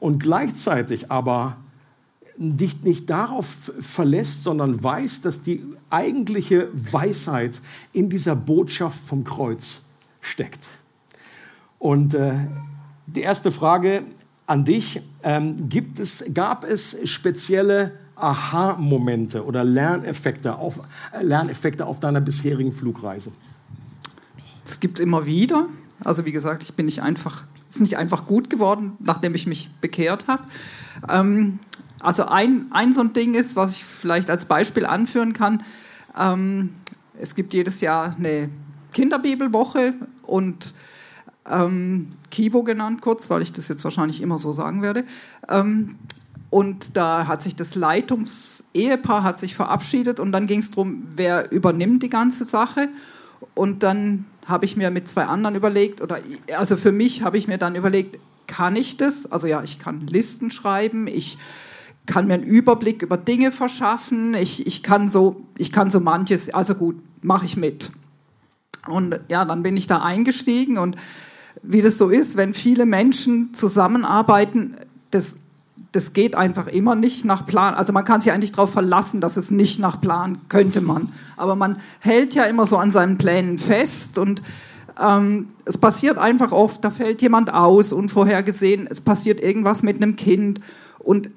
und 0.00 0.22
gleichzeitig 0.22 1.10
aber 1.10 1.56
dich 2.36 2.82
nicht 2.82 3.10
darauf 3.10 3.72
verlässt, 3.80 4.44
sondern 4.44 4.82
weißt, 4.82 5.24
dass 5.24 5.42
die 5.42 5.64
eigentliche 5.90 6.68
Weisheit 6.72 7.60
in 7.92 8.08
dieser 8.08 8.36
Botschaft 8.36 9.00
vom 9.06 9.24
Kreuz 9.24 9.82
steckt. 10.20 10.68
Und 11.78 12.14
äh, 12.14 12.34
die 13.06 13.22
erste 13.22 13.50
Frage 13.50 14.02
an 14.46 14.64
dich, 14.64 15.02
ähm, 15.22 15.68
gibt 15.68 15.98
es, 15.98 16.24
gab 16.32 16.64
es 16.64 16.96
spezielle 17.08 17.92
Aha-Momente 18.14 19.44
oder 19.44 19.64
Lerneffekte 19.64 20.56
auf, 20.56 20.80
äh, 21.12 21.22
Lerneffekte 21.22 21.86
auf 21.86 22.00
deiner 22.00 22.20
bisherigen 22.20 22.72
Flugreise? 22.72 23.32
Es 24.64 24.80
gibt 24.80 25.00
immer 25.00 25.26
wieder. 25.26 25.66
Also 26.04 26.24
wie 26.24 26.32
gesagt, 26.32 26.62
ich 26.62 26.74
bin 26.74 26.86
nicht 26.86 27.02
einfach, 27.02 27.44
ist 27.68 27.80
nicht 27.80 27.96
einfach 27.96 28.26
gut 28.26 28.50
geworden, 28.50 28.92
nachdem 29.00 29.34
ich 29.34 29.46
mich 29.46 29.70
bekehrt 29.80 30.26
habe. 30.26 30.44
Ähm, 31.08 31.58
also 32.00 32.26
ein, 32.26 32.66
ein 32.70 32.92
so 32.92 33.00
ein 33.00 33.12
Ding 33.12 33.34
ist, 33.34 33.56
was 33.56 33.72
ich 33.72 33.84
vielleicht 33.84 34.30
als 34.30 34.44
Beispiel 34.44 34.86
anführen 34.86 35.32
kann. 35.32 35.62
Ähm, 36.16 36.70
es 37.20 37.34
gibt 37.34 37.52
jedes 37.54 37.80
Jahr 37.80 38.14
eine 38.16 38.50
Kinderbibelwoche 38.92 39.94
und 40.22 40.74
ähm, 41.50 42.08
Kivo 42.30 42.62
genannt 42.62 43.00
kurz, 43.00 43.30
weil 43.30 43.42
ich 43.42 43.52
das 43.52 43.68
jetzt 43.68 43.84
wahrscheinlich 43.84 44.22
immer 44.22 44.38
so 44.38 44.52
sagen 44.52 44.82
werde. 44.82 45.04
Ähm, 45.48 45.96
und 46.50 46.96
da 46.96 47.26
hat 47.26 47.42
sich 47.42 47.56
das 47.56 47.74
Leitungsehepaar 47.74 49.22
hat 49.22 49.38
sich 49.38 49.54
verabschiedet 49.54 50.18
und 50.18 50.32
dann 50.32 50.46
ging 50.46 50.60
es 50.60 50.70
darum, 50.70 51.06
wer 51.14 51.52
übernimmt 51.52 52.02
die 52.02 52.08
ganze 52.08 52.44
Sache. 52.44 52.88
Und 53.54 53.82
dann 53.82 54.24
habe 54.48 54.64
ich 54.64 54.76
mir 54.76 54.90
mit 54.90 55.06
zwei 55.06 55.26
anderen 55.26 55.54
überlegt, 55.54 56.00
oder 56.00 56.18
also 56.56 56.76
für 56.76 56.92
mich 56.92 57.22
habe 57.22 57.36
ich 57.36 57.46
mir 57.46 57.58
dann 57.58 57.76
überlegt, 57.76 58.18
kann 58.46 58.76
ich 58.76 58.96
das? 58.96 59.30
Also 59.30 59.46
ja, 59.46 59.62
ich 59.62 59.78
kann 59.78 60.06
Listen 60.06 60.50
schreiben, 60.50 61.06
ich 61.06 61.38
kann 62.06 62.26
mir 62.26 62.34
einen 62.34 62.42
Überblick 62.42 63.02
über 63.02 63.18
Dinge 63.18 63.52
verschaffen, 63.52 64.34
ich, 64.34 64.66
ich, 64.66 64.82
kann, 64.82 65.08
so, 65.08 65.44
ich 65.58 65.70
kann 65.70 65.90
so 65.90 66.00
manches, 66.00 66.52
also 66.52 66.74
gut, 66.74 66.96
mache 67.20 67.44
ich 67.44 67.56
mit. 67.56 67.90
Und 68.86 69.20
ja, 69.28 69.44
dann 69.44 69.62
bin 69.62 69.76
ich 69.76 69.86
da 69.86 70.02
eingestiegen 70.02 70.78
und 70.78 70.96
wie 71.62 71.82
das 71.82 71.98
so 71.98 72.08
ist, 72.08 72.36
wenn 72.36 72.54
viele 72.54 72.86
Menschen 72.86 73.52
zusammenarbeiten, 73.52 74.76
das 75.10 75.36
das 75.92 76.12
geht 76.12 76.34
einfach 76.34 76.66
immer 76.66 76.94
nicht 76.94 77.24
nach 77.24 77.46
Plan. 77.46 77.74
Also 77.74 77.92
man 77.92 78.04
kann 78.04 78.20
sich 78.20 78.32
eigentlich 78.32 78.52
darauf 78.52 78.70
verlassen, 78.70 79.20
dass 79.20 79.36
es 79.36 79.50
nicht 79.50 79.78
nach 79.78 80.00
Plan 80.00 80.38
könnte 80.48 80.80
man. 80.80 81.12
Aber 81.36 81.56
man 81.56 81.76
hält 82.00 82.34
ja 82.34 82.44
immer 82.44 82.66
so 82.66 82.76
an 82.76 82.90
seinen 82.90 83.16
Plänen 83.16 83.58
fest 83.58 84.18
und 84.18 84.42
ähm, 85.00 85.46
es 85.64 85.78
passiert 85.78 86.18
einfach 86.18 86.52
oft, 86.52 86.84
da 86.84 86.90
fällt 86.90 87.22
jemand 87.22 87.52
aus, 87.52 87.92
unvorhergesehen, 87.92 88.86
es 88.90 89.00
passiert 89.00 89.40
irgendwas 89.40 89.82
mit 89.82 89.96
einem 89.96 90.16
Kind 90.16 90.60
und 90.98 91.30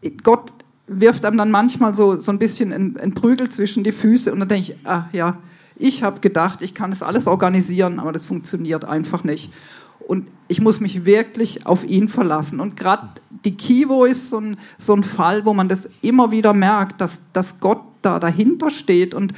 äh, 0.00 0.10
Gott 0.22 0.52
wirft 0.86 1.24
einem 1.24 1.38
dann 1.38 1.50
manchmal 1.50 1.94
so, 1.94 2.16
so 2.16 2.30
ein 2.30 2.38
bisschen 2.38 2.72
ein, 2.72 3.14
Prügel 3.14 3.48
zwischen 3.48 3.84
die 3.84 3.92
Füße 3.92 4.32
und 4.32 4.40
dann 4.40 4.48
denke 4.48 4.72
ich, 4.72 4.86
ah 4.86 5.08
ja, 5.12 5.38
ich 5.76 6.02
habe 6.02 6.20
gedacht, 6.20 6.62
ich 6.62 6.74
kann 6.74 6.90
das 6.90 7.02
alles 7.02 7.26
organisieren, 7.26 7.98
aber 7.98 8.12
das 8.12 8.26
funktioniert 8.26 8.84
einfach 8.84 9.24
nicht. 9.24 9.50
Und 10.06 10.28
ich 10.48 10.60
muss 10.60 10.80
mich 10.80 11.04
wirklich 11.04 11.66
auf 11.66 11.84
ihn 11.84 12.08
verlassen. 12.08 12.60
Und 12.60 12.76
gerade 12.76 13.08
die 13.44 13.56
Kivo 13.56 14.04
ist 14.04 14.30
so 14.30 14.38
ein, 14.38 14.56
so 14.78 14.94
ein 14.94 15.02
Fall, 15.02 15.44
wo 15.44 15.54
man 15.54 15.68
das 15.68 15.88
immer 16.02 16.30
wieder 16.30 16.52
merkt, 16.52 17.00
dass, 17.00 17.22
dass 17.32 17.60
Gott 17.60 17.82
da 18.02 18.18
dahinter 18.18 18.70
steht. 18.70 19.14
Und 19.14 19.32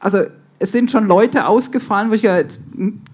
also 0.00 0.20
es 0.58 0.72
sind 0.72 0.90
schon 0.90 1.06
Leute 1.06 1.46
ausgefallen, 1.46 2.10
wo 2.10 2.14
ich 2.14 2.22
ja, 2.22 2.36
jetzt, 2.38 2.60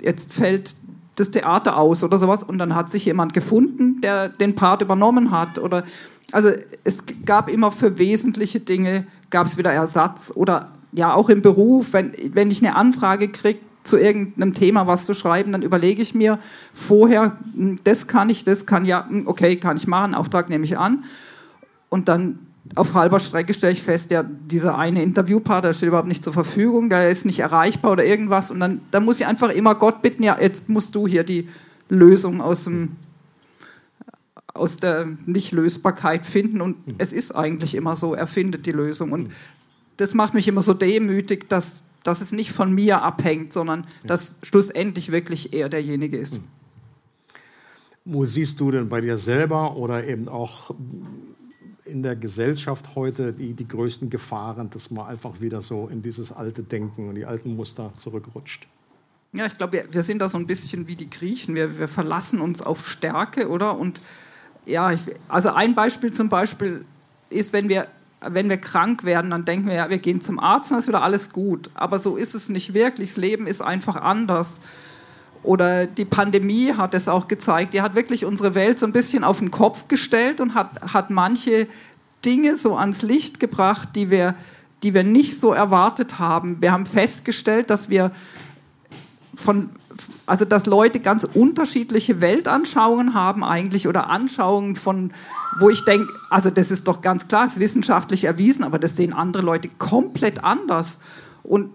jetzt 0.01 0.33
fällt 0.33 0.75
das 1.17 1.31
Theater 1.31 1.77
aus 1.77 2.05
oder 2.05 2.19
sowas. 2.19 2.43
Und 2.45 2.59
dann 2.59 2.75
hat 2.75 2.91
sich 2.91 3.05
jemand 3.05 3.35
gefunden, 3.35 4.01
der 4.01 4.29
den 4.29 4.55
Part 4.55 4.83
übernommen 4.83 5.31
hat. 5.31 5.59
Oder 5.59 5.85
also 6.31 6.51
es 6.85 7.05
gab 7.27 7.49
immer 7.49 7.73
für 7.73 7.99
wesentliche 7.99 8.61
Dinge 8.61 9.07
gab 9.31 9.47
es 9.47 9.59
wieder 9.59 9.73
Ersatz 9.73 10.31
oder 10.35 10.69
ja 10.93 11.15
auch 11.15 11.29
im 11.29 11.43
Beruf, 11.43 11.93
wenn, 11.93 12.13
wenn 12.35 12.51
ich 12.51 12.63
eine 12.63 12.77
Anfrage 12.77 13.29
kriege, 13.29 13.61
zu 13.83 13.99
irgendeinem 13.99 14.55
Thema 14.55 14.87
was 14.87 15.07
zu 15.07 15.14
schreiben, 15.14 15.53
dann 15.53 15.62
überlege 15.62 16.03
ich 16.03 16.14
mir 16.14 16.39
vorher, 16.74 17.37
hm, 17.55 17.80
das 17.85 18.07
kann 18.07 18.28
ich, 18.28 18.45
das 18.45 18.66
kann 18.66 18.85
ja, 18.85 19.07
hm, 19.09 19.26
okay, 19.26 19.57
kann 19.57 19.76
ich 19.76 19.87
machen, 19.87 20.14
Auftrag 20.14 20.49
nehme 20.49 20.64
ich 20.64 20.78
an. 20.78 21.05
Und 21.89 22.09
dann 22.09 22.39
auf 22.74 22.95
halber 22.95 23.20
Strecke 23.20 23.53
stelle 23.55 23.72
ich 23.72 23.83
fest, 23.83 24.11
ja, 24.11 24.22
dieser 24.22 24.78
eine 24.78 25.03
Interviewpartner 25.03 25.74
steht 25.74 25.89
überhaupt 25.89 26.09
nicht 26.09 26.24
zur 26.24 26.33
Verfügung, 26.33 26.89
der 26.89 27.11
ist 27.11 27.26
nicht 27.26 27.41
erreichbar 27.41 27.93
oder 27.93 28.05
irgendwas. 28.05 28.51
Und 28.51 28.61
dann, 28.61 28.80
dann 28.91 29.05
muss 29.05 29.20
ich 29.20 29.26
einfach 29.26 29.51
immer 29.51 29.74
Gott 29.74 30.01
bitten, 30.01 30.22
ja, 30.22 30.39
jetzt 30.41 30.68
musst 30.68 30.95
du 30.95 31.07
hier 31.07 31.24
die 31.24 31.49
Lösung 31.89 32.41
aus 32.41 32.64
dem 32.64 32.97
aus 34.55 34.76
der 34.76 35.09
Nichtlösbarkeit 35.24 36.26
finden 36.26 36.61
und 36.61 36.87
mhm. 36.87 36.95
es 36.99 37.11
ist 37.11 37.35
eigentlich 37.35 37.74
immer 37.74 37.97
so, 37.97 38.14
er 38.14 38.26
findet 38.26 38.66
die 38.66 38.72
Lösung 38.72 39.12
und 39.12 39.28
mhm. 39.28 39.33
das 39.97 40.12
macht 40.12 40.35
mich 40.35 40.47
immer 40.47 40.62
so 40.62 40.74
demütig, 40.74 41.49
dass 41.49 41.83
dass 42.05 42.21
es 42.21 42.33
nicht 42.33 42.53
von 42.53 42.73
mir 42.73 43.03
abhängt, 43.03 43.53
sondern 43.53 43.87
dass 44.05 44.37
schlussendlich 44.43 45.13
wirklich 45.13 45.53
er 45.53 45.69
derjenige 45.69 46.17
ist. 46.19 46.35
Hm. 46.35 46.45
Wo 48.05 48.25
siehst 48.25 48.59
du 48.61 48.71
denn 48.71 48.89
bei 48.89 49.01
dir 49.01 49.19
selber 49.19 49.77
oder 49.77 50.05
eben 50.05 50.29
auch 50.29 50.75
in 51.85 52.03
der 52.03 52.17
Gesellschaft 52.17 52.95
heute 52.95 53.33
die, 53.33 53.55
die 53.55 53.67
größten 53.67 54.11
Gefahren, 54.11 54.71
dass 54.71 54.91
man 54.91 55.07
einfach 55.07 55.41
wieder 55.41 55.61
so 55.61 55.89
in 55.89 56.03
dieses 56.03 56.33
alte 56.33 56.63
Denken 56.63 57.09
und 57.09 57.15
die 57.15 57.27
alten 57.27 57.55
Muster 57.55 57.93
zurückrutscht? 57.97 58.67
Ja, 59.33 59.47
ich 59.47 59.57
glaube, 59.57 59.73
wir, 59.73 59.85
wir, 59.93 60.03
sind 60.03 60.19
da 60.19 60.29
so 60.29 60.37
ein 60.37 60.47
bisschen 60.47 60.89
wie 60.89 60.95
die 60.95 61.09
Griechen. 61.09 61.55
Wir, 61.55 61.79
wir 61.79 61.89
verlassen 61.89 62.41
uns 62.41 62.61
auf 62.61 62.87
Stärke, 62.87 63.49
oder? 63.49 63.79
Und 63.79 64.01
ja, 64.67 64.93
ich, 64.93 65.01
also 65.29 65.51
ein 65.51 65.75
Beispiel 65.75 66.13
zum 66.13 66.29
Beispiel 66.29 66.85
ist, 67.31 67.53
wenn 67.53 67.69
wir 67.69 67.87
wenn 68.29 68.49
wir 68.49 68.57
krank 68.57 69.05
werden, 69.05 69.31
dann 69.31 69.45
denken 69.45 69.68
wir, 69.68 69.75
ja, 69.75 69.91
wir 69.91 69.99
gehen 69.99 70.20
zum 70.20 70.39
Arzt 70.39 70.70
und 70.70 70.75
dann 70.75 70.81
ist 70.81 70.89
wieder 70.89 71.03
alles 71.03 71.33
gut. 71.33 71.70
Aber 71.75 71.99
so 71.99 72.16
ist 72.16 72.35
es 72.35 72.49
nicht 72.49 72.75
wirklich. 72.75 73.11
Das 73.11 73.16
Leben 73.16 73.47
ist 73.47 73.61
einfach 73.62 73.97
anders. 73.97 74.61
Oder 75.43 75.87
die 75.87 76.05
Pandemie 76.05 76.73
hat 76.75 76.95
es 76.95 77.09
auch 77.09 77.27
gezeigt. 77.27 77.75
Die 77.75 77.83
hat 77.83 77.95
wirklich 77.95 78.25
unsere 78.25 78.55
Welt 78.55 78.79
so 78.79 78.87
ein 78.87 78.93
bisschen 78.93 79.25
auf 79.25 79.41
den 79.41 79.51
Kopf 79.51 79.89
gestellt 79.89 80.41
und 80.41 80.55
hat, 80.55 80.93
hat 80.93 81.11
manche 81.11 81.66
Dinge 82.25 82.57
so 82.57 82.77
ans 82.77 83.03
Licht 83.03 83.41
gebracht, 83.41 83.91
die 83.97 84.11
wir, 84.11 84.35
die 84.83 84.95
wir 84.95 85.03
nicht 85.03 85.41
so 85.41 85.53
erwartet 85.53 86.18
haben. 86.18 86.59
Wir 86.61 86.70
haben 86.70 86.87
festgestellt, 86.87 87.70
dass 87.70 87.89
wir 87.91 88.12
von, 89.35 89.70
also 90.26 90.45
dass 90.45 90.66
Leute 90.66 91.01
ganz 91.01 91.24
unterschiedliche 91.24 92.20
Weltanschauungen 92.20 93.14
haben 93.14 93.45
eigentlich 93.45 93.88
oder 93.88 94.09
Anschauungen 94.09 94.76
von, 94.76 95.12
wo 95.59 95.70
ich 95.70 95.84
denke, 95.84 96.12
also 96.30 96.51
das 96.51 96.70
ist 96.70 96.88
doch 96.88 97.01
ganz 97.01 97.28
klar, 97.28 97.47
ist 97.47 97.59
wissenschaftlich 97.59 98.24
erwiesen, 98.24 98.64
aber 98.64 98.78
das 98.78 98.97
sehen 98.97 99.12
andere 99.12 99.43
Leute 99.43 99.68
komplett 99.78 100.43
anders. 100.45 100.99
Und 101.43 101.70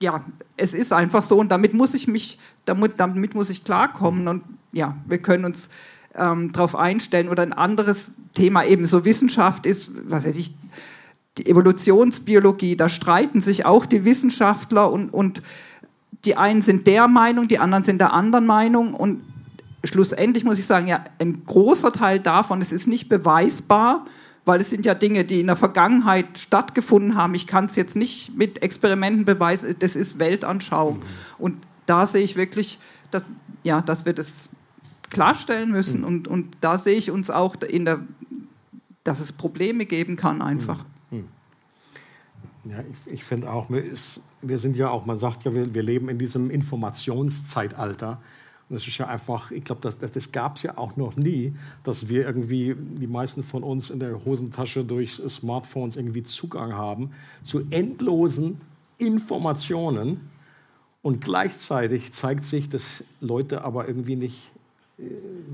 ja, 0.00 0.24
es 0.56 0.74
ist 0.74 0.92
einfach 0.92 1.22
so 1.22 1.38
und 1.38 1.50
damit 1.50 1.74
muss 1.74 1.94
ich 1.94 2.08
mich, 2.08 2.38
damit, 2.64 2.94
damit 2.98 3.34
muss 3.34 3.50
ich 3.50 3.64
klarkommen 3.64 4.28
und 4.28 4.44
ja, 4.72 4.96
wir 5.06 5.18
können 5.18 5.44
uns 5.44 5.70
ähm, 6.14 6.52
darauf 6.52 6.76
einstellen. 6.76 7.28
Oder 7.28 7.42
ein 7.42 7.52
anderes 7.52 8.14
Thema 8.34 8.64
eben 8.64 8.86
so 8.86 9.04
Wissenschaft 9.04 9.66
ist, 9.66 9.92
was 10.08 10.26
weiß 10.26 10.36
ich, 10.36 10.54
die 11.38 11.46
Evolutionsbiologie, 11.46 12.76
da 12.76 12.88
streiten 12.88 13.40
sich 13.40 13.64
auch 13.64 13.86
die 13.86 14.04
Wissenschaftler 14.04 14.90
und, 14.90 15.10
und 15.10 15.42
die 16.24 16.36
einen 16.36 16.62
sind 16.62 16.86
der 16.86 17.08
Meinung, 17.08 17.48
die 17.48 17.58
anderen 17.58 17.84
sind 17.84 17.98
der 17.98 18.12
anderen 18.12 18.46
Meinung 18.46 18.94
und 18.94 19.22
schlussendlich 19.84 20.44
muss 20.44 20.58
ich 20.58 20.66
sagen, 20.66 20.86
ja, 20.88 21.04
ein 21.18 21.44
großer 21.44 21.92
Teil 21.92 22.18
davon, 22.18 22.60
es 22.60 22.72
ist 22.72 22.86
nicht 22.86 23.08
beweisbar, 23.08 24.06
weil 24.44 24.60
es 24.60 24.70
sind 24.70 24.86
ja 24.86 24.94
Dinge, 24.94 25.24
die 25.24 25.40
in 25.40 25.46
der 25.46 25.56
Vergangenheit 25.56 26.38
stattgefunden 26.38 27.16
haben. 27.16 27.34
Ich 27.34 27.46
kann 27.46 27.66
es 27.66 27.76
jetzt 27.76 27.96
nicht 27.96 28.34
mit 28.36 28.62
Experimenten 28.62 29.24
beweisen, 29.24 29.74
das 29.78 29.94
ist 29.94 30.18
Weltanschauung. 30.18 30.98
Mhm. 30.98 31.02
Und 31.38 31.56
da 31.86 32.06
sehe 32.06 32.22
ich 32.22 32.34
wirklich, 32.34 32.78
dass, 33.10 33.24
ja, 33.62 33.82
dass 33.82 34.06
wir 34.06 34.14
das 34.14 34.48
klarstellen 35.10 35.70
müssen. 35.70 36.00
Mhm. 36.00 36.06
Und, 36.06 36.28
und 36.28 36.56
da 36.60 36.78
sehe 36.78 36.96
ich 36.96 37.10
uns 37.10 37.30
auch 37.30 37.56
in 37.56 37.84
der, 37.84 38.00
dass 39.04 39.20
es 39.20 39.32
Probleme 39.32 39.86
geben 39.86 40.16
kann 40.16 40.42
einfach. 40.42 40.84
Ja, 42.68 42.80
ich, 42.80 43.12
ich 43.12 43.24
finde 43.24 43.50
auch, 43.50 43.68
wir 43.70 44.58
sind 44.58 44.76
ja 44.76 44.90
auch, 44.90 45.06
man 45.06 45.16
sagt 45.16 45.44
ja, 45.44 45.54
wir, 45.54 45.72
wir 45.74 45.82
leben 45.82 46.08
in 46.08 46.18
diesem 46.18 46.50
Informationszeitalter. 46.50 48.20
Und 48.68 48.74
das 48.74 48.86
ist 48.86 48.98
ja 48.98 49.06
einfach, 49.06 49.50
ich 49.50 49.64
glaube, 49.64 49.80
das, 49.80 49.96
das, 49.96 50.12
das 50.12 50.32
gab 50.32 50.56
es 50.56 50.62
ja 50.64 50.76
auch 50.76 50.96
noch 50.96 51.16
nie, 51.16 51.54
dass 51.84 52.10
wir 52.10 52.26
irgendwie, 52.26 52.76
die 52.76 53.06
meisten 53.06 53.42
von 53.42 53.62
uns 53.62 53.88
in 53.88 54.00
der 54.00 54.22
Hosentasche 54.24 54.84
durch 54.84 55.14
Smartphones 55.14 55.96
irgendwie 55.96 56.22
Zugang 56.22 56.74
haben 56.74 57.12
zu 57.42 57.62
endlosen 57.70 58.60
Informationen. 58.98 60.28
Und 61.00 61.22
gleichzeitig 61.22 62.12
zeigt 62.12 62.44
sich, 62.44 62.68
dass 62.68 63.02
Leute 63.20 63.64
aber 63.64 63.88
irgendwie 63.88 64.16
nicht 64.16 64.50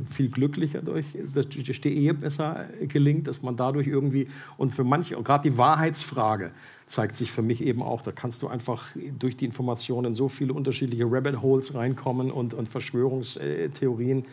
viel 0.08 0.30
glücklicher 0.30 0.80
durch, 0.80 1.06
dass 1.34 1.48
die 1.48 1.94
Ehe 1.94 2.14
besser 2.14 2.64
gelingt, 2.88 3.26
dass 3.26 3.42
man 3.42 3.56
dadurch 3.56 3.86
irgendwie, 3.86 4.28
und 4.56 4.74
für 4.74 4.84
manche, 4.84 5.20
gerade 5.22 5.50
die 5.50 5.58
Wahrheitsfrage 5.58 6.52
zeigt 6.86 7.14
sich 7.16 7.30
für 7.30 7.42
mich 7.42 7.62
eben 7.62 7.82
auch, 7.82 8.00
da 8.00 8.10
kannst 8.10 8.42
du 8.42 8.48
einfach 8.48 8.86
durch 9.18 9.36
die 9.36 9.44
Informationen 9.44 10.14
so 10.14 10.28
viele 10.28 10.54
unterschiedliche 10.54 11.04
Rabbit 11.04 11.42
Holes 11.42 11.74
reinkommen 11.74 12.30
und, 12.30 12.54
und 12.54 12.68
Verschwörungstheorien, 12.68 14.24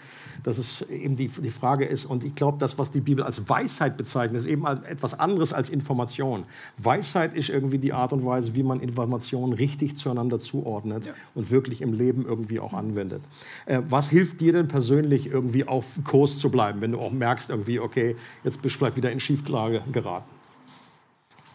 dass 0.44 0.58
es 0.58 0.82
eben 0.84 1.16
die, 1.16 1.28
die 1.28 1.50
Frage 1.50 1.86
ist, 1.86 2.06
und 2.06 2.24
ich 2.24 2.36
glaube, 2.36 2.58
das, 2.60 2.78
was 2.78 2.92
die 2.92 3.02
Bibel 3.02 3.24
als 3.24 3.48
Weisheit 3.50 3.98
bezeichnet, 3.98 4.42
ist 4.42 4.48
eben 4.48 4.66
als 4.66 4.82
etwas 4.82 5.20
anderes 5.20 5.54
als 5.54 5.70
Information. 5.70 6.46
Weisheit 6.78 7.36
ist 7.36 7.50
irgendwie 7.50 7.78
die 7.78 7.94
Art 7.94 8.14
und 8.14 8.26
Weise, 8.26 8.56
wie 8.56 8.64
man 8.64 8.80
Informationen 8.80 9.54
richtig 9.54 9.98
zueinander 9.98 10.40
zuordnet 10.40 11.06
ja. 11.06 11.14
und 11.36 11.52
wirklich 11.52 11.82
im 11.82 11.94
Leben 11.94 12.26
irgendwie 12.26 12.60
auch 12.60 12.74
anwendet. 12.74 13.22
Äh, 13.66 13.82
was 13.88 14.10
hilft 14.10 14.42
dir 14.42 14.54
denn 14.54 14.68
persönlich 14.68 15.28
irgendwie 15.28 15.68
auf 15.68 16.00
Kurs 16.04 16.38
zu 16.38 16.50
bleiben, 16.50 16.82
wenn 16.82 16.92
du 16.92 17.00
auch 17.00 17.12
merkst 17.12 17.50
irgendwie, 17.50 17.80
okay, 17.80 18.16
jetzt 18.44 18.62
bist 18.62 18.76
du 18.76 18.80
vielleicht 18.80 18.98
wieder 18.98 19.12
in 19.12 19.20
Schieflage 19.20 19.82
geraten? 19.92 20.30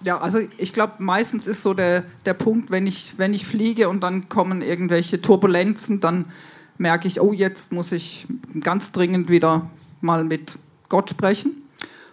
Ja, 0.03 0.18
also 0.18 0.39
ich 0.59 0.72
glaube, 0.72 0.95
meistens 0.99 1.47
ist 1.47 1.62
so 1.62 1.72
der, 1.72 2.05
der 2.26 2.34
Punkt, 2.34 2.70
wenn 2.70 2.87
ich, 2.87 3.14
wenn 3.16 3.32
ich 3.32 3.47
fliege 3.47 3.89
und 3.89 4.03
dann 4.03 4.28
kommen 4.28 4.61
irgendwelche 4.61 5.22
Turbulenzen, 5.22 6.01
dann 6.01 6.26
merke 6.79 7.09
ich, 7.09 7.20
oh, 7.20 7.33
jetzt 7.33 7.72
muss 7.72 7.93
ich 7.93 8.27
ganz 8.61 8.93
dringend 8.93 9.29
wieder 9.29 9.70
mal 10.01 10.24
mit 10.24 10.59
Gott 10.89 11.11
sprechen. 11.11 11.62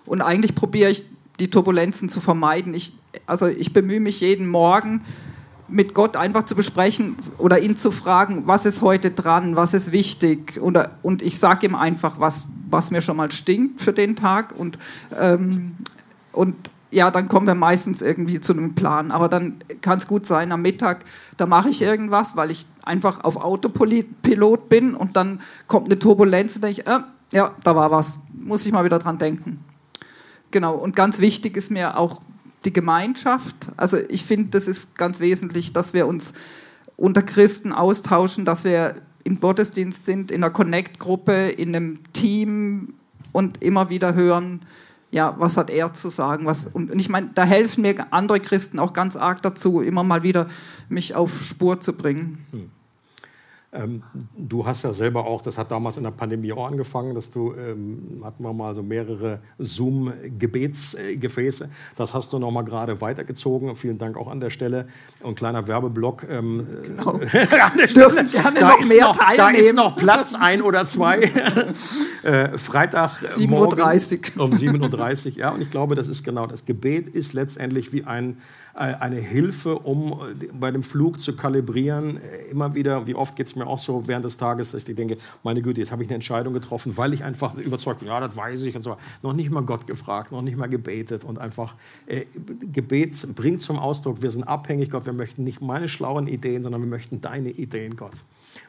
Und 0.05 0.22
eigentlich 0.22 0.55
probiere 0.55 0.89
ich, 0.89 1.03
die 1.39 1.49
Turbulenzen 1.49 2.09
zu 2.09 2.22
vermeiden. 2.22 2.74
Ich, 2.74 2.93
also 3.26 3.47
ich 3.47 3.74
bemühe 3.74 3.99
mich 3.99 4.22
jeden 4.22 4.47
Morgen, 4.47 5.01
mit 5.68 5.93
Gott 5.95 6.16
einfach 6.16 6.43
zu 6.43 6.55
besprechen 6.55 7.16
oder 7.39 7.59
ihn 7.59 7.76
zu 7.76 7.89
fragen, 7.89 8.43
was 8.45 8.66
ist 8.66 8.82
heute 8.82 9.11
dran, 9.11 9.55
was 9.55 9.74
ist 9.74 9.91
wichtig. 9.91 10.59
Und, 10.61 10.78
und 11.01 11.22
ich 11.22 11.39
sage 11.39 11.66
ihm 11.66 11.74
einfach, 11.74 12.20
was, 12.20 12.45
was 12.70 12.91
mir 12.91 13.01
schon 13.01 13.18
mal 13.18 13.32
stinkt 13.32 13.82
für 13.82 13.93
den 13.93 14.16
Tag. 14.16 14.53
Und, 14.57 14.78
ähm, 15.20 15.78
und 16.32 16.55
ja, 16.94 17.12
dann 17.12 17.28
kommen 17.28 17.48
wir 17.48 17.56
meistens 17.56 18.02
irgendwie 18.02 18.39
zu 18.39 18.54
einem 18.54 18.76
Plan. 18.76 19.12
Aber 19.12 19.28
dann 19.28 19.56
kann 19.82 19.98
es 19.98 20.08
gut 20.08 20.26
sein, 20.26 20.52
am 20.52 20.62
Mittag, 20.62 21.06
da 21.38 21.46
mache 21.46 21.70
ich 21.70 21.82
irgendwas, 21.82 22.36
weil 22.36 22.52
ich 22.52 22.68
einfach 22.84 23.24
auf 23.24 23.36
Autopilot 23.38 24.70
bin 24.70 24.96
und 24.96 25.16
dann 25.16 25.41
kommt 25.68 25.88
eine 25.88 26.00
Turbulenz 26.00 26.56
und 26.56 26.64
denke 26.64 26.82
ich, 26.82 26.88
äh, 26.88 27.00
ja, 27.32 27.56
da 27.64 27.76
war 27.76 27.89
was, 27.91 28.18
muss 28.32 28.66
ich 28.66 28.72
mal 28.72 28.86
wieder 28.86 29.00
dran 29.00 29.18
denken. 29.18 29.64
Genau, 30.52 30.76
und 30.76 30.96
ganz 30.96 31.20
wichtig 31.20 31.58
ist 31.58 31.72
mir 31.72 31.98
auch 31.98 32.22
die 32.64 32.74
Gemeinschaft. 32.74 33.56
Also 33.76 33.98
ich 33.98 34.24
finde, 34.24 34.52
das 34.52 34.68
ist 34.68 34.98
ganz 34.98 35.20
wesentlich, 35.20 35.74
dass 35.74 35.94
wir 35.94 36.08
uns 36.08 36.34
unter 36.96 37.24
Christen 37.24 37.74
austauschen, 37.74 38.46
dass 38.46 38.64
wir 38.64 38.96
im 39.24 39.39
Gottesdienst 39.39 40.06
sind, 40.06 40.32
in 40.32 40.44
einer 40.44 40.54
Connect-Gruppe, 40.54 41.50
in 41.50 41.76
einem 41.76 42.14
Team 42.14 42.94
und 43.32 43.64
immer 43.64 43.89
wieder 43.89 44.14
hören, 44.14 44.62
ja, 45.14 45.36
was 45.38 45.57
hat 45.57 45.70
er 45.70 45.93
zu 45.93 46.09
sagen? 46.09 46.47
Was, 46.47 46.66
und 46.66 46.91
ich 46.99 47.07
meine, 47.07 47.30
da 47.36 47.43
helfen 47.43 47.82
mir 47.84 48.07
andere 48.11 48.39
Christen 48.39 48.80
auch 48.80 48.93
ganz 48.93 49.16
arg 49.16 49.43
dazu, 49.43 49.82
immer 49.82 50.03
mal 50.03 50.24
wieder 50.24 50.47
mich 50.89 51.14
auf 51.14 51.43
Spur 51.43 51.80
zu 51.80 51.93
bringen. 51.93 52.43
Hm. 52.49 52.72
Ähm, 53.76 54.03
du 54.38 54.67
hast 54.67 54.84
ja 54.84 54.93
selber 54.93 55.26
auch, 55.26 55.41
das 55.41 55.57
hat 55.57 55.71
damals 55.71 55.97
in 55.97 56.03
der 56.03 56.11
Pandemie 56.11 56.53
auch 56.53 56.67
angefangen, 56.67 57.15
dass 57.15 57.32
du, 57.32 57.55
ähm, 57.55 58.21
hatten 58.24 58.43
wir 58.43 58.53
mal 58.53 58.76
so 58.76 58.84
mehrere 58.84 59.39
Zoom-Gebetsgefäße. 59.57 61.69
Das 61.95 62.13
hast 62.13 62.34
du 62.34 62.39
noch 62.39 62.51
mal 62.51 62.61
gerade 62.61 63.01
weitergezogen. 63.01 63.76
Vielen 63.76 63.97
Dank 63.97 64.15
auch 64.15 64.28
an 64.28 64.39
der 64.39 64.51
Stelle. 64.51 64.86
Und 65.24 65.34
kleiner 65.36 65.67
Werbeblock. 65.67 66.28
Ähm, 66.30 66.67
genau. 66.84 67.13
Dürfen 67.95 68.30
gerne 68.30 68.59
da 68.59 68.69
noch 68.69 68.88
mehr 68.88 69.07
noch, 69.07 69.15
teilnehmen. 69.15 69.53
Da 69.53 69.59
ist 69.59 69.74
noch 69.74 69.95
Platz, 69.95 70.36
ein 70.36 70.61
oder 70.61 70.86
zwei. 70.86 71.21
äh, 72.24 72.55
Freitag 72.59 73.24
7.30 73.24 74.38
Uhr. 74.38 74.43
Um 74.43 74.51
7.30 74.51 75.26
Uhr, 75.26 75.38
ja. 75.38 75.49
Und 75.49 75.61
ich 75.61 75.71
glaube, 75.71 75.95
das 75.95 76.07
ist 76.07 76.24
genau, 76.24 76.45
das 76.45 76.65
Gebet 76.65 77.07
ist 77.07 77.34
letztendlich 77.34 77.91
wie 77.91 78.03
ein 78.03 78.38
äh, 78.76 78.95
eine 78.99 79.17
Hilfe, 79.17 79.78
um 79.78 80.13
äh, 80.13 80.47
bei 80.51 80.71
dem 80.71 80.82
Flug 80.82 81.21
zu 81.21 81.36
kalibrieren. 81.36 82.17
Äh, 82.17 82.49
immer 82.49 82.74
wieder, 82.74 83.05
wie 83.05 83.13
oft 83.13 83.36
geht 83.36 83.45
es 83.45 83.55
mir 83.55 83.62
auch 83.68 83.78
so 83.78 84.07
während 84.07 84.26
des 84.26 84.38
Tages, 84.38 84.72
dass 84.72 84.88
ich 84.88 84.95
denke, 84.95 85.18
meine 85.43 85.61
Güte, 85.61 85.82
jetzt 85.82 85.91
habe 85.91 86.03
ich 86.03 86.09
eine 86.09 86.16
Entscheidung 86.16 86.53
getroffen, 86.53 86.97
weil 86.97 87.14
ich 87.14 87.24
einfach 87.24 87.55
überzeugt 87.55 87.99
bin, 87.99 88.09
ja, 88.09 88.20
das 88.20 88.36
weiß 88.36 88.64
ich 88.64 88.76
und 88.76 88.82
so. 88.82 88.97
Noch 89.22 89.34
nicht 89.34 89.51
mal 89.51 89.61
Gott 89.61 89.88
gefragt, 89.88 90.32
noch 90.32 90.41
nicht 90.41 90.57
mal 90.57 90.68
gebetet 90.68 91.24
und 91.24 91.39
einfach 91.39 91.76
äh, 92.07 92.26
Gebet 92.72 93.36
bringt 93.36 93.61
zum 93.61 93.80
Ausdruck, 93.80 94.22
wir 94.22 94.32
sind 94.32 94.43
abhängig, 94.43 94.89
Gott, 94.89 95.05
wir 95.05 95.14
möchten 95.14 95.43
nicht 95.43 95.61
meine 95.61 95.89
schlauen 95.89 96.28
Ideen, 96.28 96.64
sondern 96.64 96.82
wir 96.82 96.89
möchten 96.89 97.22
deine 97.22 97.49
Ideen, 97.49 97.95
Gott. 97.95 98.24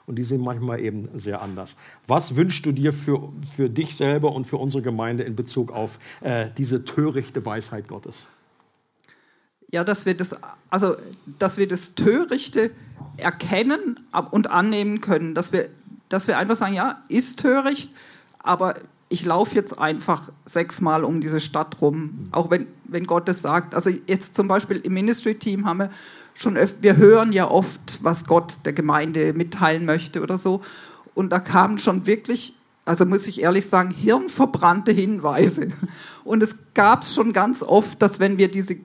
Und 0.06 0.16
die 0.16 0.24
sind 0.24 0.40
manchmal 0.40 0.80
eben 0.80 1.08
sehr 1.14 1.42
anders. 1.42 1.76
Was 2.06 2.36
wünschst 2.36 2.64
du 2.66 2.72
dir 2.72 2.92
für, 2.92 3.32
für 3.54 3.68
dich 3.68 3.96
selber 3.96 4.32
und 4.32 4.46
für 4.46 4.56
unsere 4.56 4.82
Gemeinde 4.82 5.24
in 5.24 5.36
Bezug 5.36 5.72
auf 5.72 5.98
äh, 6.20 6.48
diese 6.56 6.84
törichte 6.84 7.44
Weisheit 7.44 7.88
Gottes? 7.88 8.26
Ja, 9.74 9.82
dass 9.82 10.06
wir 10.06 10.16
das, 10.16 10.36
also, 10.70 10.94
dass 11.40 11.58
wir 11.58 11.66
das 11.66 11.96
Törichte 11.96 12.70
erkennen 13.16 13.98
und 14.30 14.48
annehmen 14.48 15.00
können, 15.00 15.34
dass 15.34 15.52
wir, 15.52 15.68
dass 16.08 16.28
wir 16.28 16.38
einfach 16.38 16.54
sagen, 16.54 16.74
ja, 16.74 17.02
ist 17.08 17.40
töricht, 17.40 17.90
aber 18.38 18.76
ich 19.08 19.24
laufe 19.24 19.56
jetzt 19.56 19.78
einfach 19.78 20.30
sechsmal 20.44 21.02
um 21.02 21.20
diese 21.20 21.40
Stadt 21.40 21.80
rum, 21.80 22.28
auch 22.30 22.50
wenn, 22.50 22.68
wenn 22.84 23.04
Gott 23.04 23.26
das 23.26 23.42
sagt. 23.42 23.74
Also 23.74 23.90
jetzt 24.06 24.36
zum 24.36 24.46
Beispiel 24.46 24.76
im 24.78 24.94
Ministry-Team 24.94 25.66
haben 25.66 25.78
wir 25.78 25.90
schon, 26.34 26.56
wir 26.80 26.96
hören 26.96 27.32
ja 27.32 27.50
oft, 27.50 27.98
was 28.00 28.26
Gott 28.26 28.58
der 28.64 28.74
Gemeinde 28.74 29.32
mitteilen 29.32 29.84
möchte 29.84 30.22
oder 30.22 30.38
so. 30.38 30.62
Und 31.14 31.30
da 31.30 31.40
kamen 31.40 31.78
schon 31.78 32.06
wirklich, 32.06 32.54
also 32.84 33.06
muss 33.06 33.26
ich 33.26 33.42
ehrlich 33.42 33.66
sagen, 33.66 33.90
hirnverbrannte 33.90 34.92
Hinweise. 34.92 35.72
Und 36.22 36.44
es 36.44 36.56
gab 36.74 37.02
es 37.02 37.14
schon 37.14 37.32
ganz 37.32 37.62
oft, 37.62 38.00
dass 38.00 38.20
wenn 38.20 38.38
wir 38.38 38.48
diese 38.48 38.76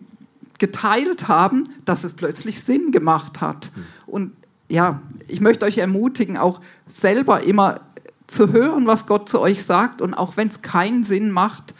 geteilt 0.59 1.27
haben, 1.27 1.63
dass 1.85 2.03
es 2.03 2.13
plötzlich 2.13 2.61
Sinn 2.61 2.91
gemacht 2.91 3.41
hat. 3.41 3.71
Und 4.05 4.33
ja, 4.67 5.01
ich 5.27 5.41
möchte 5.41 5.65
euch 5.65 5.77
ermutigen, 5.77 6.37
auch 6.37 6.61
selber 6.85 7.41
immer 7.43 7.81
zu 8.27 8.51
hören, 8.51 8.85
was 8.85 9.07
Gott 9.07 9.27
zu 9.27 9.39
euch 9.39 9.63
sagt 9.63 10.01
und 10.01 10.13
auch 10.13 10.37
wenn 10.37 10.47
es 10.47 10.61
keinen 10.61 11.03
Sinn 11.03 11.31
macht, 11.31 11.73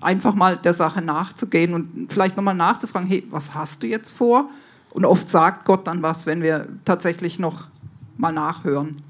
einfach 0.00 0.34
mal 0.34 0.56
der 0.56 0.74
Sache 0.74 1.00
nachzugehen 1.00 1.72
und 1.72 2.12
vielleicht 2.12 2.36
nochmal 2.36 2.54
nachzufragen, 2.54 3.08
hey, 3.08 3.26
was 3.30 3.54
hast 3.54 3.82
du 3.82 3.86
jetzt 3.86 4.12
vor? 4.12 4.50
Und 4.90 5.04
oft 5.04 5.28
sagt 5.28 5.64
Gott 5.64 5.86
dann 5.86 6.02
was, 6.02 6.26
wenn 6.26 6.42
wir 6.42 6.68
tatsächlich 6.84 7.38
noch 7.38 7.68
mal 8.16 8.32
nachhören. 8.32 9.02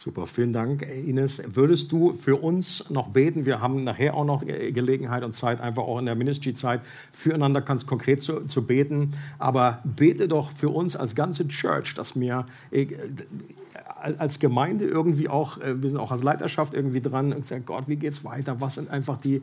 Super, 0.00 0.28
vielen 0.28 0.52
Dank, 0.52 0.82
Ines. 0.82 1.42
Würdest 1.44 1.90
du 1.90 2.12
für 2.12 2.36
uns 2.36 2.88
noch 2.88 3.08
beten? 3.08 3.46
Wir 3.46 3.60
haben 3.60 3.82
nachher 3.82 4.14
auch 4.14 4.24
noch 4.24 4.46
Gelegenheit 4.46 5.24
und 5.24 5.32
Zeit, 5.32 5.60
einfach 5.60 5.82
auch 5.82 5.98
in 5.98 6.06
der 6.06 6.14
Ministry-Zeit 6.14 6.82
füreinander 7.10 7.62
ganz 7.62 7.84
konkret 7.84 8.22
zu, 8.22 8.46
zu 8.46 8.64
beten. 8.64 9.14
Aber 9.40 9.82
bete 9.82 10.28
doch 10.28 10.52
für 10.52 10.68
uns 10.68 10.94
als 10.94 11.16
ganze 11.16 11.48
Church, 11.48 11.96
dass 11.96 12.14
wir 12.14 12.46
äh, 12.70 12.86
als 13.96 14.38
Gemeinde 14.38 14.84
irgendwie 14.84 15.28
auch, 15.28 15.58
äh, 15.58 15.82
wir 15.82 15.90
sind 15.90 15.98
auch 15.98 16.10
als 16.10 16.22
Leiterschaft 16.22 16.74
irgendwie 16.74 17.00
dran 17.00 17.32
und 17.32 17.44
sagen, 17.44 17.64
Gott, 17.66 17.88
wie 17.88 17.96
geht's 17.96 18.24
weiter? 18.24 18.60
Was 18.60 18.74
sind 18.74 18.90
einfach 18.90 19.18
die, 19.18 19.42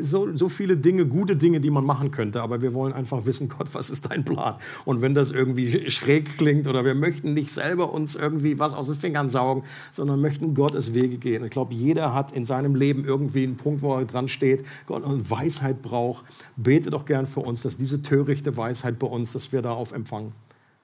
so, 0.00 0.34
so 0.34 0.48
viele 0.48 0.76
Dinge, 0.76 1.06
gute 1.06 1.36
Dinge, 1.36 1.60
die 1.60 1.70
man 1.70 1.84
machen 1.84 2.10
könnte, 2.10 2.42
aber 2.42 2.62
wir 2.62 2.74
wollen 2.74 2.92
einfach 2.92 3.26
wissen, 3.26 3.48
Gott, 3.48 3.68
was 3.72 3.90
ist 3.90 4.10
dein 4.10 4.24
Plan? 4.24 4.54
Und 4.84 5.02
wenn 5.02 5.14
das 5.14 5.30
irgendwie 5.30 5.90
schräg 5.90 6.36
klingt 6.38 6.66
oder 6.66 6.84
wir 6.84 6.94
möchten 6.94 7.34
nicht 7.34 7.50
selber 7.50 7.92
uns 7.92 8.14
irgendwie 8.14 8.58
was 8.58 8.72
aus 8.72 8.86
den 8.86 8.96
Fingern 8.96 9.28
saugen, 9.28 9.64
sondern 9.90 10.20
möchten 10.20 10.54
Gottes 10.54 10.94
Wege 10.94 11.18
gehen. 11.18 11.44
Ich 11.44 11.50
glaube, 11.50 11.74
jeder 11.74 12.14
hat 12.14 12.32
in 12.32 12.44
seinem 12.44 12.74
Leben 12.74 13.04
irgendwie 13.04 13.44
einen 13.44 13.56
Punkt, 13.56 13.82
wo 13.82 13.94
er 13.94 14.04
dran 14.04 14.28
steht, 14.28 14.64
Gott 14.86 15.04
und 15.04 15.30
Weisheit 15.30 15.82
braucht. 15.82 16.24
Bete 16.56 16.90
doch 16.90 17.04
gern 17.04 17.26
für 17.26 17.40
uns, 17.40 17.62
dass 17.62 17.76
diese 17.76 18.02
törichte 18.02 18.56
Weisheit 18.56 18.98
bei 18.98 19.06
uns, 19.06 19.32
dass 19.32 19.52
wir 19.52 19.62
da 19.62 19.72
auf 19.72 19.92
Empfang 19.92 20.32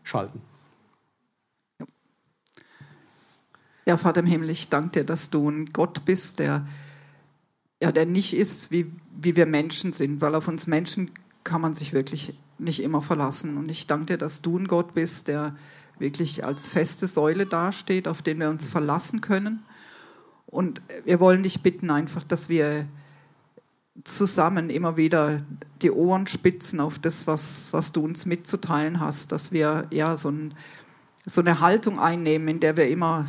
schalten. 0.02 0.40
Ja, 3.89 3.97
Vater 3.97 4.20
im 4.20 4.26
Himmel, 4.26 4.51
ich 4.51 4.68
danke 4.68 5.01
dir, 5.01 5.05
dass 5.05 5.30
du 5.30 5.49
ein 5.49 5.72
Gott 5.72 6.05
bist, 6.05 6.41
der, 6.41 6.66
ja, 7.82 7.91
der 7.91 8.05
nicht 8.05 8.36
ist, 8.36 8.70
wie, 8.70 8.93
wie 9.18 9.34
wir 9.34 9.47
Menschen 9.47 9.95
sind, 9.95 10.20
weil 10.20 10.34
auf 10.34 10.47
uns 10.47 10.66
Menschen 10.66 11.11
kann 11.43 11.62
man 11.62 11.72
sich 11.72 11.95
wirklich 11.95 12.34
nicht 12.59 12.82
immer 12.82 13.01
verlassen. 13.01 13.57
Und 13.57 13.70
ich 13.70 13.86
danke 13.86 14.05
dir, 14.05 14.18
dass 14.18 14.43
du 14.43 14.59
ein 14.59 14.68
Gott 14.68 14.93
bist, 14.93 15.28
der 15.28 15.57
wirklich 15.99 16.45
als 16.45 16.68
feste 16.68 17.07
Säule 17.07 17.47
dasteht, 17.47 18.09
auf 18.09 18.20
den 18.20 18.41
wir 18.41 18.51
uns 18.51 18.68
verlassen 18.68 19.22
können. 19.22 19.62
Und 20.45 20.82
wir 21.07 21.18
wollen 21.18 21.43
dich 21.43 21.62
bitten 21.62 21.91
einfach, 21.91 22.24
dass 22.24 22.51
wir 22.51 22.86
zusammen 24.05 24.68
immer 24.68 24.99
wieder 24.99 25.41
die 25.80 25.93
Ohren 25.93 26.26
spitzen 26.26 26.80
auf 26.80 26.99
das, 26.99 27.26
was, 27.26 27.72
was 27.72 27.93
du 27.93 28.05
uns 28.05 28.26
mitzuteilen 28.26 29.01
hast, 29.01 29.32
dass 29.32 29.51
wir 29.51 29.86
ja 29.91 30.18
so, 30.18 30.28
ein, 30.28 30.53
so 31.24 31.41
eine 31.41 31.61
Haltung 31.61 31.99
einnehmen, 31.99 32.49
in 32.49 32.61
der 32.61 32.76
wir 32.76 32.89
immer 32.89 33.24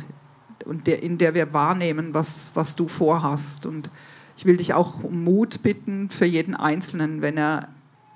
und 0.64 0.86
der, 0.86 1.02
in 1.02 1.18
der 1.18 1.34
wir 1.34 1.52
wahrnehmen, 1.52 2.14
was, 2.14 2.50
was 2.54 2.76
du 2.76 2.88
vorhast. 2.88 3.66
Und 3.66 3.90
ich 4.36 4.44
will 4.44 4.56
dich 4.56 4.74
auch 4.74 5.02
um 5.02 5.24
Mut 5.24 5.62
bitten 5.62 6.10
für 6.10 6.26
jeden 6.26 6.54
Einzelnen, 6.54 7.22
wenn 7.22 7.36
er, 7.36 7.68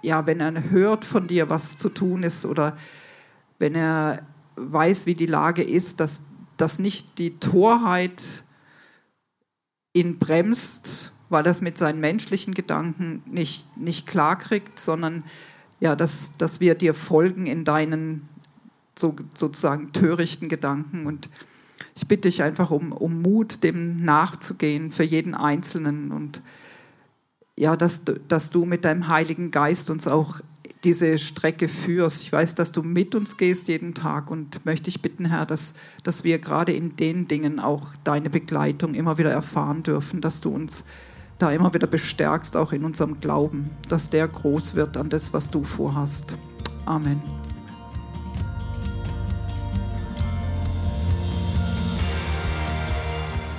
ja, 0.03 0.26
wenn 0.26 0.40
er 0.40 0.70
hört 0.70 1.05
von 1.05 1.26
dir, 1.26 1.51
was 1.51 1.78
zu 1.78 1.88
tun 1.88 2.22
ist 2.22 2.47
oder 2.47 2.76
wenn 3.59 3.74
er 3.74 4.22
weiß, 4.57 5.07
wie 5.07 5.14
die 5.14 5.26
Lage 5.26 5.62
ist, 5.62 6.01
dass, 6.01 6.22
dass 6.57 6.78
nicht 6.78 7.18
die 7.18 7.38
Torheit 7.38 8.22
ihn 9.92 10.18
bremst, 10.18 11.12
weil 11.28 11.47
er 11.47 11.51
es 11.51 11.61
mit 11.61 11.78
seinen 11.78 12.01
menschlichen 12.01 12.55
Gedanken 12.55 13.22
nicht, 13.26 13.76
nicht 13.76 14.07
klarkriegt, 14.07 14.78
sondern 14.78 15.24
ja, 15.80 15.97
dass, 15.97 16.36
dass 16.36 16.61
wir 16.61 16.74
dir 16.74 16.95
folgen 16.95 17.47
in 17.47 17.64
deinen 17.64 18.28
so, 18.97 19.16
sozusagen 19.34 19.92
törichten 19.92 20.49
Gedanken. 20.49 21.07
Und 21.07 21.28
ich 21.97 22.07
bitte 22.09 22.28
dich 22.28 22.42
einfach 22.42 22.70
um, 22.70 22.92
um 22.92 23.22
Mut, 23.22 23.62
dem 23.62 24.05
nachzugehen 24.05 24.92
für 24.92 25.05
jeden 25.05 25.34
Einzelnen 25.34 26.11
und 26.11 26.42
ja, 27.57 27.76
dass, 27.76 28.03
dass 28.26 28.51
du 28.51 28.64
mit 28.64 28.84
deinem 28.84 29.07
Heiligen 29.07 29.53
Geist 29.53 29.88
uns 29.88 30.09
auch 30.09 30.40
diese 30.82 31.18
Strecke 31.18 31.68
führst. 31.68 32.22
Ich 32.22 32.32
weiß, 32.32 32.55
dass 32.57 32.72
du 32.72 32.82
mit 32.82 33.14
uns 33.14 33.36
gehst 33.36 33.68
jeden 33.68 33.95
Tag 33.95 34.30
und 34.30 34.66
möchte 34.66 34.90
ich 34.90 35.01
bitten, 35.01 35.26
Herr, 35.26 35.47
dass, 35.47 35.74
dass 36.03 36.24
wir 36.24 36.38
gerade 36.38 36.72
in 36.72 36.97
den 36.97 37.26
Dingen 37.26 37.59
auch 37.59 37.95
deine 38.05 38.28
Begleitung 38.28 38.95
immer 38.95 39.16
wieder 39.18 39.30
erfahren 39.30 39.82
dürfen, 39.82 40.20
dass 40.20 40.40
du 40.40 40.51
uns 40.51 40.84
da 41.38 41.51
immer 41.51 41.72
wieder 41.74 41.86
bestärkst, 41.86 42.57
auch 42.57 42.72
in 42.72 42.84
unserem 42.84 43.20
Glauben, 43.20 43.70
dass 43.88 44.11
der 44.11 44.28
groß 44.28 44.74
wird 44.74 44.97
an 44.97 45.09
das, 45.09 45.32
was 45.32 45.51
du 45.51 45.64
vorhast. 45.64 46.36
Amen. 46.86 47.43